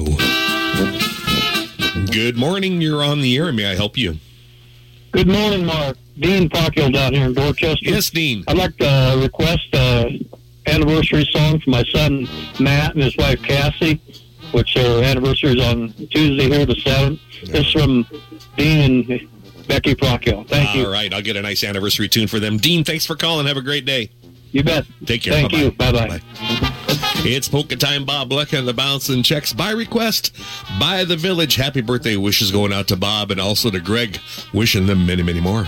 [2.11, 2.81] Good morning.
[2.81, 3.51] You're on the air.
[3.51, 4.17] May I help you?
[5.11, 5.97] Good morning, Mark.
[6.19, 7.89] Dean Parkhill down here in Dorchester.
[7.89, 8.43] Yes, Dean.
[8.47, 10.19] I'd like to uh, request a
[10.67, 12.27] anniversary song for my son
[12.59, 13.99] Matt and his wife Cassie,
[14.51, 17.19] which their anniversary is on Tuesday here, the seventh.
[17.45, 18.05] This is from
[18.57, 20.43] Dean and Becky Parkhill.
[20.45, 20.85] Thank you.
[20.85, 21.13] All right.
[21.13, 22.57] I'll get a nice anniversary tune for them.
[22.57, 23.47] Dean, thanks for calling.
[23.47, 24.11] Have a great day.
[24.51, 24.85] You bet.
[25.05, 25.33] Take care.
[25.33, 25.63] Thank Bye-bye.
[25.63, 25.71] you.
[25.71, 26.77] Bye bye.
[27.23, 30.35] It's polka time, Bob Luck and the bouncing Czechs by request
[30.79, 31.55] by the village.
[31.55, 34.19] Happy birthday wishes going out to Bob and also to Greg,
[34.55, 35.67] wishing them many, many more.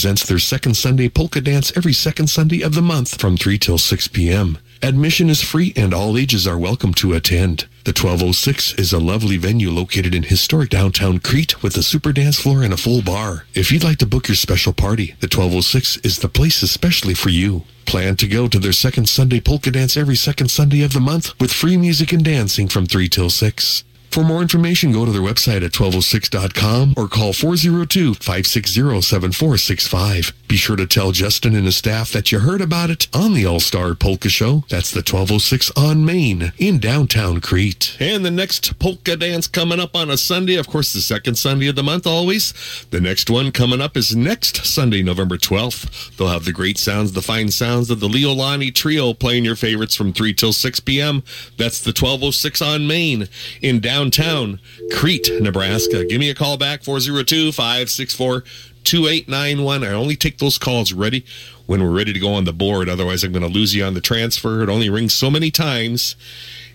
[0.00, 3.76] Presents their second Sunday polka dance every second Sunday of the month from 3 till
[3.76, 4.56] 6 p.m.
[4.80, 7.66] Admission is free and all ages are welcome to attend.
[7.84, 12.40] The 1206 is a lovely venue located in historic downtown Crete with a super dance
[12.40, 13.44] floor and a full bar.
[13.52, 17.28] If you'd like to book your special party, the 1206 is the place especially for
[17.28, 17.64] you.
[17.84, 21.38] Plan to go to their second Sunday polka dance every second Sunday of the month
[21.38, 23.84] with free music and dancing from 3 till 6.
[24.10, 30.32] For more information, go to their website at 1206.com or call 402-560-7465.
[30.50, 33.46] Be sure to tell Justin and his staff that you heard about it on the
[33.46, 34.64] All-Star Polka Show.
[34.68, 37.96] That's the 1206 on Main in downtown Crete.
[38.00, 41.68] And the next polka dance coming up on a Sunday, of course, the second Sunday
[41.68, 42.52] of the month always.
[42.90, 46.16] The next one coming up is next Sunday, November 12th.
[46.16, 49.94] They'll have the great sounds, the fine sounds of the Leolani Trio playing your favorites
[49.94, 51.22] from 3 till 6 p.m.
[51.58, 53.28] That's the 1206 on Main
[53.62, 54.58] in downtown
[54.96, 56.04] Crete, Nebraska.
[56.06, 58.42] Give me a call back, 402 564
[58.84, 59.84] 2891.
[59.84, 61.24] I only take those calls ready
[61.66, 62.88] when we're ready to go on the board.
[62.88, 64.62] Otherwise, I'm going to lose you on the transfer.
[64.62, 66.16] It only rings so many times.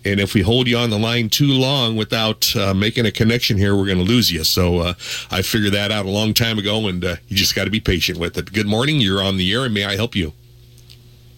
[0.06, 3.57] And if we hold you on the line too long without uh, making a connection
[3.57, 4.44] here, we're going to lose you.
[4.44, 4.94] So uh,
[5.32, 7.80] I figured that out a long time ago, and uh, you just got to be
[7.80, 8.53] patient with it.
[8.53, 9.02] Good morning.
[9.02, 10.34] You're on the air, and may I help you?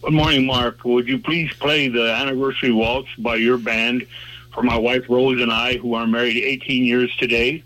[0.02, 0.84] Good morning, Mark.
[0.84, 4.06] Would you please play the anniversary waltz by your band
[4.54, 7.64] for my wife Rose and I, who are married 18 years today?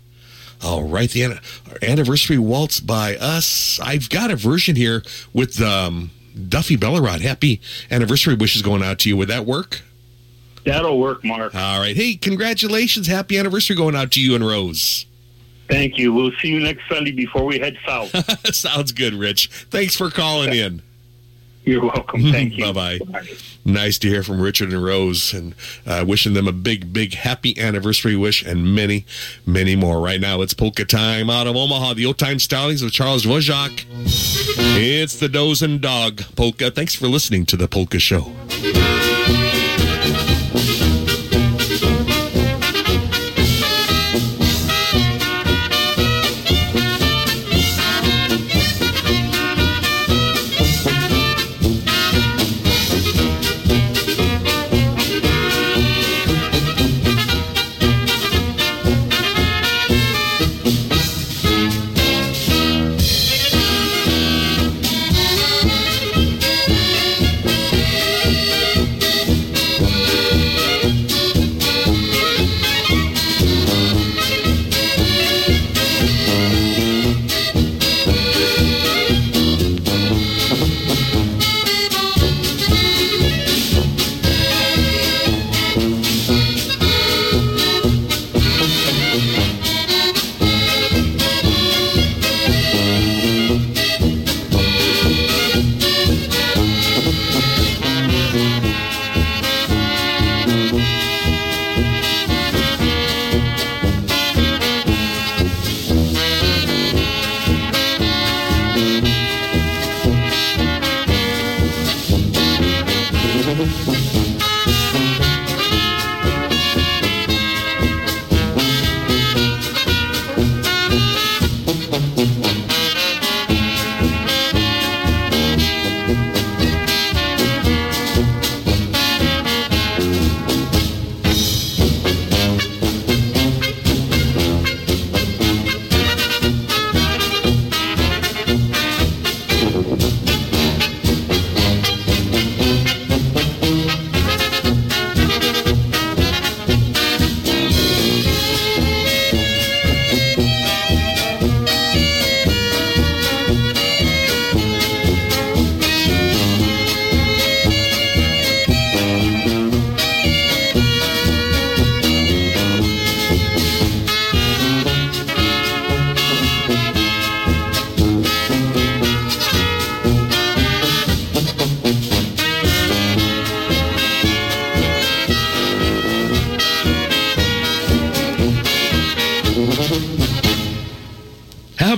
[0.62, 1.40] All right, the an-
[1.82, 3.80] anniversary waltz by us.
[3.80, 5.02] I've got a version here
[5.32, 6.10] with um,
[6.48, 7.20] Duffy Bellerod.
[7.20, 7.60] Happy
[7.90, 9.16] anniversary wishes going out to you.
[9.16, 9.82] Would that work?
[10.64, 11.54] That'll work, Mark.
[11.54, 11.96] All right.
[11.96, 13.08] Hey, congratulations.
[13.08, 15.06] Happy anniversary going out to you and Rose.
[15.68, 16.12] Thank you.
[16.12, 18.10] We'll see you next Sunday before we head south.
[18.54, 19.48] Sounds good, Rich.
[19.70, 20.82] Thanks for calling in.
[21.64, 22.22] You're welcome.
[22.32, 22.72] Thank you.
[22.72, 23.22] Bye bye.
[23.64, 25.54] Nice to hear from Richard and Rose and
[25.86, 29.06] uh, wishing them a big, big happy anniversary wish and many,
[29.46, 30.00] many more.
[30.00, 31.94] Right now, it's polka time out of Omaha.
[31.94, 33.84] The old time stylings of Charles Wojak.
[34.74, 36.70] It's the Dozen Dog polka.
[36.70, 38.32] Thanks for listening to the Polka Show.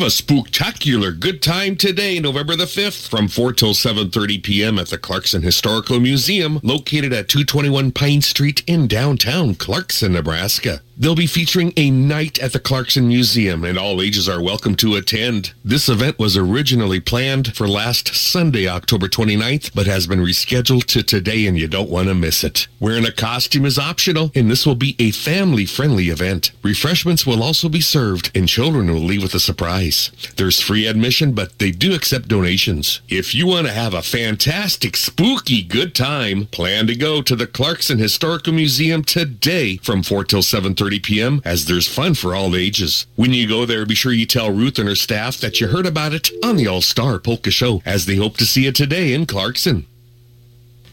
[0.04, 4.78] A spooktacular good time today, November the 5th, from 4 till 7.30 p.m.
[4.78, 10.82] at the Clarkson Historical Museum, located at 221 Pine Street in downtown Clarkson, Nebraska.
[10.96, 14.94] They'll be featuring a night at the Clarkson Museum, and all ages are welcome to
[14.94, 15.52] attend.
[15.64, 21.02] This event was originally planned for last Sunday, October 29th, but has been rescheduled to
[21.02, 22.68] today, and you don't want to miss it.
[22.78, 26.52] Wearing a costume is optional, and this will be a family-friendly event.
[26.62, 29.93] Refreshments will also be served, and children will leave with a surprise.
[30.36, 33.00] There's free admission, but they do accept donations.
[33.08, 37.46] If you want to have a fantastic, spooky good time, plan to go to the
[37.46, 41.42] Clarkson Historical Museum today from 4 till 7.30 p.m.
[41.44, 43.06] as there's fun for all ages.
[43.16, 45.86] When you go there, be sure you tell Ruth and her staff that you heard
[45.86, 49.26] about it on the All-Star Polka Show as they hope to see you today in
[49.26, 49.86] Clarkson.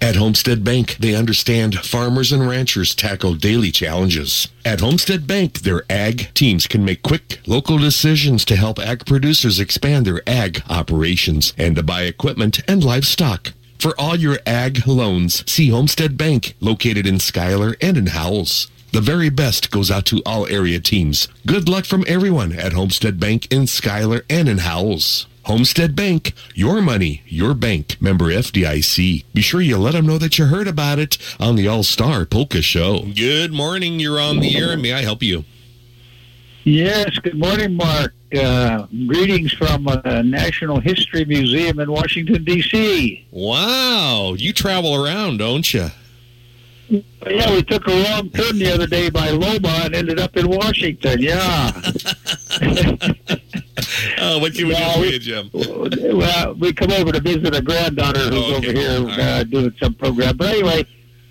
[0.04, 4.48] At Homestead Bank, they understand farmers and ranchers tackle daily challenges.
[4.66, 9.60] At Homestead Bank, their ag teams can make quick, local decisions to help ag producers
[9.60, 13.54] expand their ag operations and to buy equipment and livestock.
[13.78, 18.72] For all your ag loans, see Homestead Bank, located in Schuyler and in Howells.
[18.94, 21.28] The very best goes out to all area teams.
[21.46, 25.28] Good luck from everyone at Homestead Bank in Schuyler and in Howells.
[25.52, 28.02] Homestead Bank, your money, your bank.
[28.02, 29.26] Member FDIC.
[29.34, 32.26] Be sure you let them know that you heard about it on the All Star
[32.26, 33.02] Polka Show.
[33.14, 34.00] Good morning.
[34.00, 35.44] You're on the air, may I help you?
[36.64, 38.14] Yes, good morning, Mark.
[38.34, 43.28] Uh, greetings from uh, National History Museum in Washington, D.C.
[43.32, 45.90] Wow, you travel around, don't you?
[46.92, 50.48] Yeah, we took a wrong turn the other day by Loma and ended up in
[50.50, 51.22] Washington.
[51.22, 51.72] Yeah.
[54.20, 55.50] Oh, what can we do for you, Jim?
[55.54, 58.70] well, we come over to visit a granddaughter who's Oh, okay.
[58.70, 59.20] over here right.
[59.20, 60.38] uh, doing some program.
[60.38, 60.86] But anyway,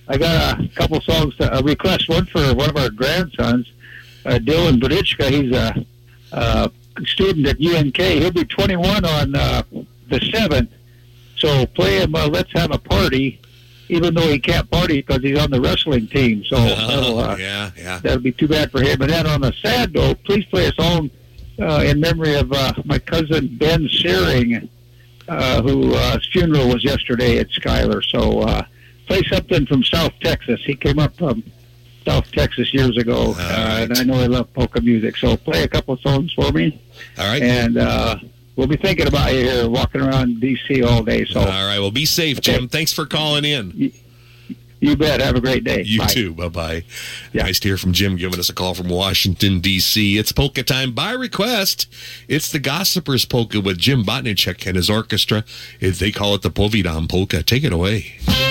[0.08, 3.70] I got a couple songs, to, a request, one for one of our grandsons,
[4.26, 5.30] uh, Dylan Bodichka.
[5.30, 5.86] He's a,
[6.32, 6.70] a
[7.06, 7.96] student at UNK.
[7.96, 9.62] He'll be 21 on uh,
[10.08, 10.68] the 7th.
[11.36, 13.40] So play him, uh, Let's Have a Party,
[13.90, 16.44] even though he can't party because he's on the wrestling team.
[16.44, 17.98] So that'll, uh, yeah, yeah.
[17.98, 19.02] that'll be too bad for him.
[19.02, 21.10] And then on a sad note, please play a song
[21.60, 24.68] uh, in memory of uh, my cousin Ben Searing,
[25.28, 28.00] uh, who uh, his funeral was yesterday at Schuyler.
[28.00, 28.64] So uh,
[29.06, 30.60] play something from South Texas.
[30.64, 31.42] He came up from
[32.06, 35.16] South Texas years ago, uh, and I know I love polka music.
[35.16, 36.80] So play a couple songs for me.
[37.18, 37.42] All right.
[37.42, 38.16] And uh,
[38.60, 40.82] we'll be thinking about you here, walking around D.C.
[40.82, 41.24] all day.
[41.24, 41.78] So All right.
[41.78, 42.68] Well, be safe, Jim.
[42.68, 43.90] Thanks for calling in.
[44.80, 45.20] You bet.
[45.20, 45.82] Have a great day.
[45.82, 46.06] You Bye.
[46.06, 46.34] too.
[46.34, 46.84] Bye bye.
[47.34, 50.18] Nice to hear from Jim giving us a call from Washington, D.C.
[50.18, 51.86] It's polka time by request.
[52.28, 55.44] It's the Gossipers Polka with Jim Botnicek and his orchestra.
[55.80, 57.42] If They call it the Povidam Polka.
[57.42, 58.49] Take it away.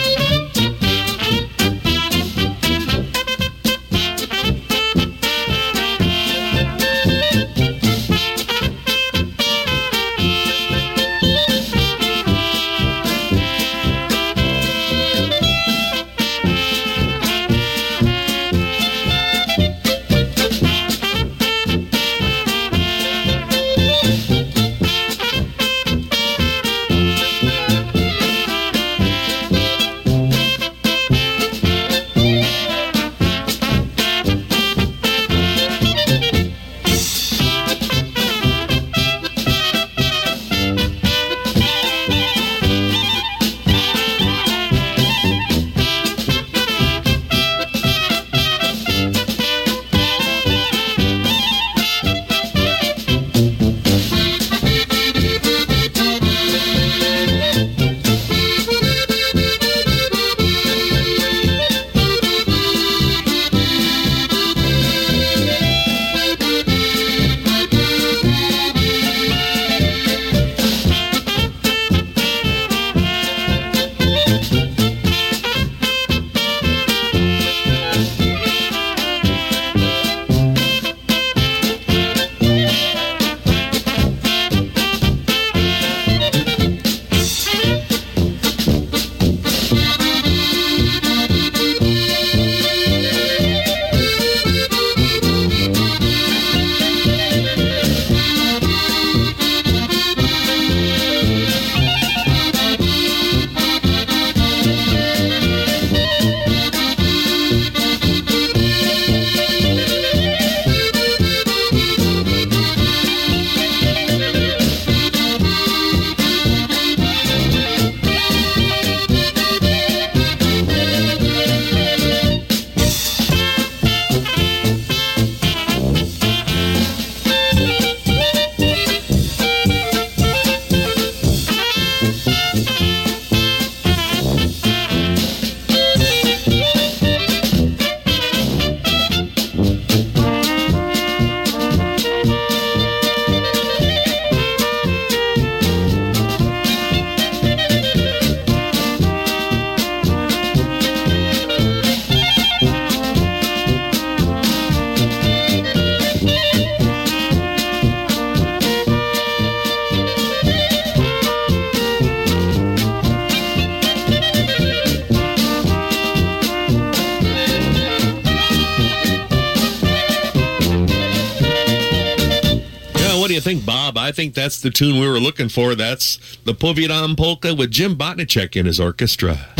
[174.49, 175.75] That's the tune we were looking for.
[175.75, 179.58] That's the Povidam Polka with Jim Botnicek and his orchestra.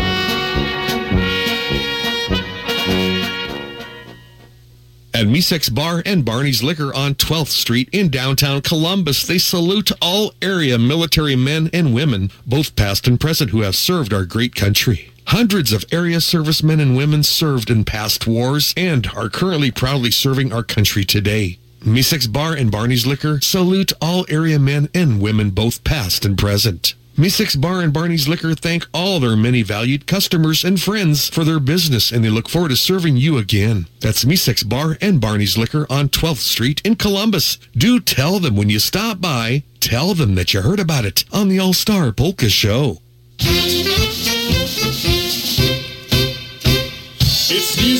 [5.15, 10.33] At Misek's Bar and Barney's Liquor on 12th Street in downtown Columbus, they salute all
[10.41, 15.14] area military men and women, both past and present, who have served our great country.
[15.27, 20.53] Hundreds of area servicemen and women served in past wars and are currently proudly serving
[20.53, 21.57] our country today.
[21.81, 26.93] Misek's Bar and Barney's Liquor salute all area men and women, both past and present.
[27.17, 31.59] Misek's Bar and Barney's Liquor thank all their many valued customers and friends for their
[31.59, 33.87] business, and they look forward to serving you again.
[34.01, 37.57] That's Misek's Bar and Barney's Liquor on 12th Street in Columbus.
[37.75, 41.47] Do tell them when you stop by, tell them that you heard about it on
[41.47, 42.99] the All-Star Polka Show.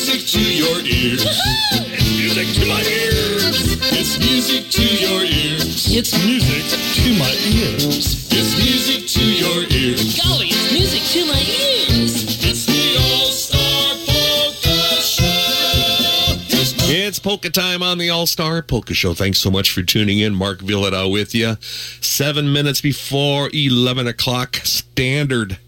[0.06, 1.24] Music to your ears.
[1.72, 3.72] It's music to my ears.
[3.90, 5.96] It's music to your ears.
[5.96, 6.62] It's music
[6.94, 8.28] to my ears.
[8.30, 10.16] It's music to your ears.
[10.22, 12.22] Golly, it's music to my ears.
[12.44, 16.86] It's the All-Star Polka Show.
[16.86, 19.12] Here's It's polka time on the All Star Polka Show.
[19.12, 20.36] Thanks so much for tuning in.
[20.36, 21.56] Mark Vyhlidal with you.
[21.60, 25.58] Seven minutes before 11 o'clock standard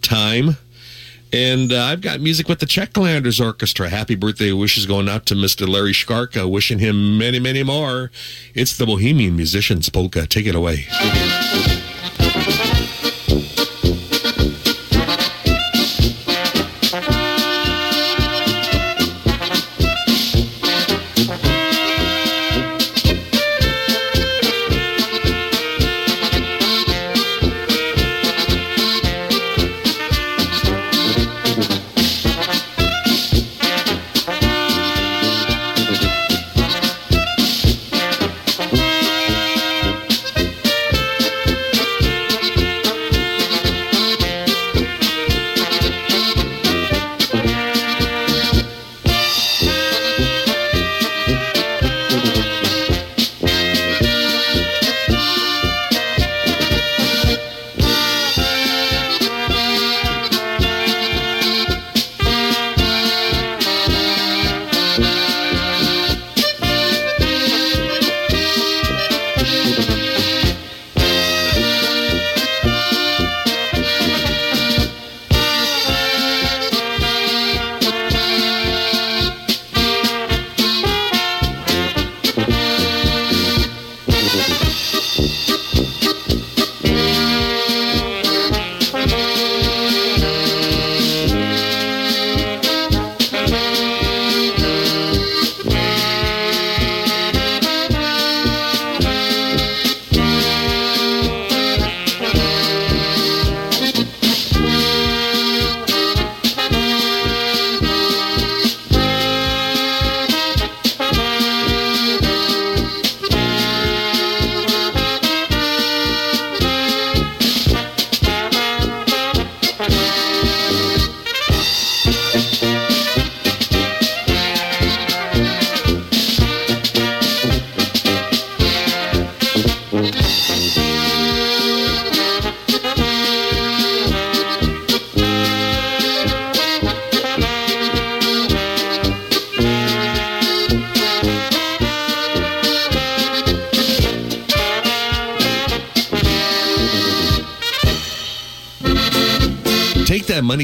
[0.00, 0.56] time.
[1.32, 3.88] And uh, I've got music with the Czechlanders Orchestra.
[3.88, 5.66] Happy birthday wishes going out to Mr.
[5.66, 6.48] Larry Skarka.
[6.50, 8.10] Wishing him many, many more.
[8.54, 10.26] It's the Bohemian Musicians Polka.
[10.26, 10.86] Take it away.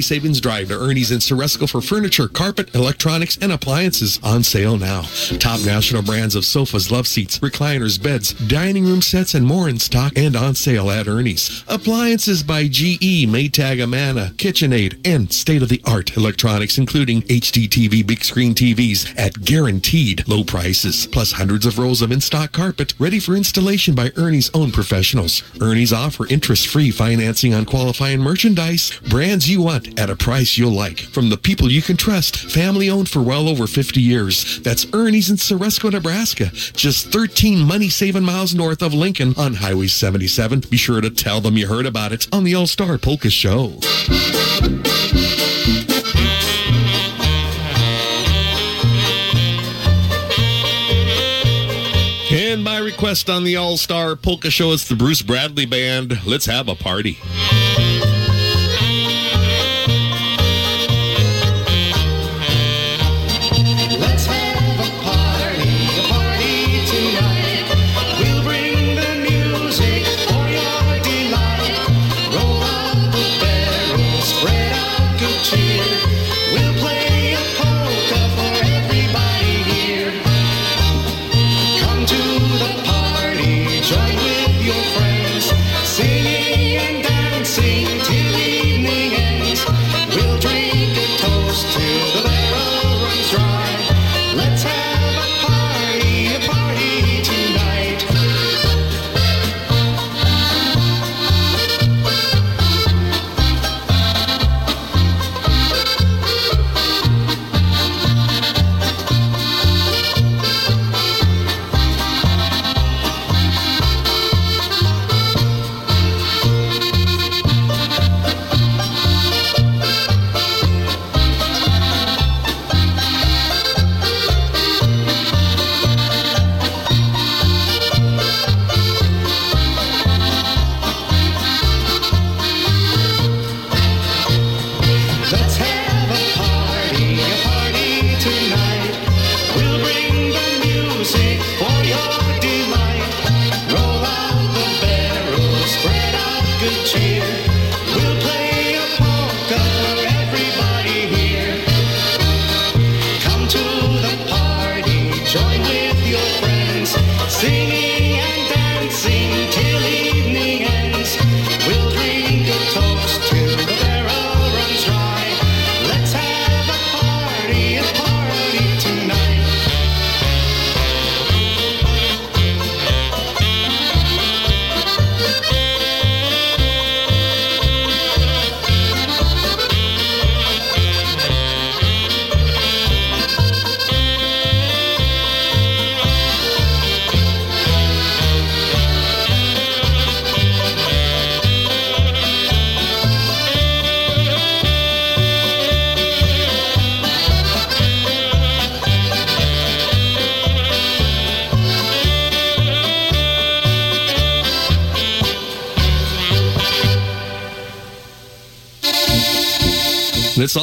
[0.09, 5.03] Savings drive to Ernie's in Ceresco for furniture, carpet, electronics, and appliances on sale now.
[5.39, 9.79] Top national brands of sofas, love seats, recliners, beds, dining room sets, and more in
[9.79, 11.58] stock and on sale at Ernie's.
[11.79, 19.45] Appliances by GE, Maytag, Amana, KitchenAid, and state-of-the-art electronics, including HDTV big screen TVs at
[19.45, 24.51] guaranteed low prices, plus hundreds of rolls of in-stock carpet ready for installation by Ernie's
[24.55, 25.45] own professionals.
[25.63, 30.99] Ernie's offer interest-free financing on qualifying merchandise, brands you want at a price you'll like.
[30.99, 34.59] From the people you can trust, family owned for well over 50 years.
[34.63, 39.87] That's Ernie's in Ceresco, Nebraska, just 13 money saving miles north of Lincoln on Highway
[39.87, 40.65] 77.
[40.69, 43.79] Be sure to tell them you heard about it on the All Star Polka Show.
[52.31, 56.27] And by request on the All Star Polka Show, it's the Bruce Bradley Band.
[56.27, 57.19] Let's have a party.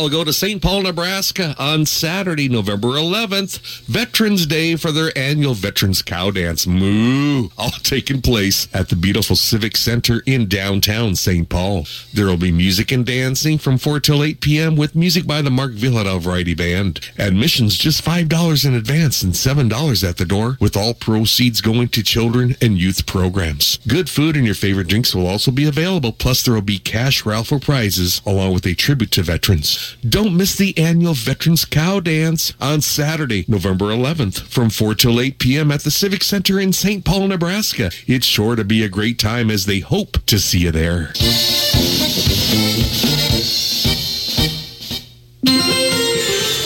[0.05, 0.61] Let's go to St.
[0.61, 6.67] Paul, Nebraska on Saturday, November 11th, Veterans Day for their annual Veterans Cow Dance.
[6.67, 7.49] Moo!
[7.57, 11.49] All taking place at the beautiful Civic Center in downtown St.
[11.49, 11.87] Paul.
[12.13, 14.75] There will be music and dancing from 4 till 8 p.m.
[14.75, 16.99] with music by the Mark Vyhlidal Variety Band.
[17.17, 22.03] Admissions just $5 in advance and $7 at the door, with all proceeds going to
[22.03, 23.79] children and youth programs.
[23.87, 27.25] Good food and your favorite drinks will also be available, plus there will be cash
[27.25, 29.94] raffle prizes along with a tribute to veterans.
[30.07, 35.39] Don't miss the annual Veterans Cow Dance on Saturday, November 11th from 4 till 8
[35.39, 35.71] p.m.
[35.71, 37.03] at the Civic Center in St.
[37.03, 37.91] Paul, Nebraska.
[38.07, 41.13] It's sure to be a great time as they hope to see you there.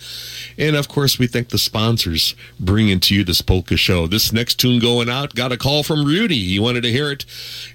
[0.57, 4.07] and of course, we thank the sponsors bringing to you this polka show.
[4.07, 6.43] This next tune going out got a call from Rudy.
[6.45, 7.00] He wanted to hear.
[7.01, 7.25] Hear it.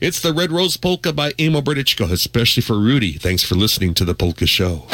[0.00, 3.14] It's the Red Rose Polka by Emo Berdichko, especially for Rudy.
[3.14, 4.86] Thanks for listening to the Polka Show.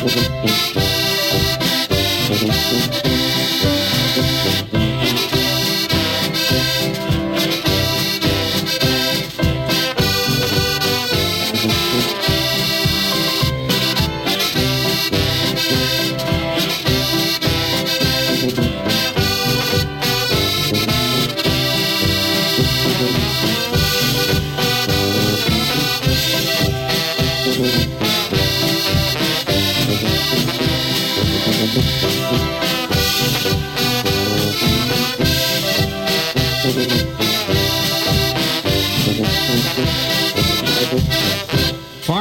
[0.00, 0.57] Gracias, Gracias.
[40.90, 41.47] Música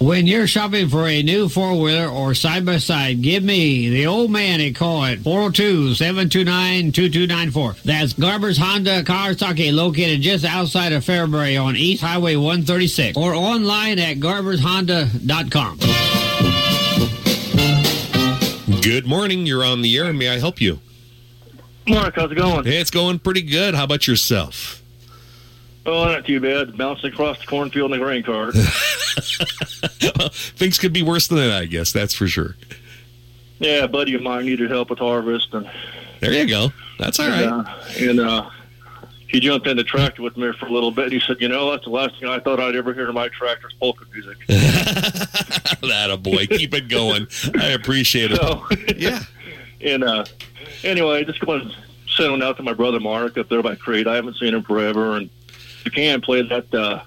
[0.00, 4.72] When you're shopping for a new four-wheeler or side-by-side, give me, the old man, a
[4.72, 7.82] call at 402-729-2294.
[7.82, 13.98] That's Garber's Honda Kawasaki located just outside of Fairbury on East Highway 136 or online
[13.98, 15.78] at garbershonda.com.
[18.80, 19.44] Good morning.
[19.44, 20.10] You're on the air.
[20.14, 20.80] May I help you?
[21.86, 22.64] Mark, how's it going?
[22.64, 23.74] Hey, it's going pretty good.
[23.74, 24.79] How about yourself?
[25.90, 26.76] Oh, not too bad.
[26.78, 28.54] Bouncing across the cornfield in the grain cart.
[30.32, 31.92] Things could be worse than that, I guess.
[31.92, 32.54] That's for sure.
[33.58, 35.68] yeah, a buddy of mine needed help with harvest, and
[36.20, 36.68] There you go.
[36.98, 37.42] That's all right.
[37.44, 38.50] and, uh, and uh,
[39.26, 41.04] he jumped in the tractor with me for a little bit.
[41.04, 43.14] And he said, "You know, that's the last thing I thought I'd ever hear in
[43.14, 46.46] my tractor's polka music." that a boy.
[46.46, 47.26] Keep it going.
[47.58, 48.36] I appreciate it.
[48.36, 48.64] So,
[48.96, 49.20] yeah.
[49.80, 50.24] And uh,
[50.84, 51.74] anyway, just going to
[52.16, 54.06] send one out to my brother Mark up there by Crete.
[54.06, 55.30] I haven't seen him forever, and
[55.84, 57.02] you can play that uh,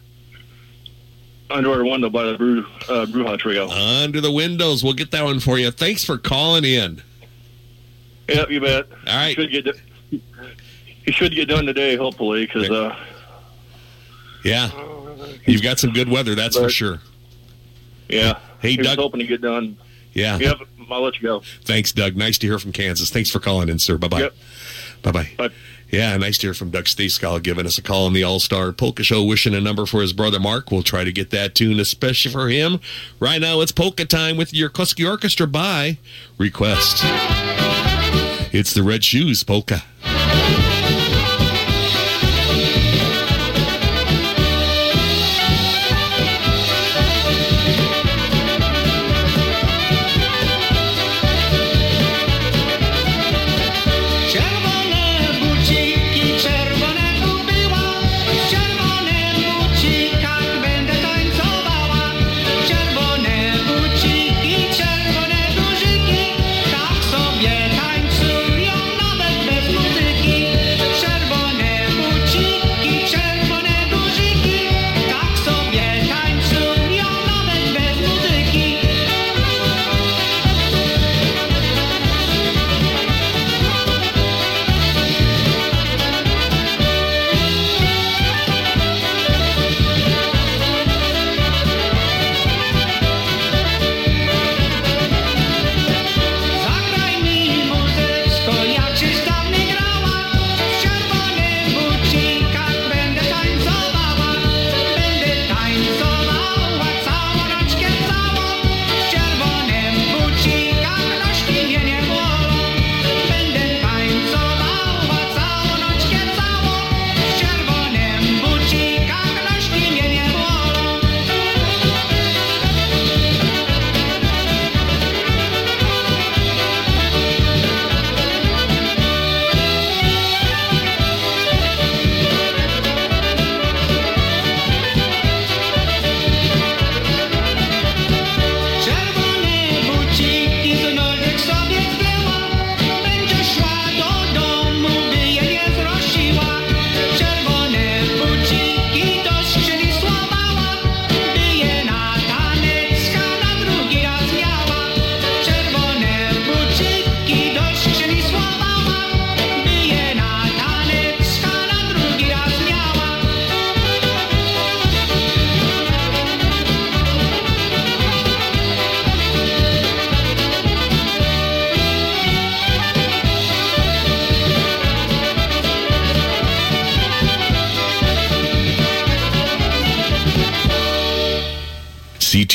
[1.50, 3.70] underwater window by the Brew uh, Bruja Trio.
[3.70, 4.84] Under the windows.
[4.84, 5.72] We'll get that one for you.
[5.72, 7.02] Thanks for calling in.
[8.30, 8.88] Yep, you bet.
[9.08, 9.38] All right.
[9.38, 9.76] He should get,
[11.06, 12.95] he should get done today, hopefully, because uh,
[14.44, 14.72] Yeah.
[15.45, 17.00] You've got some good weather, that's for sure.
[18.10, 18.40] yeah.
[18.60, 18.98] Hey, Doug.
[18.98, 19.78] hoping to get done.
[20.14, 20.38] Yeah.
[20.38, 20.58] Yep,
[20.90, 21.41] I'll let you go.
[21.64, 22.16] Thanks, Doug.
[22.16, 23.10] Nice to hear from Kansas.
[23.10, 23.98] Thanks for calling in, sir.
[23.98, 24.20] Bye bye.
[24.22, 24.34] Yep.
[25.02, 25.50] Bye bye.
[25.94, 28.72] Yeah, nice to hear from Doug Stacegal giving us a call on the All Star
[28.72, 30.72] Polka Show, wishing a number for his brother Mark.
[30.72, 32.80] We'll try to get that tune, especially for him.
[33.20, 35.99] Right now, it's polka time with your Koski Orchestra by
[36.40, 37.02] request.
[38.52, 39.84] It's the Red Shoes Polka.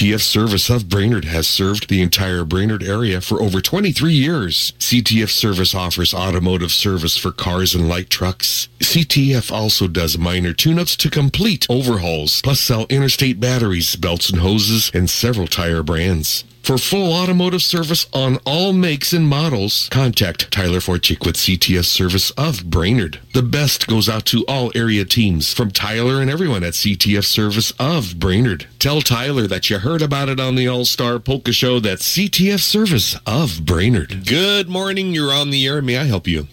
[0.09, 4.72] CTF Service of Brainerd has served the entire Brainerd area for over 23 years.
[4.78, 8.70] CTF Service offers automotive service for cars and light trucks.
[8.78, 14.90] CTF also does minor tune-ups to complete overhauls, plus sell interstate batteries, belts and hoses,
[14.94, 16.43] and several tire brands.
[16.69, 22.31] For full automotive service on all makes and models, contact Tyler Forchik with CTF Service
[22.32, 23.20] of Brainerd.
[23.32, 27.73] The best goes out to all area teams from Tyler and everyone at CTF Service
[27.78, 28.66] of Brainerd.
[28.78, 31.81] Tell Tyler that you heard about it on the All Star Polka Show.
[31.81, 34.27] That's CTF Service of Brainerd.
[34.27, 35.15] Good morning.
[35.15, 35.81] You're on the air.
[35.81, 36.49] May I help you?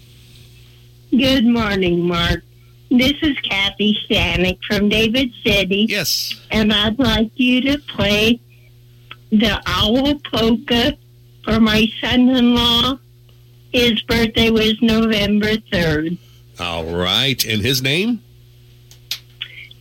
[1.11, 2.41] Good morning, Mark.
[2.89, 5.87] This is Kathy Stanek from David City.
[5.89, 6.39] Yes.
[6.51, 8.39] And I'd like you to play
[9.31, 10.97] the Owl Polka
[11.43, 12.97] for my son in law.
[13.71, 16.17] His birthday was November 3rd.
[16.59, 17.43] All right.
[17.45, 18.21] And his name?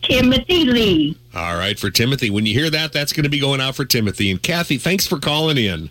[0.01, 1.17] Timothy Lee.
[1.33, 1.79] All right.
[1.79, 2.29] For Timothy.
[2.29, 4.29] When you hear that, that's going to be going out for Timothy.
[4.29, 5.89] And Kathy, thanks for calling in.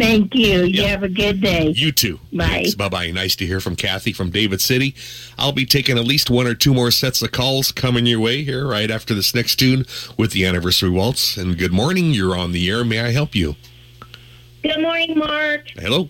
[0.00, 0.62] Thank you.
[0.62, 1.68] You have a good day.
[1.76, 2.18] You too.
[2.32, 2.66] Bye.
[2.76, 3.10] Bye bye.
[3.10, 4.94] Nice to hear from Kathy from David City.
[5.38, 8.42] I'll be taking at least one or two more sets of calls coming your way
[8.42, 9.84] here right after this next tune
[10.16, 11.36] with the anniversary waltz.
[11.36, 12.12] And good morning.
[12.12, 12.84] You're on the air.
[12.84, 13.56] May I help you?
[14.62, 15.68] Good morning, Mark.
[15.76, 16.08] Hello.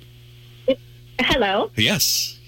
[1.20, 1.70] Hello.
[1.76, 2.38] Yes.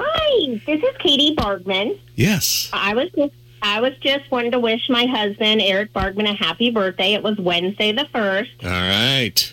[0.00, 0.60] Hi.
[0.66, 1.98] This is Katie Bargman.
[2.14, 2.70] Yes.
[2.72, 3.32] I was just
[3.62, 7.14] I was just wanting to wish my husband Eric Bargman a happy birthday.
[7.14, 9.52] It was Wednesday the first, All right.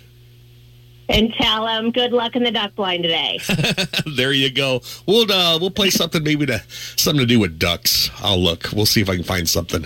[1.09, 3.39] And tell him good luck in the duck blind today.
[4.15, 4.81] there you go.
[5.07, 6.63] We'll uh, we'll play something maybe to
[6.95, 8.09] something to do with ducks.
[8.19, 8.69] I'll look.
[8.73, 9.85] We'll see if I can find something.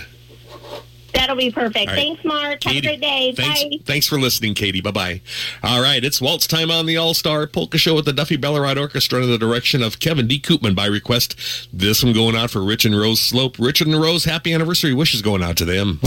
[1.14, 1.88] That'll be perfect.
[1.88, 1.96] Right.
[1.96, 2.62] Thanks, Mark.
[2.64, 3.32] Have a great day.
[3.32, 3.70] Thanks, Bye.
[3.86, 4.80] thanks for listening, Katie.
[4.80, 5.20] Bye bye.
[5.62, 8.78] All right, it's waltz time on the All Star Polka Show with the Duffy Bellerod
[8.78, 10.38] Orchestra under the direction of Kevin D.
[10.38, 11.68] Koopman by request.
[11.72, 13.58] This one going out for Rich and Rose Slope.
[13.58, 15.98] Rich and Rose, happy anniversary wishes going out to them.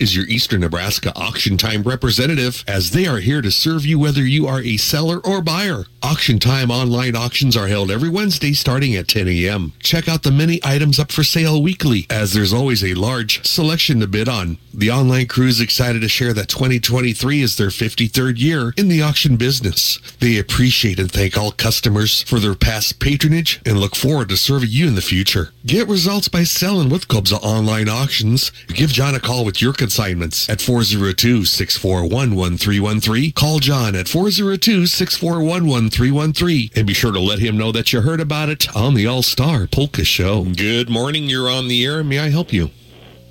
[0.00, 4.22] Is your Eastern Nebraska auction time representative as they are here to serve you whether
[4.22, 5.84] you are a seller or buyer.
[6.02, 9.74] Auction time online auctions are held every Wednesday starting at 10 a.m.
[9.80, 14.00] Check out the many items up for sale weekly as there's always a large selection
[14.00, 14.56] to bid on.
[14.72, 19.02] The online crew is excited to share that 2023 is their 53rd year in the
[19.02, 19.98] auction business.
[20.20, 24.70] They appreciate and thank all customers for their past patronage and look forward to serving
[24.70, 25.50] you in the future.
[25.70, 28.50] Get results by selling with Kobza Online Auctions.
[28.66, 33.34] Give John a call with your consignments at 402-641-1313.
[33.36, 38.48] Call John at 402-641-1313 and be sure to let him know that you heard about
[38.48, 40.42] it on the All-Star Polka Show.
[40.42, 41.26] Good morning.
[41.26, 42.02] You're on the air.
[42.02, 42.70] May I help you?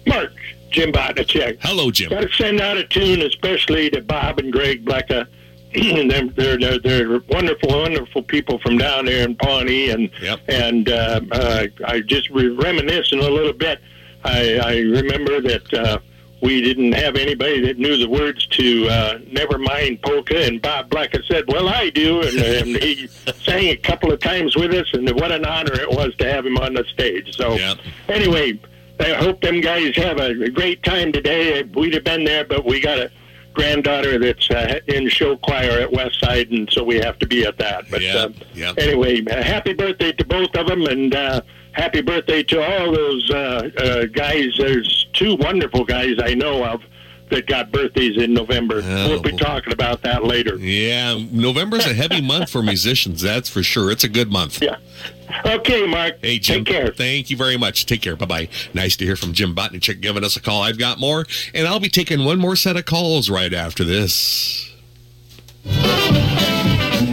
[0.08, 0.32] Mark,
[0.72, 1.58] Jim Botnicek.
[1.60, 2.10] Hello, Jim.
[2.10, 5.24] Got to send out a tune, especially to Bob and Greg Blecka.
[5.24, 5.26] Uh,
[5.74, 10.10] they're, they're, they're, they're wonderful, wonderful people from down there in Pawnee, and
[10.48, 13.80] and uh, uh, I just re- reminiscing a little bit.
[14.24, 16.00] I, I remember that uh,
[16.42, 20.90] we didn't have anybody that knew the words to uh, "Never Mind Polka," and Bob
[20.90, 23.08] Blecka said, "Well, I do," and, and he
[23.44, 26.46] sang a couple of times with us, and what an honor it was to have
[26.48, 27.36] him on the stage.
[27.38, 27.54] So,
[28.08, 28.60] anyway,
[29.00, 31.62] I hope them guys have a great time today.
[31.64, 33.12] We'd have been there, but we got a
[33.60, 37.46] granddaughter that's uh, in show choir at West Side, and so we have to be
[37.46, 37.86] at that.
[37.92, 38.74] But uh, yeah.
[38.78, 41.42] anyway, happy birthday to both of them, and uh,
[41.74, 44.56] happy birthday to all those uh, uh, guys.
[44.58, 46.82] There's two wonderful guys I know of
[47.30, 48.82] that got birthdays in November.
[48.82, 50.56] We'll be talking about that later.
[50.58, 53.92] Yeah, November's a heavy month for musicians, that's for sure.
[53.92, 54.62] It's a good month.
[54.62, 54.78] Yeah.
[55.46, 56.16] Okay, Mark.
[56.22, 56.66] Hey, Jim.
[56.66, 56.92] Take care.
[56.92, 57.86] Thank you very much.
[57.86, 58.16] Take care.
[58.16, 58.50] Bye bye.
[58.74, 60.64] Nice to hear from Jim Botnichek giving us a call.
[60.64, 64.74] I've got more, and I'll be taking one more set of calls right after this.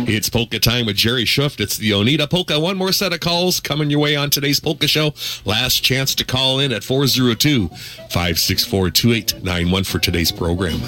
[0.08, 1.58] It's polka time with Jerry Schuft.
[1.58, 2.60] It's the Onita Polka.
[2.60, 5.14] One more set of calls coming your way on today's polka show.
[5.44, 10.78] Last chance to call in at 402 564 2891 for today's program.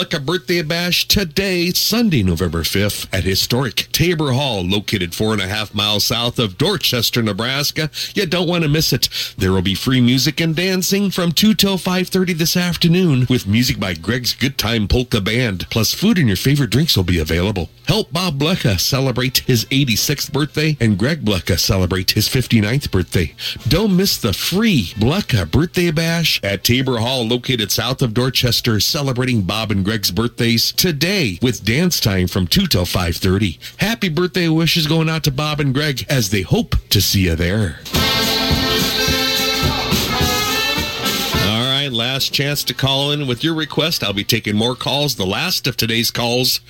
[0.00, 5.46] Annual Birthday Bash today, Sunday, November 5th, at historic Tabor Hall, located four and a
[5.46, 7.90] half miles south of Dorchester, Nebraska.
[8.14, 9.08] You don't want to miss it.
[9.36, 13.78] There will be free music and dancing from 2 till 5.30 this afternoon with music
[13.78, 15.68] by Greg's Good Time Polka Band.
[15.68, 17.68] Plus, food and your favorite drinks will be available.
[17.86, 23.34] Help Bob Blecka celebrate his 86th birthday and Greg Blecka celebrate his 59th birthday.
[23.68, 29.42] Don't miss the free Blecka Birthday Bash at Tabor Hall, located south of Dorchester, celebrating
[29.42, 33.58] Bob and Greg's birthdays today with dance time from 2 till 5.30.
[33.78, 37.34] Happy birthday wishes going out to Bob and Greg as they hope to see you
[37.34, 37.80] there.
[41.44, 44.04] All right, last chance to call in with your request.
[44.04, 46.60] I'll be taking more calls, the last of today's calls,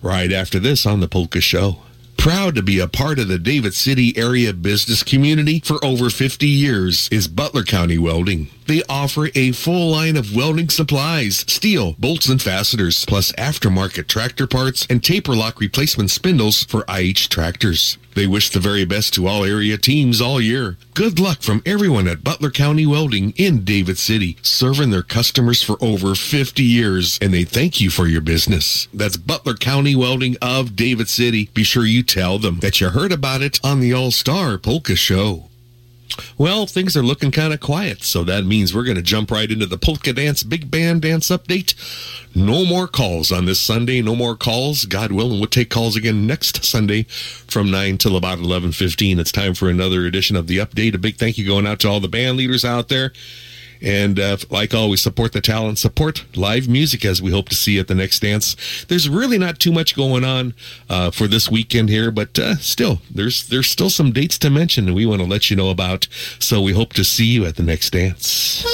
[0.00, 1.82] right after this on the Polka Show.
[2.16, 6.46] Proud to be a part of the David City area business community for over 50
[6.46, 8.48] years is Butler County Welding.
[8.66, 14.46] They offer a full line of welding supplies, steel, bolts and fasteners, plus aftermarket tractor
[14.46, 17.98] parts and taper lock replacement spindles for IH tractors.
[18.14, 20.76] They wish the very best to all area teams all year.
[20.94, 25.76] Good luck from everyone at Butler County Welding in David City, serving their customers for
[25.82, 28.88] over 50 years, and they thank you for your business.
[28.92, 31.50] That's Butler County Welding of David City.
[31.54, 34.96] Be sure you tell them that you heard about it on the All Star Polka
[34.96, 35.48] Show.
[36.38, 39.50] Well, things are looking kind of quiet, so that means we're going to jump right
[39.50, 41.74] into the Polka Dance Big Band Dance Update.
[42.34, 44.02] No more calls on this Sunday.
[44.02, 44.84] No more calls.
[44.84, 49.18] God willing, we'll take calls again next Sunday from 9 till about 11.15.
[49.18, 50.94] It's time for another edition of the update.
[50.94, 53.12] A big thank you going out to all the band leaders out there.
[53.82, 57.78] And uh, like always, support the talent, support live music as we hope to see
[57.78, 58.84] at the next dance.
[58.86, 60.54] There's really not too much going on
[60.88, 64.86] uh, for this weekend here, but uh, still, there's there's still some dates to mention
[64.86, 66.06] and we want to let you know about.
[66.38, 68.64] So we hope to see you at the next dance.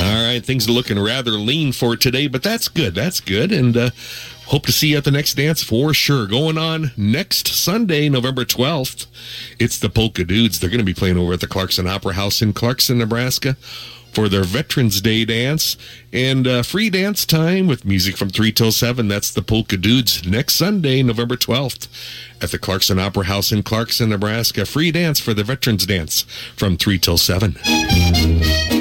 [0.00, 2.94] All right, things are looking rather lean for today, but that's good.
[2.94, 3.52] That's good.
[3.52, 3.90] And uh,
[4.46, 6.26] hope to see you at the next dance for sure.
[6.26, 9.06] Going on next Sunday, November 12th,
[9.58, 10.58] it's the Polka Dudes.
[10.58, 13.56] They're going to be playing over at the Clarkson Opera House in Clarkson, Nebraska
[14.16, 15.76] for their Veterans Day dance
[16.10, 19.08] and uh, free dance time with music from 3 till 7.
[19.08, 21.86] That's the Polka Dudes next Sunday, November 12th
[22.40, 24.64] at the Clarkson Opera House in Clarkson, Nebraska.
[24.64, 26.22] Free dance for the Veterans Dance
[26.56, 28.75] from 3 till 7.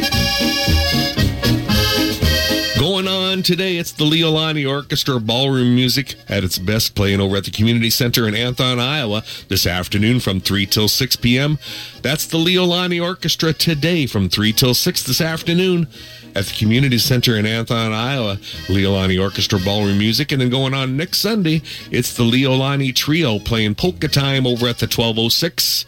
[3.35, 7.51] On today, it's the Leolani Orchestra Ballroom Music at its best, playing over at the
[7.51, 11.59] Community Center in Anthon, Iowa this afternoon from 3 till 6 p.m.
[12.01, 15.87] That's the Leolani Orchestra today from 3 till 6 this afternoon
[16.33, 18.37] at the Community Center in Anthon, Iowa.
[18.67, 20.31] Leolani Orchestra Ballroom Music.
[20.31, 24.79] And then going on next Sunday, it's the Leolani Trio playing Polka Time over at
[24.79, 25.85] the 1206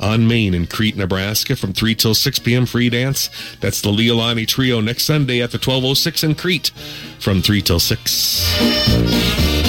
[0.00, 2.66] on Main in Crete, Nebraska from 3 till 6 p.m.
[2.66, 3.30] free dance.
[3.60, 6.70] That's the Leolani Trio next Sunday at the 1206 in Crete
[7.18, 9.59] from 3 till 6.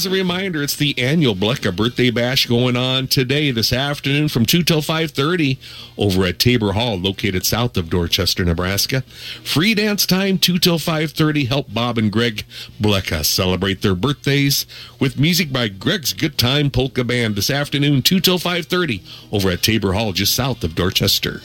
[0.00, 4.46] As a reminder, it's the annual Blecka Birthday Bash going on today, this afternoon from
[4.46, 5.58] 2 till 5.30
[5.98, 9.02] over at Tabor Hall, located south of Dorchester, Nebraska.
[9.44, 11.48] Free dance time, 2 till 5.30.
[11.48, 12.44] Help Bob and Greg
[12.80, 14.64] Blecka celebrate their birthdays
[14.98, 19.62] with music by Greg's Good Time Polka Band this afternoon, 2 till 5.30 over at
[19.62, 21.42] Tabor Hall, just south of Dorchester.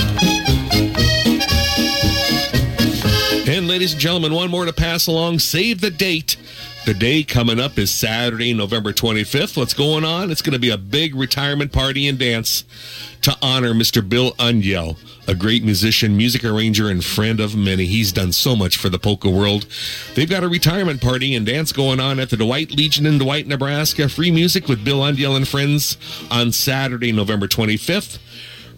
[3.48, 5.38] And ladies and gentlemen, one more to pass along.
[5.38, 6.36] Save the date.
[6.88, 9.58] The day coming up is Saturday, November 25th.
[9.58, 10.30] What's going on?
[10.30, 12.64] It's going to be a big retirement party and dance
[13.20, 14.08] to honor Mr.
[14.08, 14.96] Bill Undiel,
[15.28, 17.84] a great musician, music arranger, and friend of many.
[17.84, 19.66] He's done so much for the polka world.
[20.14, 23.46] They've got a retirement party and dance going on at the Dwight Legion in Dwight,
[23.46, 24.08] Nebraska.
[24.08, 25.98] Free music with Bill Undiel and friends
[26.30, 28.18] on Saturday, November 25th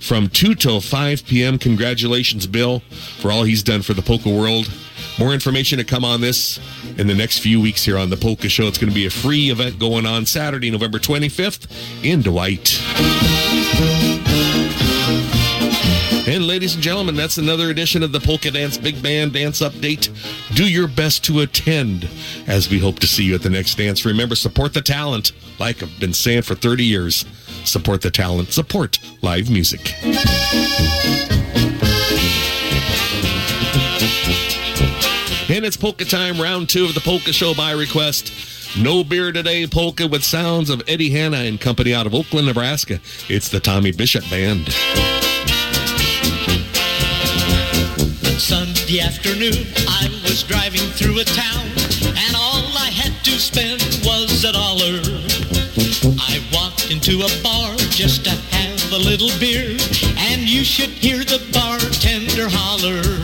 [0.01, 1.59] from 2 till 5 p.m.
[1.59, 2.81] Congratulations, Bill,
[3.21, 4.69] for all he's done for the polka world.
[5.21, 6.59] More information to come on this
[6.97, 8.67] in the next few weeks here on the Polka Show.
[8.67, 11.69] It's going to be a free event going on Saturday, November 25th
[12.03, 12.81] in Dwight.
[16.27, 20.09] And ladies and gentlemen, that's another edition of the Polka Dance Big Band Dance Update.
[20.57, 22.09] Do your best to attend
[22.47, 24.07] as we hope to see you at the next dance.
[24.07, 27.27] Remember, support the talent, like I've been saying for 30 years.
[27.65, 29.93] Support the talent, support live music.
[35.61, 38.33] And it's polka time, round two of the polka show by request.
[38.79, 42.99] No beer today, polka with sounds of Eddie Hanna and company out of Oakland, Nebraska.
[43.29, 44.73] It's the Tommy Bishop Band.
[48.41, 51.67] Sunday afternoon, I was driving through a town,
[52.09, 55.03] and all I had to spend was a dollar.
[56.25, 59.77] I walked into a bar just to have a little beer,
[60.17, 63.20] and you should hear the bartender holler,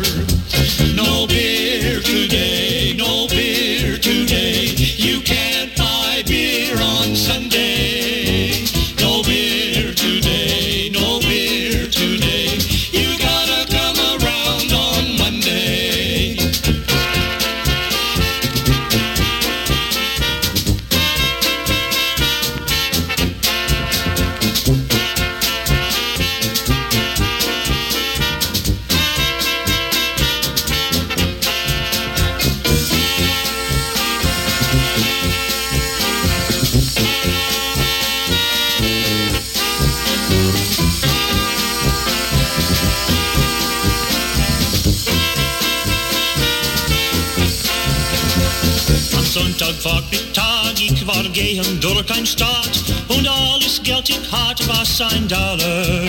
[52.07, 56.05] gehen durch ein Stadt und alles Geld ich hatte war ein Dollar.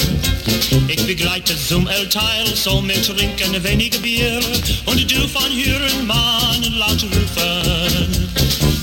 [0.88, 4.40] Ich begleite zum Elteil, so mit trinken wenig Bier
[4.86, 8.30] und du von Huren Mann laut rufen.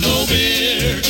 [0.01, 1.01] No beer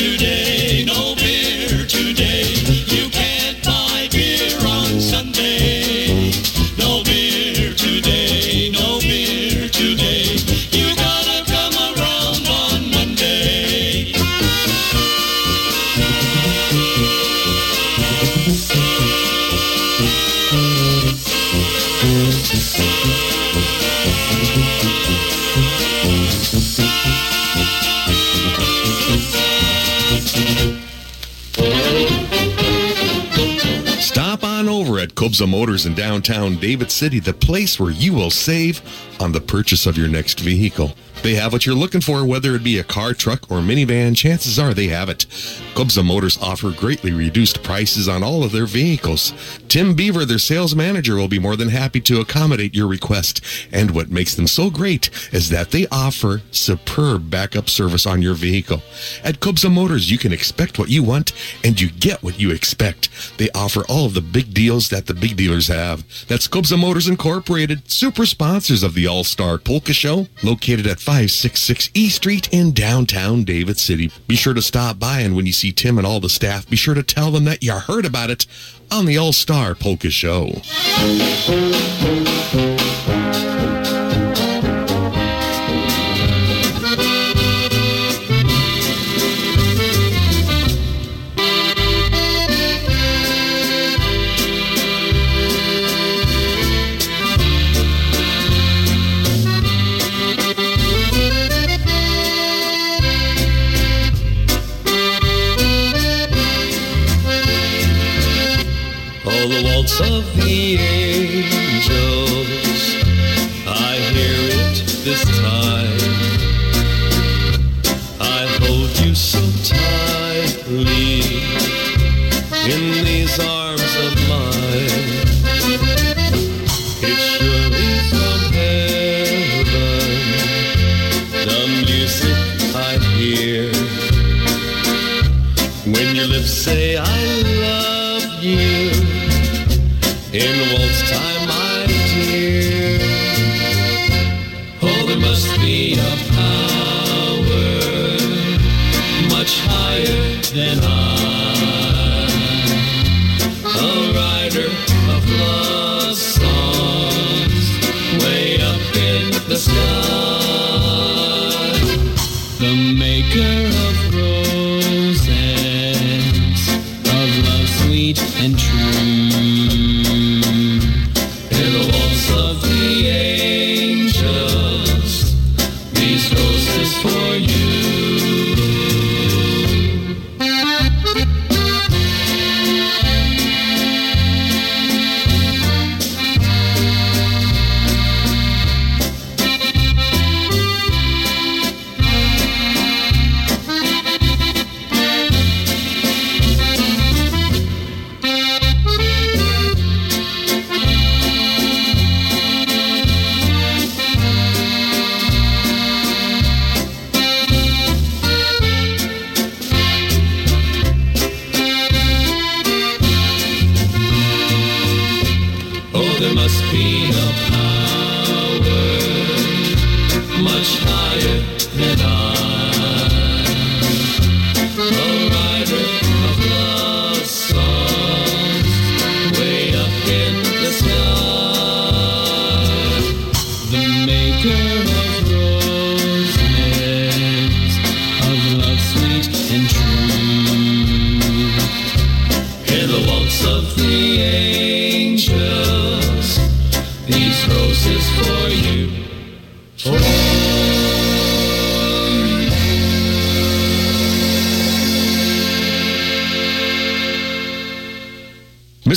[35.40, 38.82] over Motors in downtown David City, the place where you will save
[39.20, 40.94] on the purchase of your next vehicle.
[41.22, 44.16] They have what you're looking for, whether it be a car, truck, or minivan.
[44.16, 45.26] Chances are they have it.
[45.74, 49.34] Kobza Motors offer greatly reduced prices on all of their vehicles.
[49.66, 53.40] Tim Beaver, their sales manager, will be more than happy to accommodate your request.
[53.72, 58.34] And what makes them so great is that they offer superb backup service on your
[58.34, 58.82] vehicle.
[59.24, 61.32] At Kobza Motors, you can expect what you want
[61.64, 63.08] and you get what you expect.
[63.36, 66.04] They offer all of the big deals that the big dealers have.
[66.28, 71.90] That's Kobza Motors Incorporated, super sponsors of the All Star Polka Show, located at 566
[71.94, 74.12] E Street in downtown David City.
[74.28, 76.76] Be sure to stop by, and when you see Tim and all the staff, be
[76.76, 78.46] sure to tell them that you heard about it
[78.90, 80.62] on the All Star Polka Show.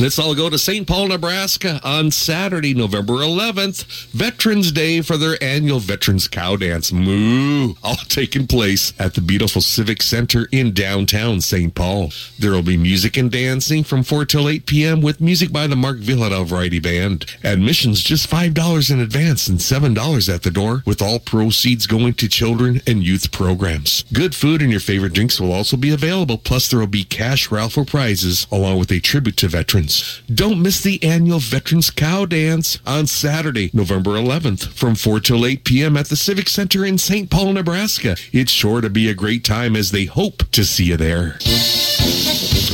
[0.00, 0.88] Let's all go to St.
[0.88, 6.90] Paul, Nebraska on Saturday, November 11th, Veterans Day for their annual Veterans Cow Dance.
[6.90, 7.74] Moo!
[7.80, 11.72] All taking place at the beautiful Civic Center in downtown St.
[11.76, 12.10] Paul.
[12.40, 15.00] There will be music and dancing from 4 till 8 p.m.
[15.00, 17.26] with music by the Mark Vyhlidal Variety Band.
[17.44, 22.28] Admissions just $5 in advance and $7 at the door, with all proceeds going to
[22.28, 24.02] children and youth programs.
[24.12, 27.52] Good food and your favorite drinks will also be available, plus there will be cash
[27.52, 29.83] raffle prizes along with a tribute to veterans.
[30.32, 35.64] Don't miss the annual Veterans Cow Dance on Saturday, November 11th from 4 till 8
[35.64, 35.96] p.m.
[35.96, 37.30] at the Civic Center in St.
[37.30, 38.16] Paul, Nebraska.
[38.32, 41.38] It's sure to be a great time as they hope to see you there.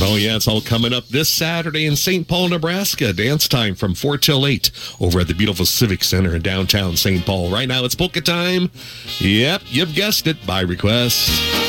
[0.03, 2.27] Oh, yeah, it's all coming up this Saturday in St.
[2.27, 3.13] Paul, Nebraska.
[3.13, 7.25] Dance time from 4 till 8 over at the beautiful Civic Center in downtown St.
[7.25, 7.51] Paul.
[7.51, 8.71] Right now, it's polka time.
[9.19, 11.60] Yep, you've guessed it, by request.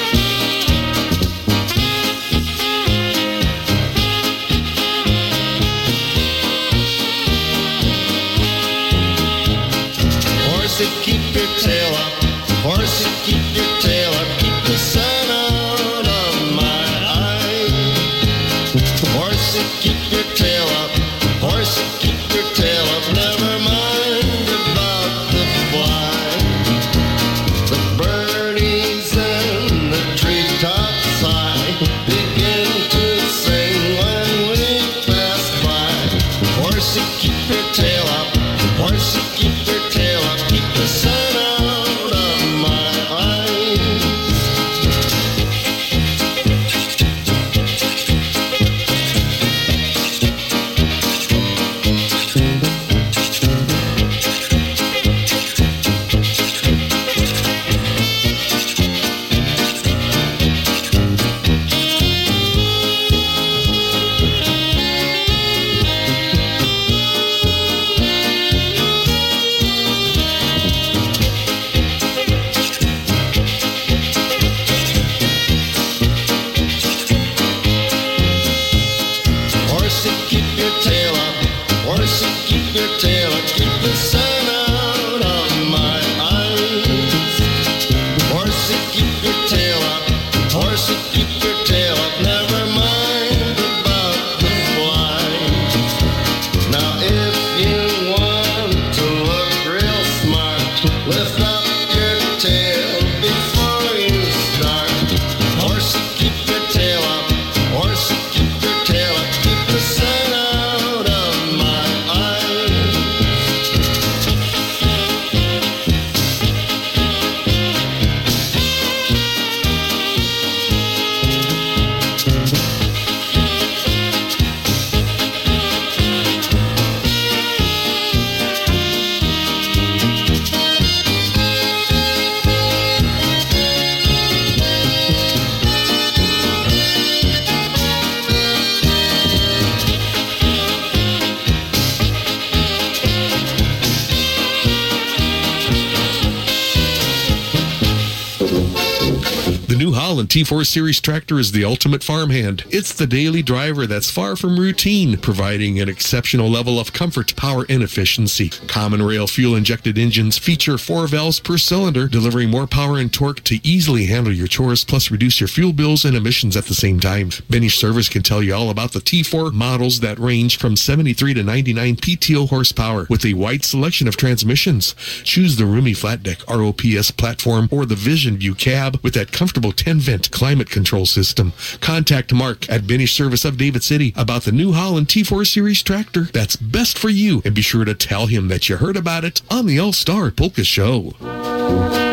[150.43, 152.65] 94 Series tractor is the ultimate farmhand.
[152.69, 157.65] It's the daily driver that's far from routine, providing an exceptional level of comfort, power,
[157.69, 158.49] and efficiency.
[158.67, 163.45] Common rail fuel injected engines feature four valves per cylinder, delivering more power and torque
[163.45, 166.99] to easily handle your chores, plus reduce your fuel bills and emissions at the same
[166.99, 167.31] time.
[167.31, 171.45] Benish Service can tell you all about the T4 models that range from 73 to
[171.45, 174.97] 99 PTO horsepower with a wide selection of transmissions.
[175.23, 179.71] Choose the roomy flat deck ROPS platform or the Vision View cab with that comfortable
[179.71, 181.53] 10 vent climate control system.
[181.81, 186.23] Contact Mark at Benish Service of David City about the New Holland T4 Series tractor
[186.33, 189.41] that's best for you and be sure to tell him that you heard about it
[189.49, 192.12] on the All Star Polka Show.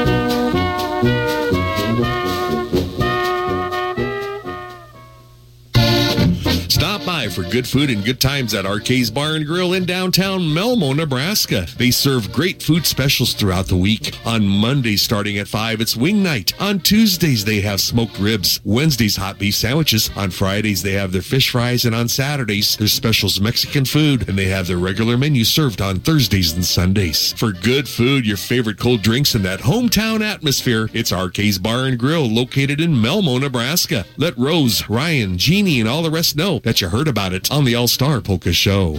[7.30, 11.68] For good food and good times at RK's Bar and Grill in downtown Malmo, Nebraska.
[11.78, 14.18] They serve great food specials throughout the week.
[14.26, 16.60] On Mondays starting at 5, it's wing night.
[16.60, 18.60] On Tuesdays, they have smoked ribs.
[18.66, 20.10] Wednesdays, hot beef sandwiches.
[20.18, 21.86] On Fridays, they have their fish fries.
[21.86, 24.28] And on Saturdays, their specials Mexican food.
[24.28, 27.34] And they have their regular menu served on Thursdays and Sundays.
[27.34, 32.00] For good food, your favorite cold drinks, and that hometown atmosphere, it's RK's Bar and
[32.00, 34.06] Grill located in Malmo, Nebraska.
[34.18, 37.66] Let Rose, Ryan, Jeannie, and all the rest know that you heard about it on
[37.66, 38.96] the All Star Polka Show.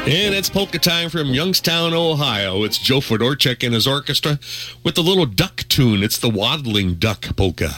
[0.04, 2.64] And it's polka time from Youngstown, Ohio.
[2.64, 4.40] It's Joe Fedorchak and his orchestra
[4.84, 6.02] with the little duck tune.
[6.02, 7.70] It's the Waddling Duck Polka.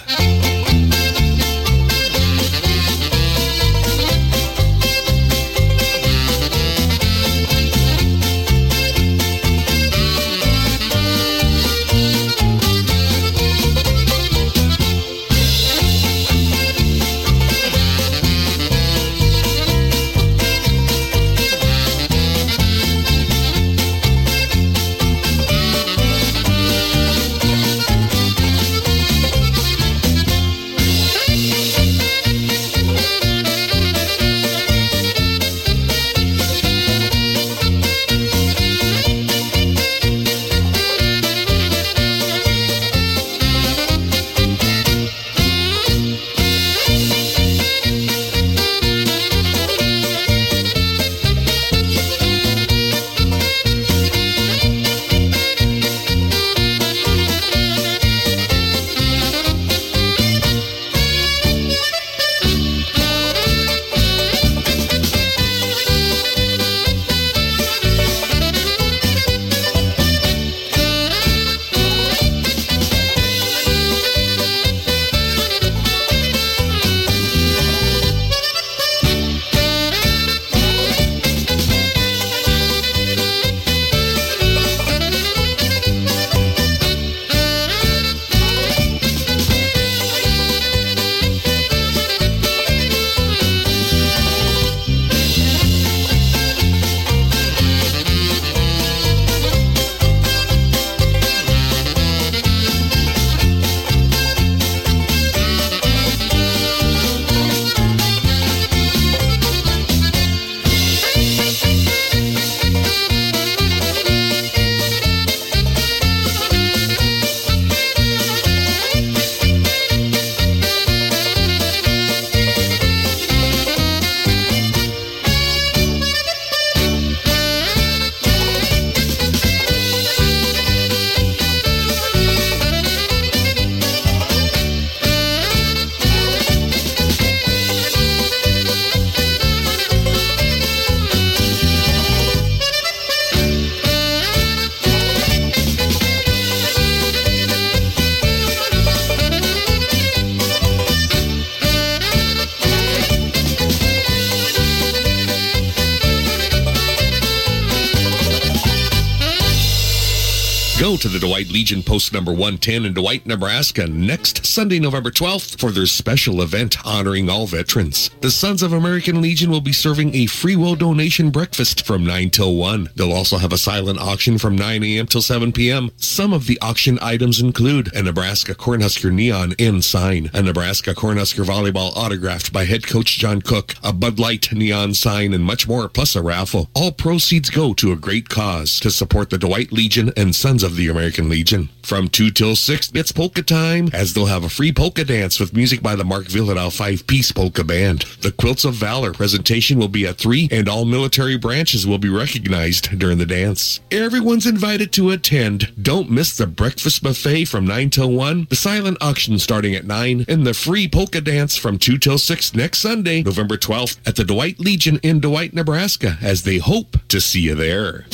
[161.53, 166.83] Legion Post number 110 in Dwight, Nebraska next Sunday, November 12th for their special event
[166.83, 168.09] honoring all veterans.
[168.21, 172.31] The Sons of American Legion will be serving a free will donation breakfast from 9
[172.31, 172.89] till 1.
[172.95, 175.05] They'll also have a silent auction from 9 a.m.
[175.05, 175.91] till 7 p.m.
[175.95, 181.45] Some of the auction items include a Nebraska Cornhusker neon N sign, a Nebraska Cornhusker
[181.45, 185.87] volleyball autographed by head coach John Cook, a Bud Light neon sign, and much more,
[185.87, 186.71] plus a raffle.
[186.73, 190.75] All proceeds go to a great cause to support the Dwight Legion and Sons of
[190.75, 191.42] the American Legion.
[191.83, 195.53] From 2 till 6, it's polka time, as they'll have a free polka dance with
[195.53, 198.03] music by the Mark Vyhlidal five-piece polka band.
[198.21, 202.07] The Quilts of Valor presentation will be at 3, and all military branches will be
[202.07, 203.81] recognized during the dance.
[203.91, 205.73] Everyone's invited to attend.
[205.81, 210.25] Don't miss the breakfast buffet from 9 till 1, the silent auction starting at 9,
[210.29, 214.23] and the free polka dance from 2 till 6 next Sunday, November 12th, at the
[214.23, 218.05] Dwight Legion in Dwight, Nebraska, as they hope to see you there.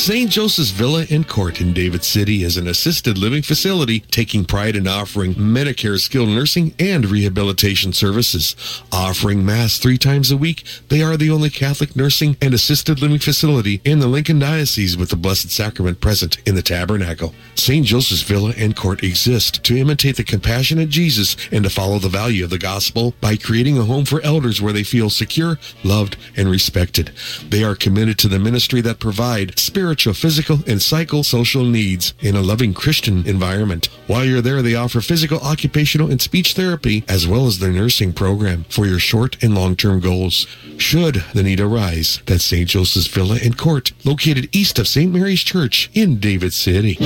[0.00, 0.30] St.
[0.30, 4.88] Joseph's Villa and Court in David City is an assisted living facility taking pride in
[4.88, 8.56] offering Medicare skilled nursing and rehabilitation services.
[8.90, 13.18] Offering Mass three times a week, they are the only Catholic nursing and assisted living
[13.18, 17.34] facility in the Lincoln Diocese with the Blessed Sacrament present in the tabernacle.
[17.54, 17.84] St.
[17.84, 22.42] Joseph's Villa and Court exist to imitate the compassionate Jesus and to follow the value
[22.42, 26.48] of the gospel by creating a home for elders where they feel secure, loved, and
[26.48, 27.12] respected.
[27.46, 32.36] They are committed to the ministry that provide spiritual spiritual, physical, and psychosocial needs in
[32.36, 33.86] a loving Christian environment.
[34.06, 38.12] While you're there, they offer physical, occupational, and speech therapy, as well as their nursing
[38.12, 40.46] program for your short and long-term goals.
[40.76, 42.68] Should the need arise, that's St.
[42.68, 45.12] Joseph's Villa and Court, located east of St.
[45.12, 46.96] Mary's Church in David City.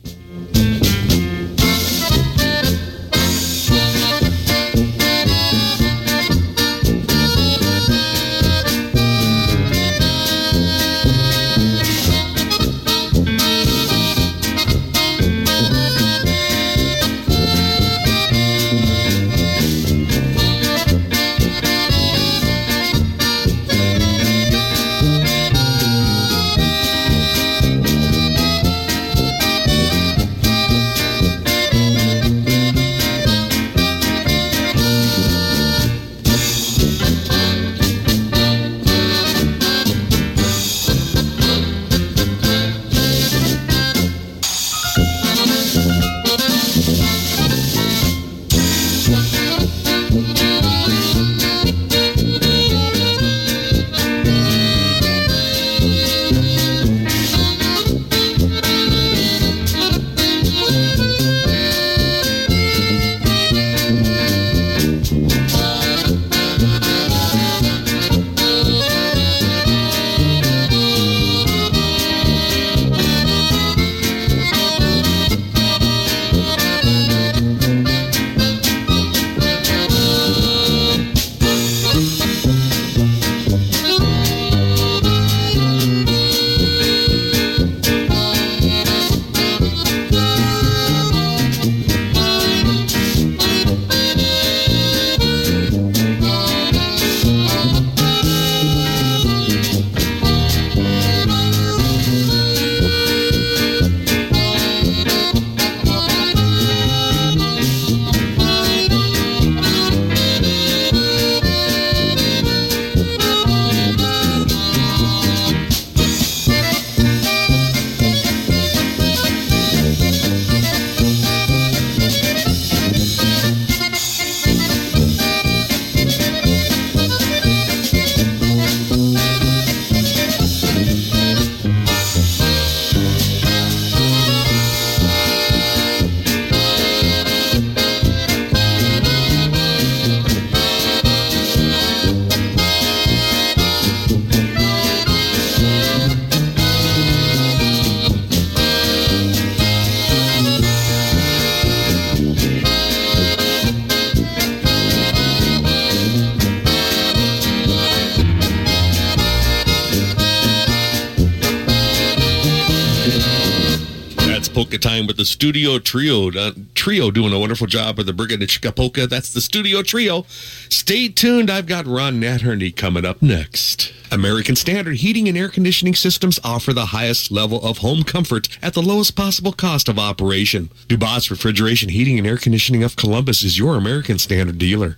[165.39, 166.29] Studio trio.
[166.31, 169.07] Uh, trio doing a wonderful job of the Brigadishka polka.
[169.07, 170.23] That's the studio trio.
[170.67, 171.49] Stay tuned.
[171.49, 173.93] I've got Ron Natherny coming up next.
[174.11, 178.73] American Standard Heating and Air Conditioning Systems offer the highest level of home comfort at
[178.73, 180.71] the lowest possible cost of operation.
[180.89, 184.97] Dubas Refrigeration Heating and Air Conditioning of Columbus is your American Standard dealer.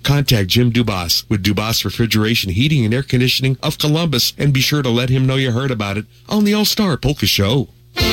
[0.03, 4.81] Contact Jim Dubas with Dubas Refrigeration Heating and Air Conditioning of Columbus and be sure
[4.81, 7.69] to let him know you heard about it on the All Star Polka Show.
[7.97, 8.03] We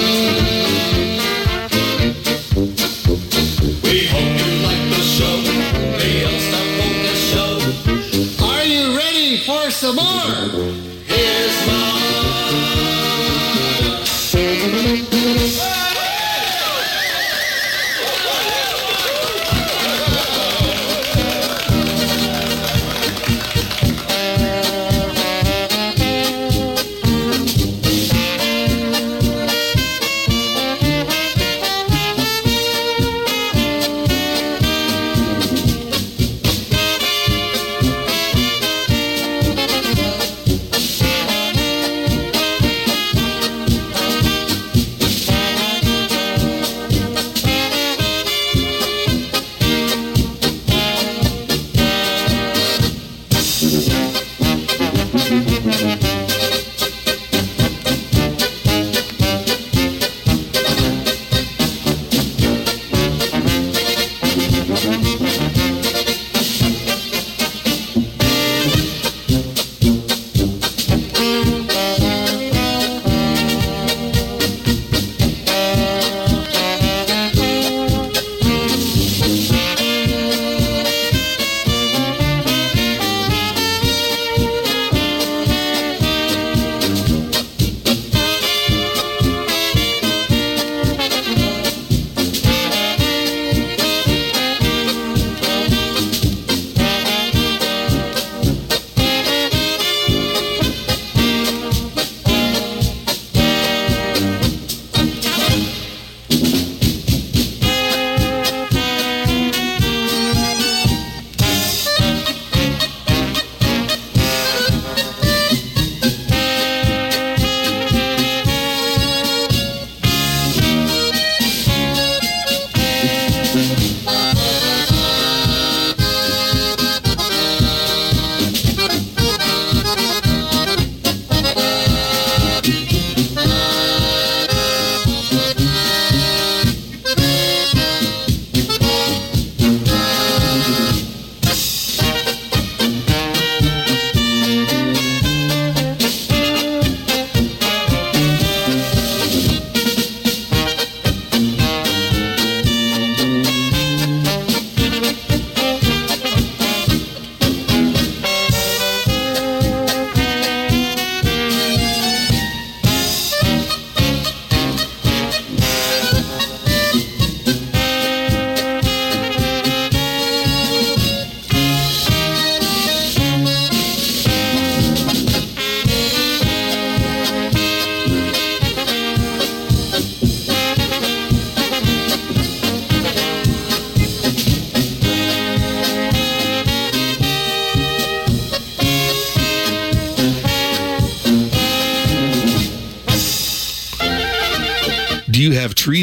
[4.06, 5.42] hope you like the show,
[5.98, 7.58] the All-Star Polka Show.
[8.44, 10.17] Are you ready for some more?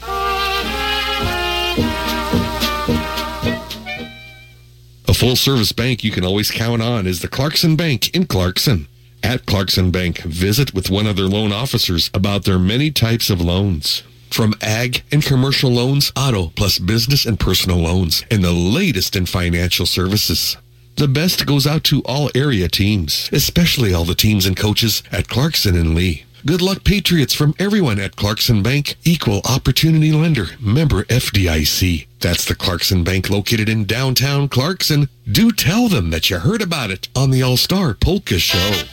[5.09, 8.87] A full service bank you can always count on is the Clarkson Bank in Clarkson.
[9.21, 13.41] At Clarkson Bank, visit with one of their loan officers about their many types of
[13.41, 14.03] loans.
[14.29, 19.25] From ag and commercial loans, auto, plus business and personal loans, and the latest in
[19.25, 20.55] financial services.
[20.97, 25.27] The best goes out to all area teams, especially all the teams and coaches at
[25.27, 26.23] Clarkson and Leigh.
[26.45, 32.07] Good luck, Patriots, from everyone at Clarkson Bank, equal opportunity lender, member FDIC.
[32.21, 35.09] That's the Clarkson Bank located in downtown Clarkson.
[35.29, 38.83] Do tell them that you heard about it on the All Star Polka Show.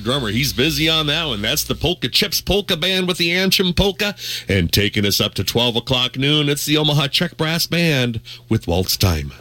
[0.05, 1.41] drummer, he's busy on that one.
[1.41, 4.15] That's the Polka Chips Polka Band with the Antrim Polka.
[4.47, 8.67] And taking us up to 12 o'clock noon, it's the Omaha Czech Brass Band with
[8.67, 9.33] Waltz Time.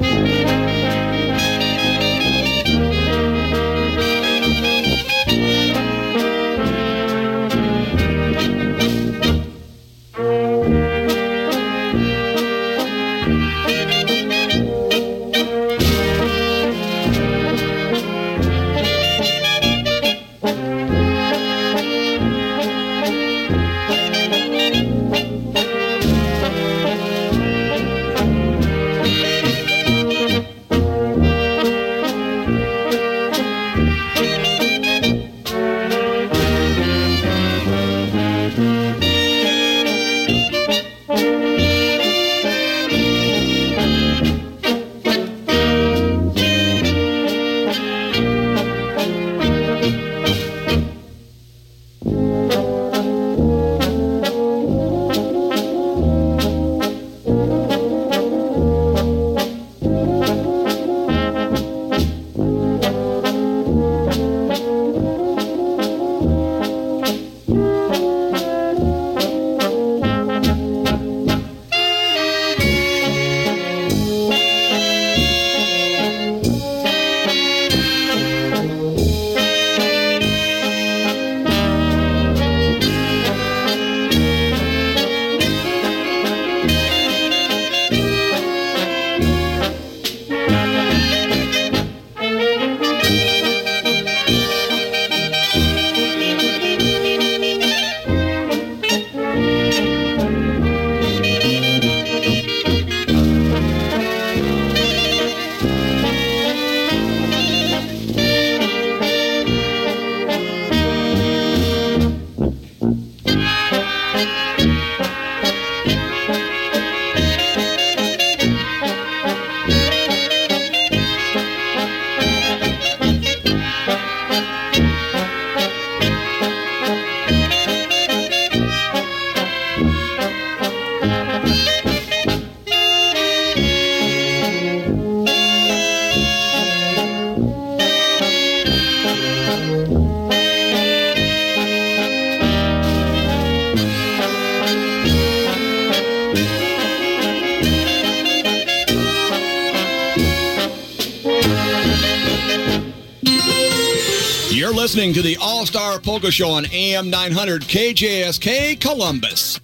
[155.04, 159.60] Listening to the All Star Polka Show on AM 900 KJSK Columbus.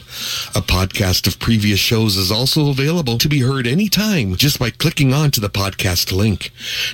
[0.55, 5.13] A podcast of previous shows is also available to be heard anytime just by clicking
[5.13, 6.51] on to the podcast link.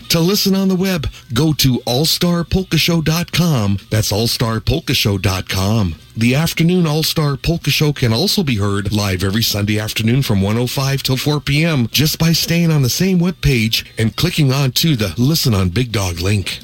[0.10, 3.80] To listen on the web, go to allstarpolkashow.com.
[3.90, 5.96] That's allstarpolkashow.com.
[6.16, 11.02] The afternoon All-Star Polka Show can also be heard live every Sunday afternoon from 105
[11.02, 11.88] till 4 p.m.
[11.88, 15.92] just by staying on the same webpage and clicking on to the Listen on Big
[15.92, 16.60] Dog link.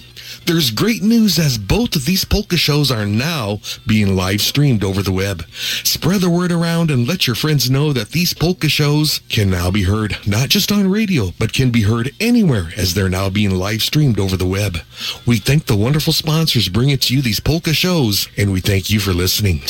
[0.49, 5.03] There's great news as both of these polka shows are now being live streamed over
[5.03, 5.43] the web.
[5.83, 9.69] Spread the word around and let your friends know that these polka shows can now
[9.69, 13.51] be heard not just on radio, but can be heard anywhere as they're now being
[13.51, 14.79] live streamed over the web.
[15.23, 18.99] We thank the wonderful sponsors bringing to you these polka shows, and we thank you
[18.99, 19.61] for listening.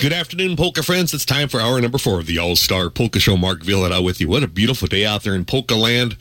[0.00, 1.12] Good afternoon, polka friends.
[1.12, 3.36] It's time for hour number four of the All Star Polka Show.
[3.36, 4.28] Mark Vyhlidal with you.
[4.28, 6.16] What a beautiful day out there in Polka Land.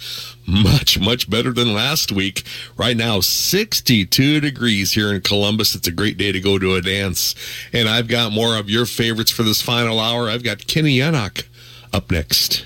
[0.48, 2.44] Much, much better than last week.
[2.76, 5.76] Right now, 62 degrees here in Columbus.
[5.76, 7.36] It's a great day to go to a dance.
[7.72, 10.28] And I've got more of your favorites for this final hour.
[10.28, 11.46] I've got Kenny Yannock
[11.94, 12.66] up next.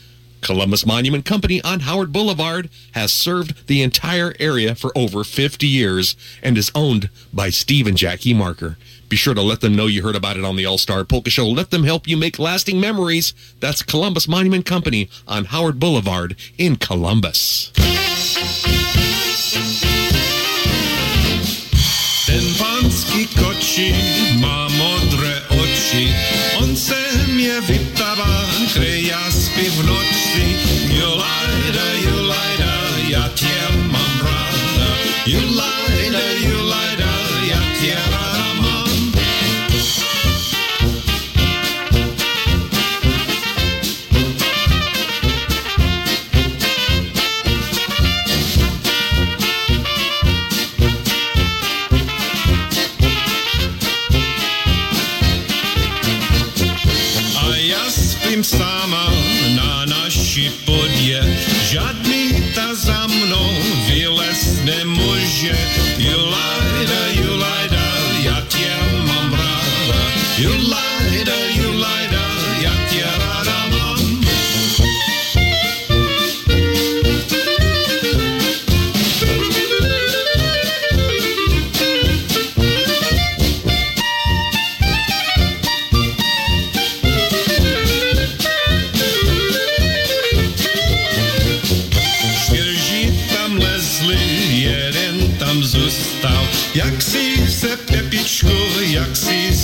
[0.41, 6.15] Columbus Monument Company on Howard Boulevard has served the entire area for over 50 years
[6.41, 8.77] and is owned by Steve and Jackie Marker.
[9.09, 11.29] Be sure to let them know you heard about it on the All Star Polka
[11.29, 11.47] Show.
[11.47, 13.33] Let them help you make lasting memories.
[13.59, 17.71] That's Columbus Monument Company on Howard Boulevard in Columbus.
[22.25, 22.41] Ten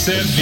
[0.08, 0.37] si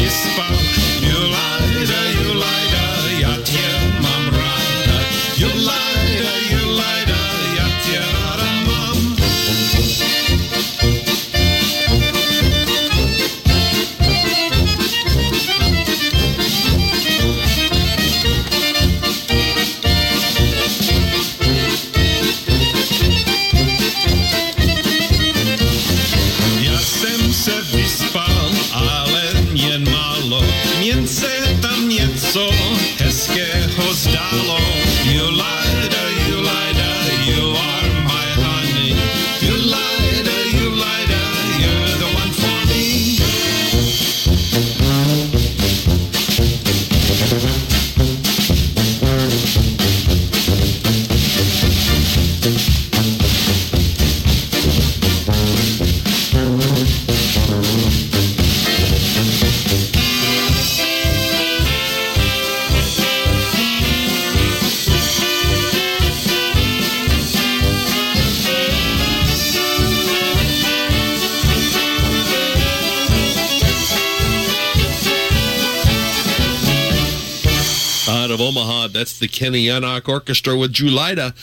[78.35, 81.33] of Omaha, that's the Kenny Yannock Orchestra with Julida.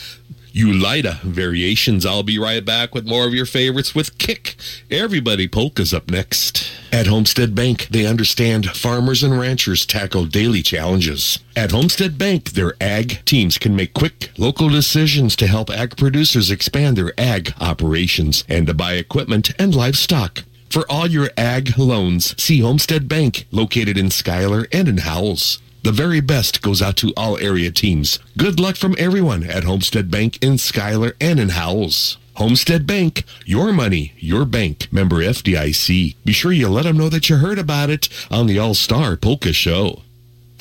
[0.52, 2.04] Ulida Variations.
[2.04, 4.56] I'll be right back with more of your favorites with Kick.
[4.90, 6.70] Everybody Polka's up next.
[6.92, 11.38] At Homestead Bank, they understand farmers and ranchers tackle daily challenges.
[11.56, 16.50] At Homestead Bank, their ag teams can make quick, local decisions to help ag producers
[16.50, 20.44] expand their ag operations and to buy equipment and livestock.
[20.68, 25.61] For all your ag loans, see Homestead Bank, located in Schuyler and in Howells.
[25.82, 28.20] The very best goes out to all area teams.
[28.38, 32.18] Good luck from everyone at Homestead Bank in Schuyler and in Howells.
[32.34, 34.86] Homestead Bank, your money, your bank.
[34.92, 36.14] Member FDIC.
[36.24, 39.16] Be sure you let them know that you heard about it on the All Star
[39.16, 40.02] Polka Show.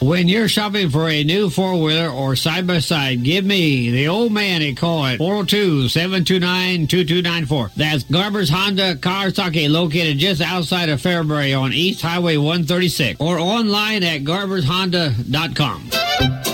[0.00, 4.08] When you're shopping for a new four wheeler or side by side, give me the
[4.08, 7.70] old man a call at 402 729 2294.
[7.76, 14.02] That's Garber's Honda Kawasaki, located just outside of Fairbury on East Highway 136, or online
[14.02, 16.53] at garbershonda.com.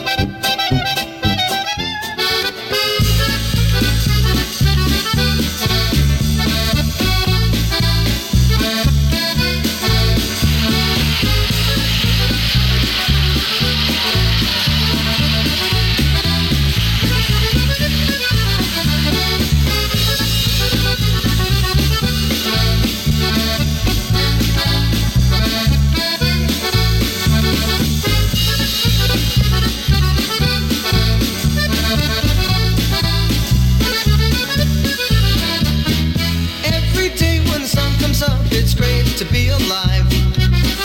[39.21, 40.07] to be alive.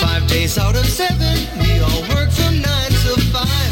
[0.04, 3.72] Five days out of seven, we all work from nine till five.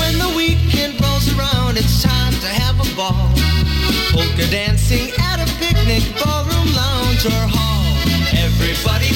[0.00, 3.30] When the weekend rolls around, it's time to have a ball.
[4.10, 7.86] Polka dancing at a picnic, ballroom, lounge, or hall.
[8.34, 9.09] Everybody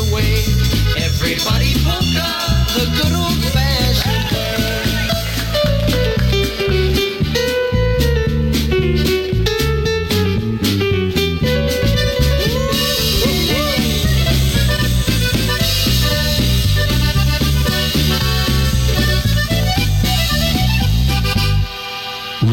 [0.00, 0.44] away.
[0.96, 2.28] Everybody polka,
[2.74, 3.21] the good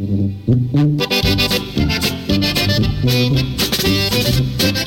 [2.31, 2.45] Thank
[4.75, 4.80] you.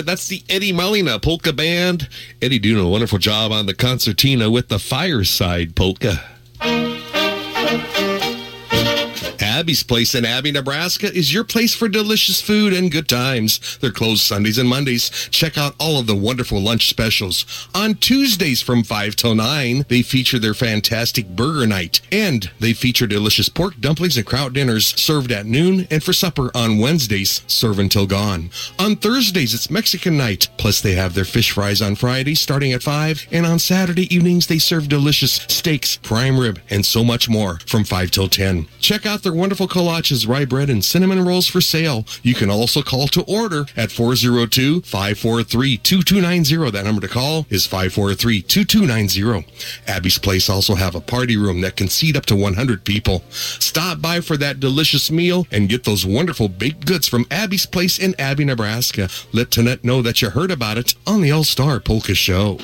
[0.00, 2.08] Nebraska, that's the Eddie Molina Polka Band.
[2.40, 6.39] Eddie doing a wonderful job on the concertina with the Fireside Polka.
[9.70, 13.78] Abie's Place in Abie, Nebraska is your place for delicious food and good times.
[13.80, 15.10] They're closed Sundays and Mondays.
[15.30, 17.68] Check out all of the wonderful lunch specials.
[17.72, 22.00] On Tuesdays from 5 till 9, they feature their fantastic burger night.
[22.10, 26.50] And they feature delicious pork dumplings and kraut dinners served at noon and for supper
[26.52, 28.50] on Wednesdays, serve until gone.
[28.80, 30.48] On Thursdays, it's Mexican night.
[30.56, 33.28] Plus, they have their fish fries on Fridays starting at 5.
[33.30, 37.84] And on Saturday evenings, they serve delicious steaks, prime rib, and so much more from
[37.84, 38.66] 5 till 10.
[38.80, 42.04] Check out their wonderful kolaches, rye bread, and cinnamon rolls for sale.
[42.22, 46.72] You can also call to order at 402-543-2290.
[46.72, 49.44] That number to call is 543-2290.
[49.88, 53.22] Abie's Place also have a party room that can seat up to 100 people.
[53.30, 57.98] Stop by for that delicious meal and get those wonderful baked goods from Abie's Place
[57.98, 59.08] in Abie, Nebraska.
[59.32, 62.58] Let Tonette know that you heard about it on the All-Star Polka Show.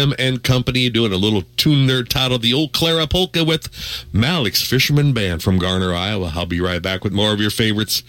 [0.00, 3.68] Kim, and company doing a little tune there titled The Old Clara Polka with
[4.14, 6.32] Malik's Fisherman Band from Garner, Iowa.
[6.34, 8.02] I'll be right back with more of your favorites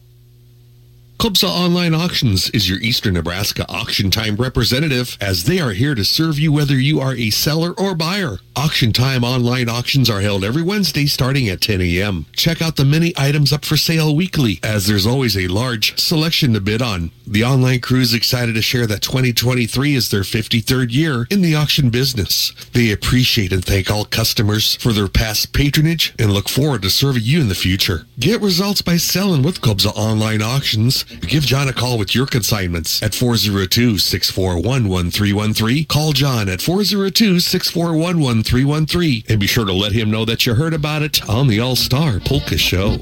[1.18, 6.04] Kobza Online Auctions is your Eastern Nebraska auction time representative as they are here to
[6.04, 8.40] serve you whether you are a seller or buyer.
[8.58, 12.26] Auction time online auctions are held every Wednesday starting at 10 a.m.
[12.34, 16.54] Check out the many items up for sale weekly as there's always a large selection
[16.54, 17.12] to bid on.
[17.26, 21.56] The online crew is excited to share that 2023 is their 53rd year in the
[21.56, 22.54] auction business.
[22.74, 27.24] They appreciate and thank all customers for their past patronage and look forward to serving
[27.24, 28.06] you in the future.
[28.20, 31.04] Get results by selling with Kobza Online Auctions.
[31.22, 35.88] Give John a call with your consignments at 402-641-1313.
[35.88, 41.02] Call John at 402-641-1313 and be sure to let him know that you heard about
[41.02, 42.98] it on the All-Star Polka Show.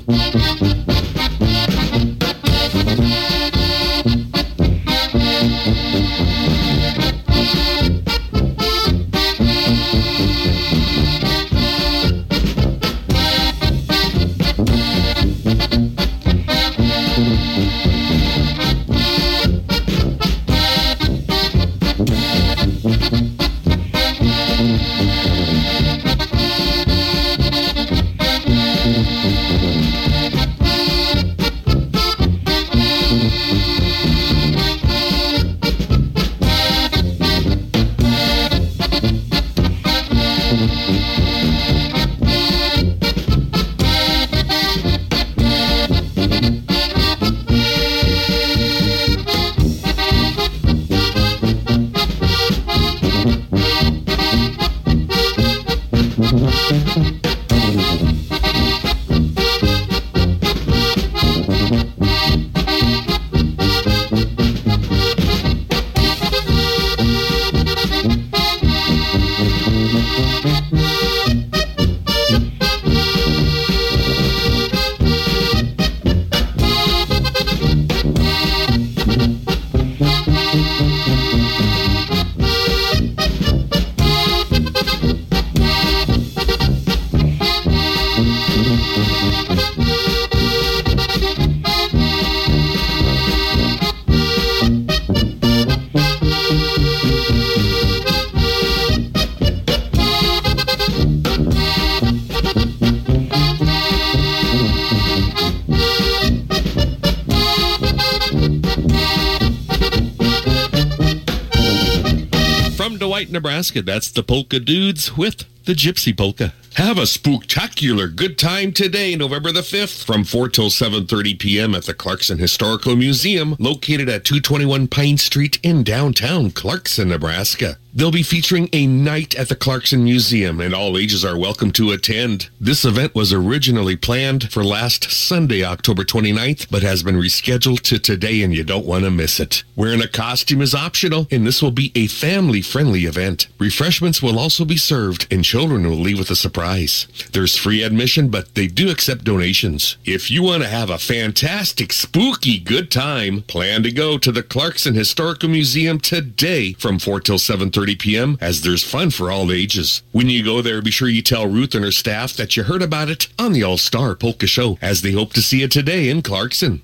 [113.71, 116.53] That's the Polka Dudes with the Gypsy Polka.
[116.75, 121.75] Have a spooktacular good time today, November the 5th, from 4 till 7.30 p.m.
[121.75, 127.77] at the Clarkson Historical Museum, located at 221 Pine Street in downtown Clarkson, Nebraska.
[127.95, 131.91] They'll be featuring a night at the Clarkson Museum, and all ages are welcome to
[131.91, 132.49] attend.
[132.59, 137.99] This event was originally planned for last Sunday, October 29th, but has been rescheduled to
[137.99, 139.63] today, and you don't want to miss it.
[139.75, 143.47] Wearing a costume is optional, and this will be a family-friendly event.
[143.59, 147.05] Refreshments will also be served, and children will leave with a surprise.
[147.31, 149.97] There's free admission, but they do accept donations.
[150.03, 154.41] If you want to have a fantastic, spooky good time, plan to go to the
[154.41, 158.37] Clarkson Historical Museum today from 4 till 7.30 p.m.
[158.39, 160.01] as there's fun for all ages.
[160.11, 162.81] When you go there, be sure you tell Ruth and her staff that you heard
[162.81, 166.21] about it on the All-Star Polka Show as they hope to see you today in
[166.21, 166.81] Clarkson.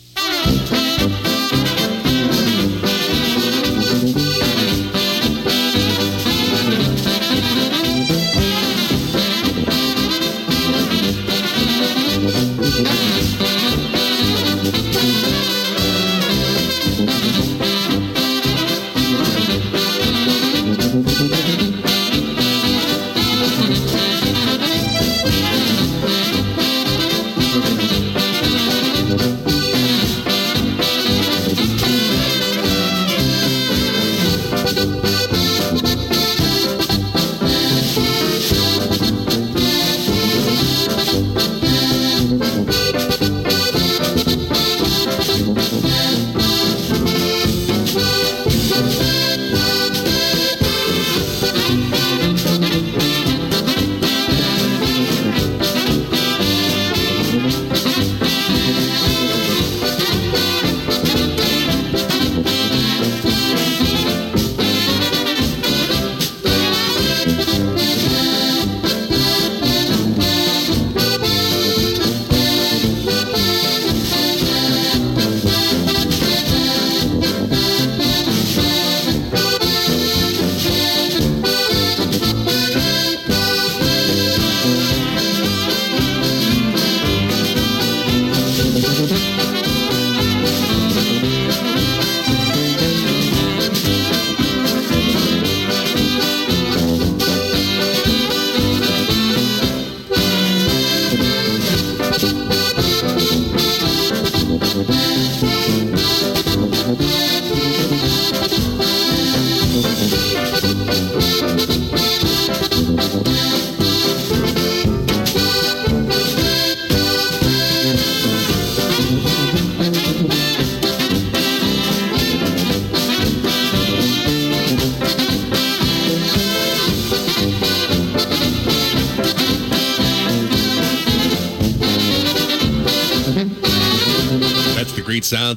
[12.78, 13.07] Mm-hmm.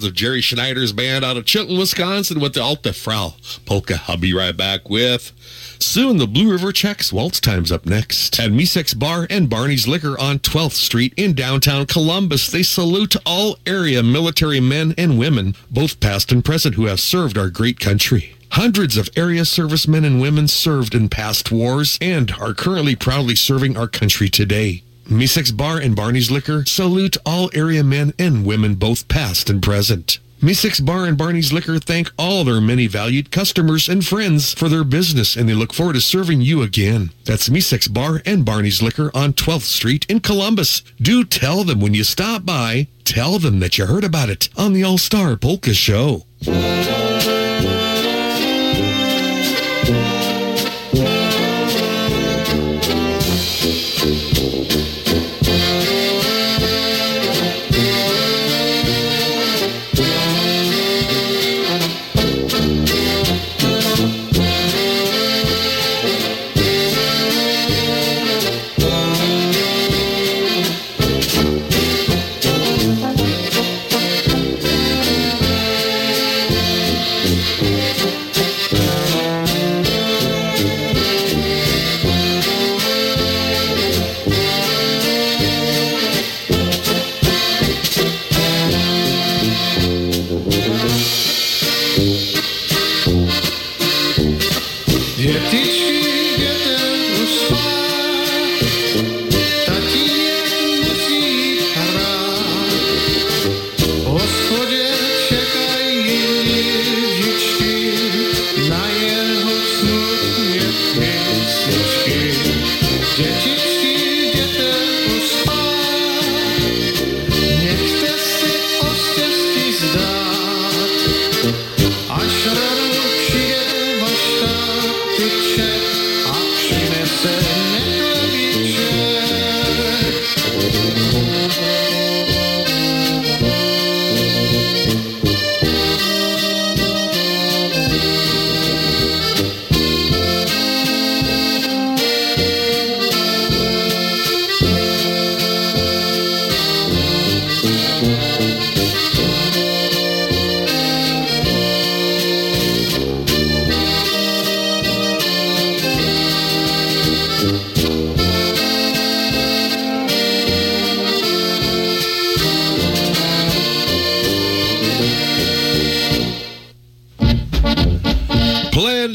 [0.03, 4.01] Of Jerry Schneider's band out of Chilton, Wisconsin with the Alte Frau polka.
[4.07, 5.31] I'll be right back with
[5.80, 8.39] soon the Blue River Czechs Waltz Time's up next.
[8.39, 13.57] At Misek's Bar and Barney's Liquor on 12th Street in downtown Columbus, they salute all
[13.65, 18.35] area military men and women, both past and present, who have served our great country.
[18.51, 23.77] Hundreds of area servicemen and women served in past wars and are currently proudly serving
[23.77, 24.83] our country today.
[25.11, 30.19] Misek's Bar and Barney's Liquor salute all area men and women, both past and present.
[30.41, 34.85] Misek's Bar and Barney's Liquor thank all their many valued customers and friends for their
[34.85, 37.11] business, and they look forward to serving you again.
[37.25, 40.81] That's Misek's Bar and Barney's Liquor on 12th Street in Columbus.
[41.01, 44.72] Do tell them when you stop by, tell them that you heard about it on
[44.72, 46.23] the All Star Polka Show.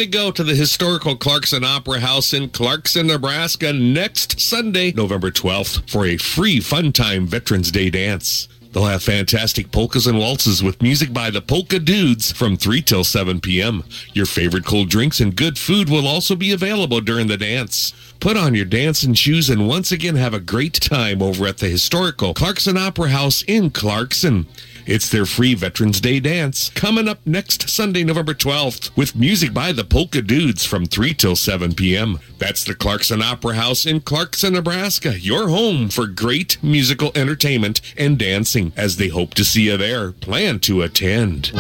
[0.07, 6.07] Go to the historical Clarkson Opera House in Clarkson, Nebraska next Sunday, November 12th, for
[6.07, 8.49] a free Fun Time Veterans Day dance.
[8.73, 13.05] They'll have fantastic polkas and waltzes with music by the Polka Dudes from 3 till
[13.05, 13.85] 7 p.m.
[14.13, 17.95] Your favorite cold drinks and good food will also be available during the dance.
[18.21, 21.69] Put on your dancing shoes and once again have a great time over at the
[21.69, 24.47] historical Clarkson Opera House in Clarkson.
[24.87, 29.73] It's their free Veterans Day dance coming up next Sunday, November 12th, with music by
[29.73, 32.21] the Polka Dudes from 3 till 7 p.m.
[32.39, 38.17] That's the Clarkson Opera House in Clarkson, Nebraska, your home for great musical entertainment and
[38.17, 38.73] dancing.
[38.77, 41.51] As they hope to see you there, plan to attend.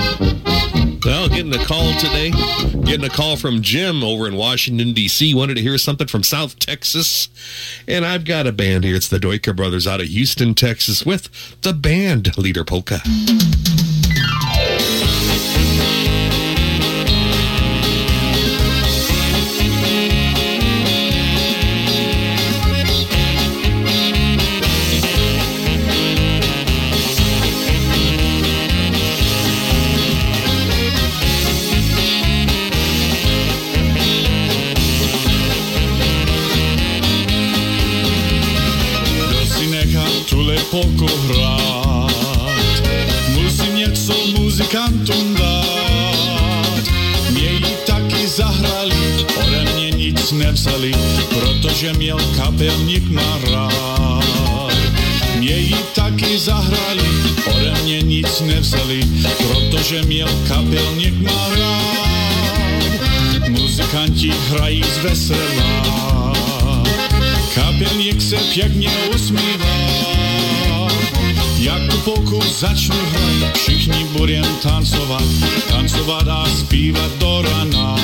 [1.04, 2.30] Well, getting a call today.
[2.84, 5.34] Getting a call from Jim over in Washington, D.C.
[5.34, 7.28] Wanted to hear something from South Texas.
[7.86, 8.96] And I've got a band here.
[8.96, 13.00] It's the Dujka Brothers out of Houston, Texas with the band Leader Polka.
[40.76, 42.82] Tule polku hrát,
[43.34, 46.84] musí něco muzikantům dát.
[47.30, 48.94] Mě ji taky zahrali,
[49.46, 50.92] ode mě nic nevzali,
[51.28, 54.72] protože měl kapelník má rád.
[55.36, 57.08] Mě ji taky zahrali,
[57.54, 59.00] ode mě nic nevzali,
[59.36, 61.96] protože měl kapelník má rád.
[63.48, 66.32] Muzikanti hrají z veselá,
[67.54, 70.15] kapelník se pěkně usmívá.
[71.66, 75.22] Jak tu polku začnu hrát, všichni budem tancovat,
[75.68, 77.96] tancovat a zpívat do rana.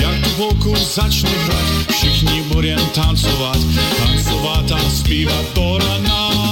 [0.00, 3.58] Jak tu polku začnu hrát, všichni budem tancovat,
[3.98, 6.51] tancovat a zpívat do rana.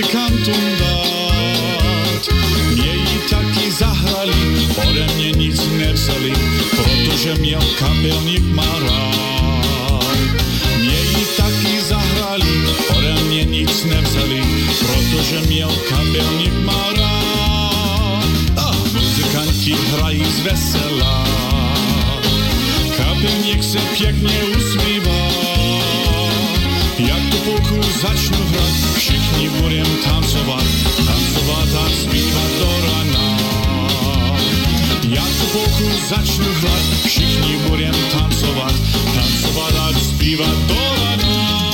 [0.00, 2.28] Něco muzikantům dát.
[2.72, 4.32] Mě ji taky zahrali,
[4.88, 6.32] ode mě nic nevzali,
[6.70, 10.04] protože měl kapelník má rád.
[10.78, 14.42] Mě ji taky zahrali, ode mě nic nevzali,
[14.78, 18.24] protože měl kapelník má rád.
[18.56, 21.26] A muzikanti hrají z veselá,
[22.96, 25.19] kapelník se pěkně usmívá.
[27.50, 30.64] Polku začnu hrát, všichni budem tancovat,
[31.06, 33.38] tancovat a zpívat do rana.
[35.08, 38.74] Jak tu polku začnu hrát, všichni budem tancovat,
[39.14, 41.69] tancovat a zpívat do rana.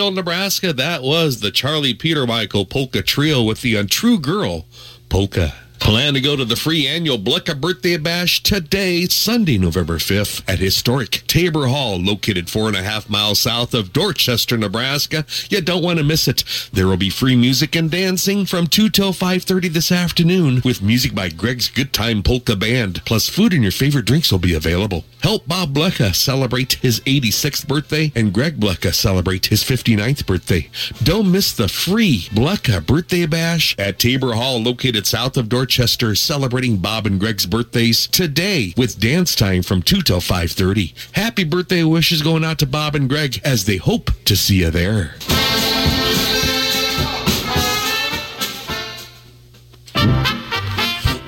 [0.00, 4.64] Springfield, Nebraska, that was the Charlie Peter Michael Polka Trio with the Untrue Girl
[5.10, 5.52] Polka.
[5.90, 10.60] Plan to go to the free annual Blecka Birthday Bash today, Sunday, November 5th, at
[10.60, 15.26] historic Tabor Hall, located four and a half miles south of Dorchester, Nebraska.
[15.48, 16.44] You don't want to miss it.
[16.72, 21.12] There will be free music and dancing from 2 till 5.30 this afternoon with music
[21.12, 23.04] by Greg's Good Time Polka Band.
[23.04, 25.04] Plus, food and your favorite drinks will be available.
[25.24, 30.70] Help Bob Blecka celebrate his 86th birthday and Greg Blecka celebrate his 59th birthday.
[31.02, 35.79] Don't miss the free Blecka Birthday Bash at Tabor Hall, located south of Dorchester.
[35.80, 40.92] Dorchester celebrating Bob and Greg's birthdays today with dance time from 2 till 5.30.
[41.12, 44.70] Happy birthday wishes going out to Bob and Greg as they hope to see you
[44.70, 45.14] there.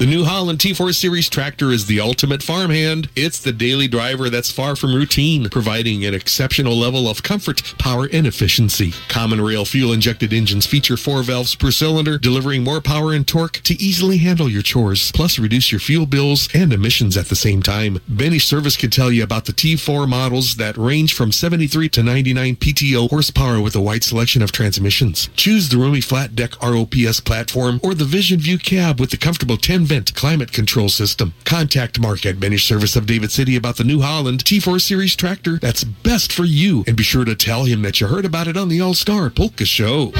[0.02, 3.08] The New Holland T4 Series tractor is the ultimate farmhand.
[3.14, 8.08] It's the daily driver that's far from routine, providing an exceptional level of comfort, power,
[8.12, 8.94] and efficiency.
[9.06, 13.58] Common rail fuel injected engines feature four valves per cylinder, delivering more power and torque
[13.58, 17.62] to easily handle your chores, plus reduce your fuel bills and emissions at the same
[17.62, 18.00] time.
[18.08, 22.56] Benny Service can tell you about the T4 models that range from 73 to 99
[22.56, 25.28] PTO horsepower with a wide selection of transmissions.
[25.36, 29.56] Choose the roomy flat deck ROPS platform or the Vision View cab with the comfortable
[29.56, 31.34] 10 vent climate control system.
[31.44, 35.58] Contact Mark at Benny Service of David City about the New Holland T4 Series tractor
[35.58, 36.82] that's best for you.
[36.86, 39.28] And be sure to tell him that you heard about it on the All Star
[39.28, 40.12] Polka Show.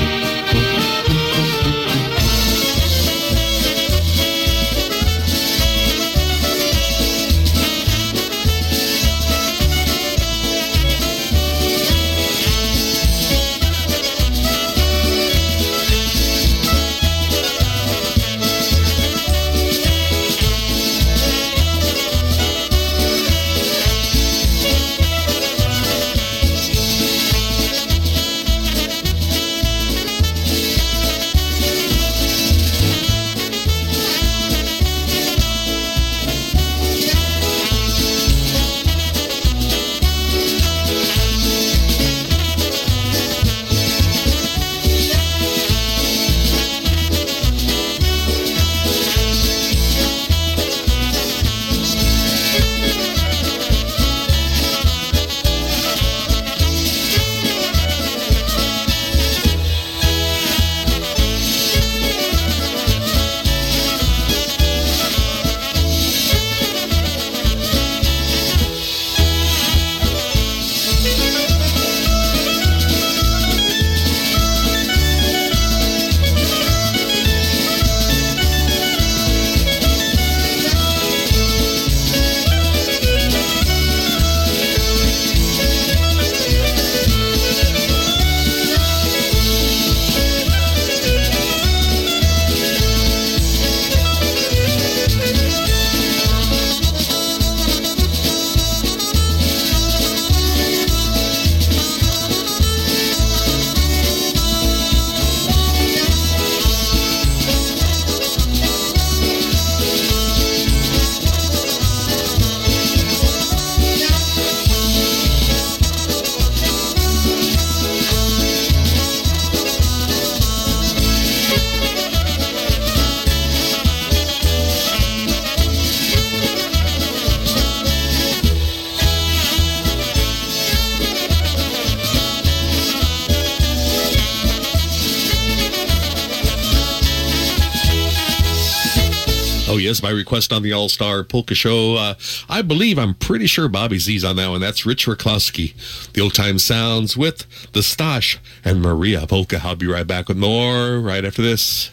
[139.73, 141.97] Oh, yes, my request on the All Star Polka Show.
[141.97, 142.15] Uh,
[142.47, 144.61] I believe, I'm pretty sure Bobby Z's on that one.
[144.61, 146.13] That's Rich Raklowski.
[146.13, 149.63] The old time sounds with the Stash and Maria Polka.
[149.65, 151.91] I'll be right back with more right after this.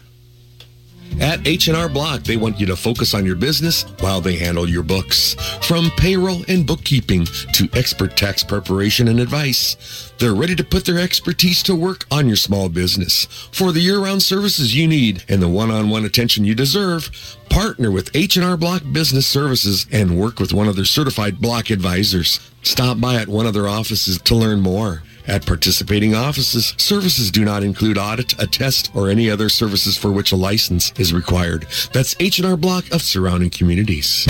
[1.20, 4.84] At H&R Block, they want you to focus on your business while they handle your
[4.84, 5.36] books.
[5.62, 11.00] From payroll and bookkeeping to expert tax preparation and advice, they're ready to put their
[11.00, 13.26] expertise to work on your small business.
[13.52, 17.10] For the year-round services you need and the one-on-one attention you deserve,
[17.50, 22.40] partner with H&R Block Business Services and work with one of their certified block advisors.
[22.64, 25.04] Stop by at one of their offices to learn more.
[25.30, 30.11] At participating offices, services do not include audit, a test, or any other services for
[30.11, 31.67] which a license is required.
[31.93, 34.25] That's H&R Block of surrounding communities.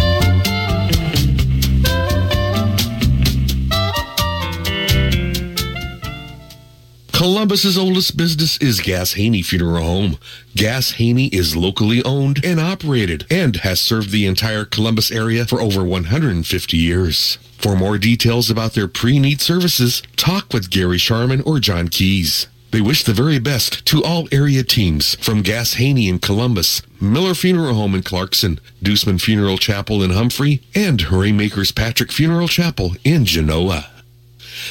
[7.13, 10.17] Columbus's oldest business is Gass Haney Funeral Home.
[10.55, 15.61] Gass Haney is locally owned and operated and has served the entire Columbus area for
[15.61, 17.37] over 150 years.
[17.59, 22.47] For more details about their pre-need services, talk with Gary Sharman or John Keys.
[22.71, 27.33] They wish the very best to all area teams from Gass Haney in Columbus, Miller
[27.33, 33.25] Funeral Home in Clarkson, Deuceman Funeral Chapel in Humphrey, and Haymakers Patrick Funeral Chapel in
[33.25, 33.89] Genoa.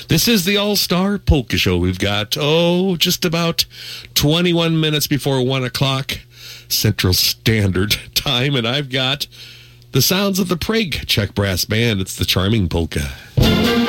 [0.09, 1.77] This is the All Star Polka Show.
[1.77, 3.67] We've got, oh, just about
[4.15, 6.21] 21 minutes before 1 o'clock
[6.69, 9.27] Central Standard Time, and I've got
[9.93, 12.01] the sounds of the Prague Czech Brass Band.
[12.01, 13.88] It's the Charming Polka.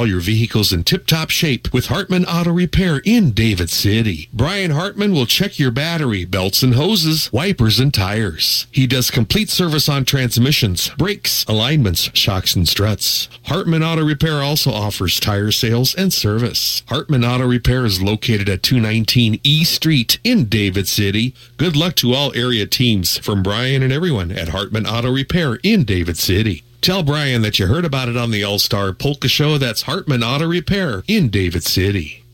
[0.00, 4.30] All your vehicles in tip-top shape with Hartman Auto Repair in David City.
[4.32, 8.66] Brian Hartman will check your battery, belts and hoses, wipers and tires.
[8.72, 13.28] He does complete service on transmissions, brakes, alignments, shocks and struts.
[13.44, 16.82] Hartman Auto Repair also offers tire sales and service.
[16.88, 21.34] Hartman Auto Repair is located at 219 E Street in David City.
[21.58, 25.84] Good luck to all area teams from Brian and everyone at Hartman Auto Repair in
[25.84, 26.64] David City.
[26.80, 29.58] Tell Brian that you heard about it on the All Star Polka Show.
[29.58, 32.24] That's Hartman Auto Repair in David City.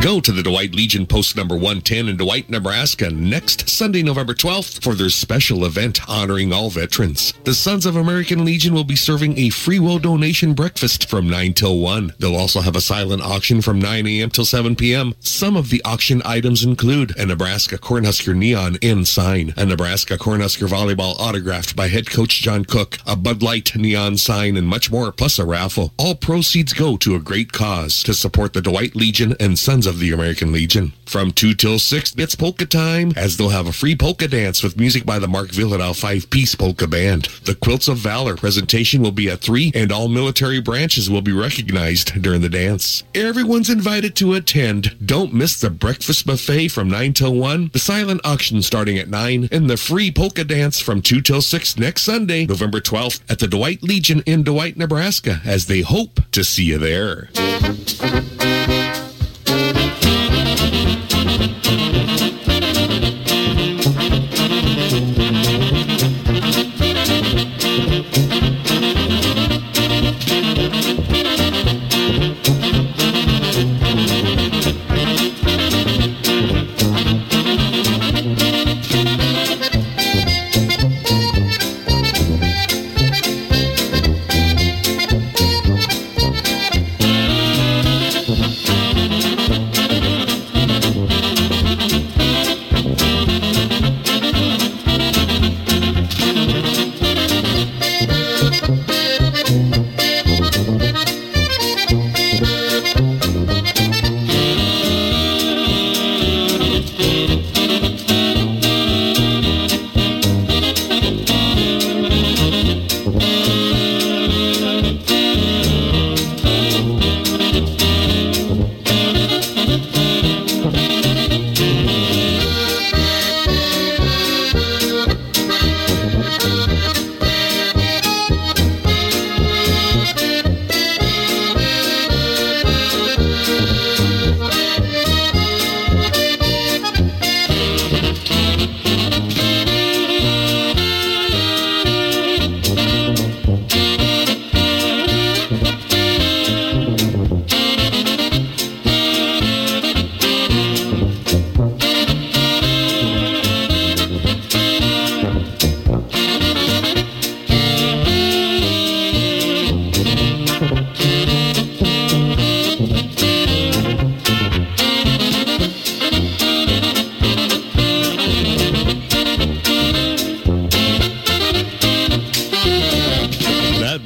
[0.00, 4.80] Go to the Dwight Legion Post number 110 in Dwight, Nebraska next Sunday, November 12th
[4.80, 7.34] for their special event honoring all veterans.
[7.42, 11.52] The Sons of American Legion will be serving a free will donation breakfast from 9
[11.54, 12.14] till 1.
[12.20, 14.30] They'll also have a silent auction from 9 a.m.
[14.30, 15.16] till 7 p.m.
[15.18, 20.68] Some of the auction items include a Nebraska Cornhusker neon end sign, a Nebraska Cornhusker
[20.68, 25.10] volleyball autographed by head coach John Cook, a Bud Light neon sign, and much more,
[25.10, 25.92] plus a raffle.
[25.98, 29.98] All proceeds go to a great cause to support the Dwight Legion and Sons of
[29.98, 30.92] the American Legion.
[31.06, 34.76] From 2 till 6, it's polka time, as they'll have a free polka dance with
[34.76, 37.24] music by the Mark Vyhlidal five-piece polka band.
[37.44, 41.32] The Quilts of Valor presentation will be at 3, and all military branches will be
[41.32, 43.02] recognized during the dance.
[43.14, 44.96] Everyone's invited to attend.
[45.04, 49.48] Don't miss the breakfast buffet from 9 till 1, the silent auction starting at 9,
[49.50, 53.48] and the free polka dance from 2 till 6 next Sunday, November 12th, at the
[53.48, 57.30] Dwight Legion in Dwight, Nebraska, as they hope to see you there.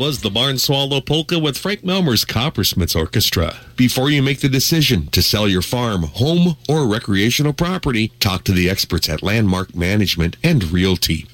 [0.03, 3.59] Was the Barn Swallow Polka with Frank Melmer's Coppersmiths Orchestra.
[3.77, 8.53] Before you make the decision to sell your farm, home, or recreational property, talk to
[8.53, 11.29] the experts at Landmark Management and Realty.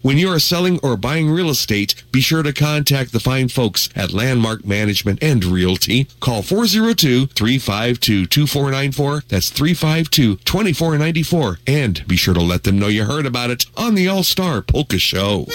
[0.00, 3.88] When you are selling or buying real estate, be sure to contact the fine folks
[3.96, 6.06] at Landmark Management and Realty.
[6.20, 9.28] Call 402-352-2494.
[9.28, 11.58] That's 352-2494.
[11.66, 14.98] And be sure to let them know you heard about it on the All-Star Polka
[14.98, 15.46] Show.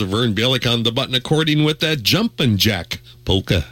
[0.00, 3.64] Of Vern Billick on the button accordion with that jumpin' jack polka.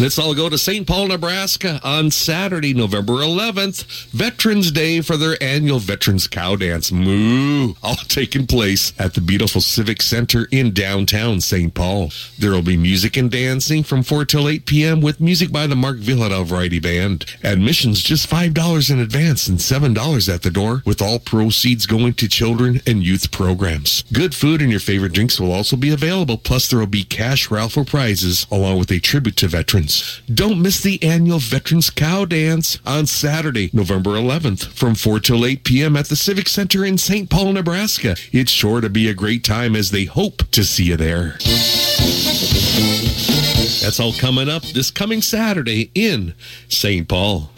[0.00, 0.86] Let's all go to St.
[0.86, 6.90] Paul, Nebraska on Saturday, November 11th, Veterans Day for their annual Veterans Cow Dance.
[6.90, 7.74] Moo!
[7.82, 11.74] All taking place at the beautiful Civic Center in downtown St.
[11.74, 12.12] Paul.
[12.38, 15.02] There will be music and dancing from 4 till 8 p.m.
[15.02, 17.26] with music by the Mark Vyhlidal Variety Band.
[17.44, 22.26] Admissions just $5 in advance and $7 at the door, with all proceeds going to
[22.26, 24.04] children and youth programs.
[24.14, 27.50] Good food and your favorite drinks will also be available, plus there will be cash
[27.50, 29.89] raffle prizes along with a tribute to veterans.
[30.32, 35.64] Don't miss the annual Veterans Cow Dance on Saturday, November 11th from 4 till 8
[35.64, 35.96] p.m.
[35.96, 37.28] at the Civic Center in St.
[37.28, 38.16] Paul, Nebraska.
[38.32, 41.36] It's sure to be a great time as they hope to see you there.
[43.82, 46.34] That's all coming up this coming Saturday in
[46.68, 47.08] St.
[47.08, 47.50] Paul.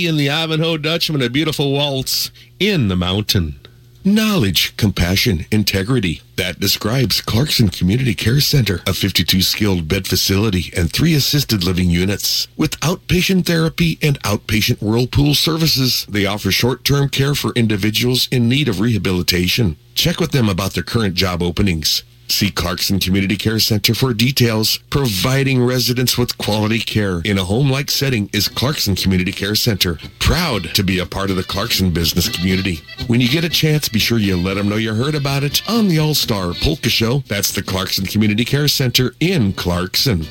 [0.00, 3.60] Becky and the Ivanhoe Dutchman, a beautiful waltz in the mountain.
[4.02, 6.22] Knowledge, compassion, integrity.
[6.36, 11.90] That describes Clarkson Community Care Center, a 52 skilled bed facility and three assisted living
[11.90, 12.48] units.
[12.56, 18.70] With outpatient therapy and outpatient whirlpool services, they offer short-term care for individuals in need
[18.70, 19.76] of rehabilitation.
[19.94, 22.04] Check with them about their current job openings.
[22.30, 24.78] See Clarkson Community Care Center for details.
[24.88, 29.98] Providing residents with quality care in a home-like setting is Clarkson Community Care Center.
[30.20, 32.80] Proud to be a part of the Clarkson business community.
[33.08, 35.68] When you get a chance, be sure you let them know you heard about it
[35.68, 37.18] on the All-Star Polka Show.
[37.26, 40.24] That's the Clarkson Community Care Center in Clarkson.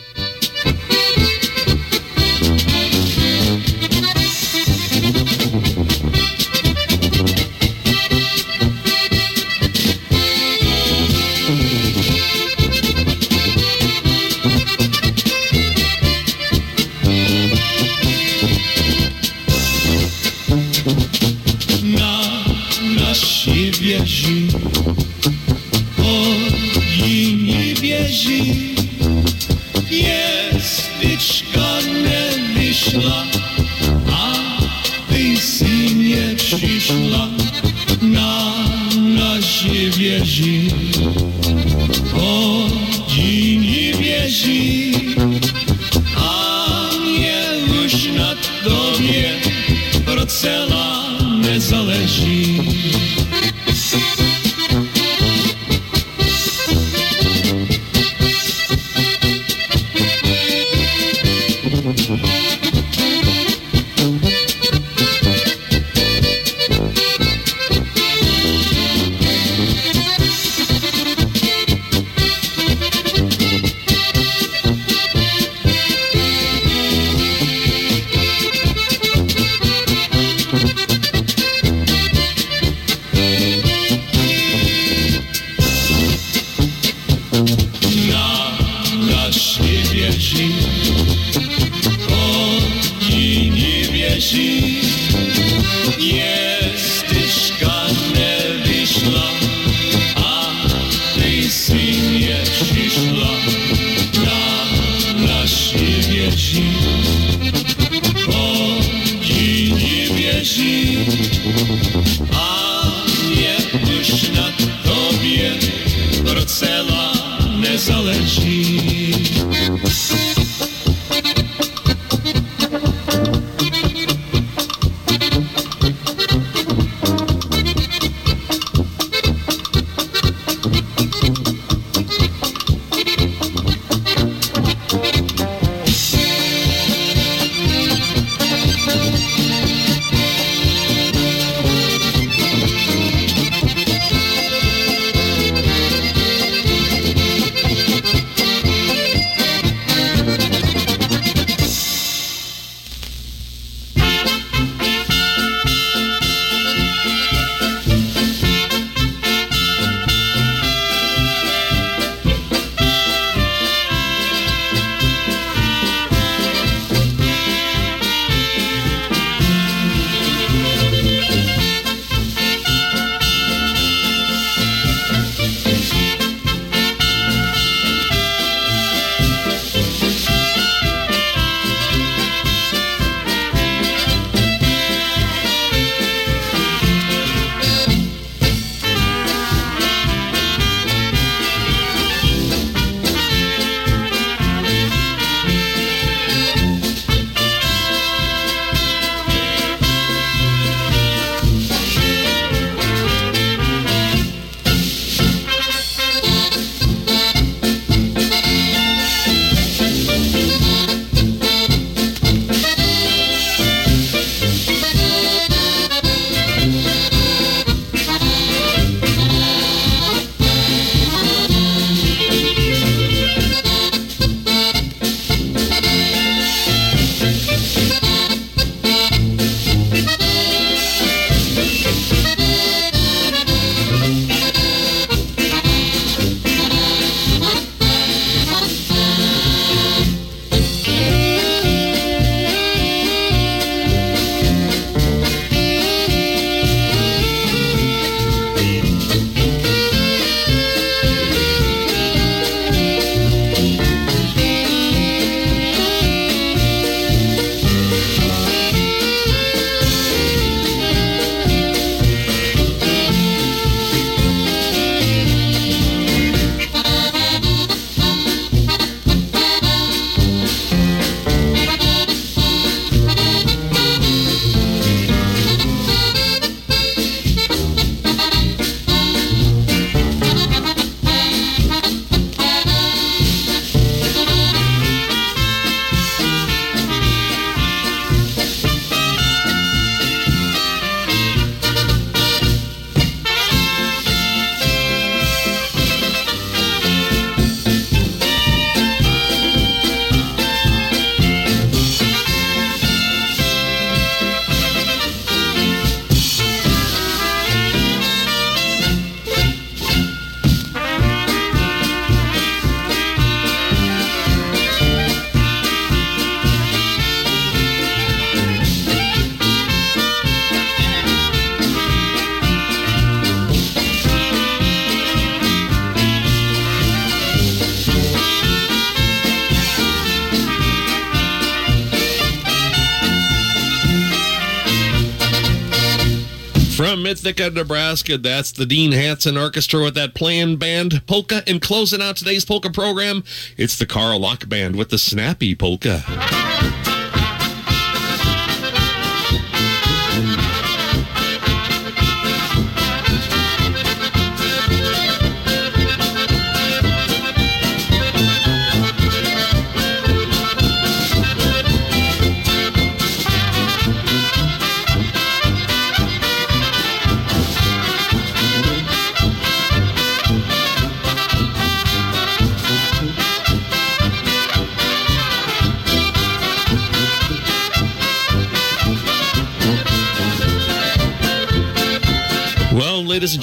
[337.20, 341.44] Ithaca, Nebraska, that's the Dean Hanson Orchestra with that playing band polka.
[341.46, 343.26] And closing out today's polka program,
[343.58, 346.39] it's the Carl Lock Band with the Snappy Polka.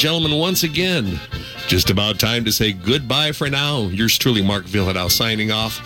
[0.07, 1.19] Gentlemen, once again,
[1.67, 3.89] just about time to say goodbye for now.
[3.89, 5.81] Yours truly, Mark Vyhlidal, signing off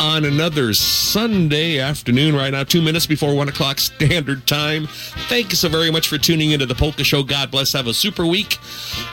[0.00, 4.86] on another Sunday afternoon, right now, two minutes before one o'clock standard time.
[5.28, 7.22] Thank you so very much for tuning into the Polka Show.
[7.22, 7.74] God bless.
[7.74, 8.56] Have a super week.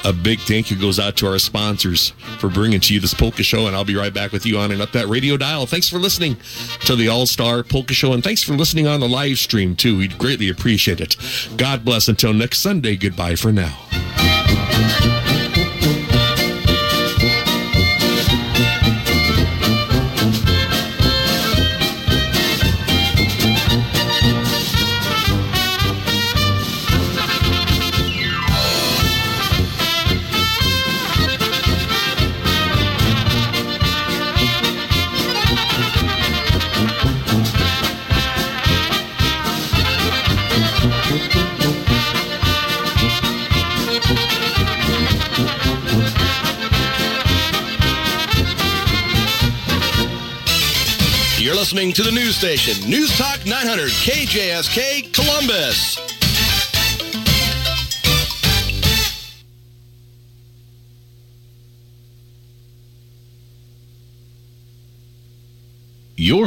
[0.05, 3.43] A big thank you goes out to our sponsors for bringing to you this Polka
[3.43, 5.65] Show, and I'll be right back with you on and up that radio dial.
[5.65, 6.37] Thanks for listening
[6.85, 9.97] to the All Star Polka Show, and thanks for listening on the live stream, too.
[9.97, 11.17] We'd greatly appreciate it.
[11.57, 12.07] God bless.
[12.07, 13.86] Until next Sunday, goodbye for now.
[51.67, 56.06] Listening to the news station, News Talk 900 KJSK Columbus.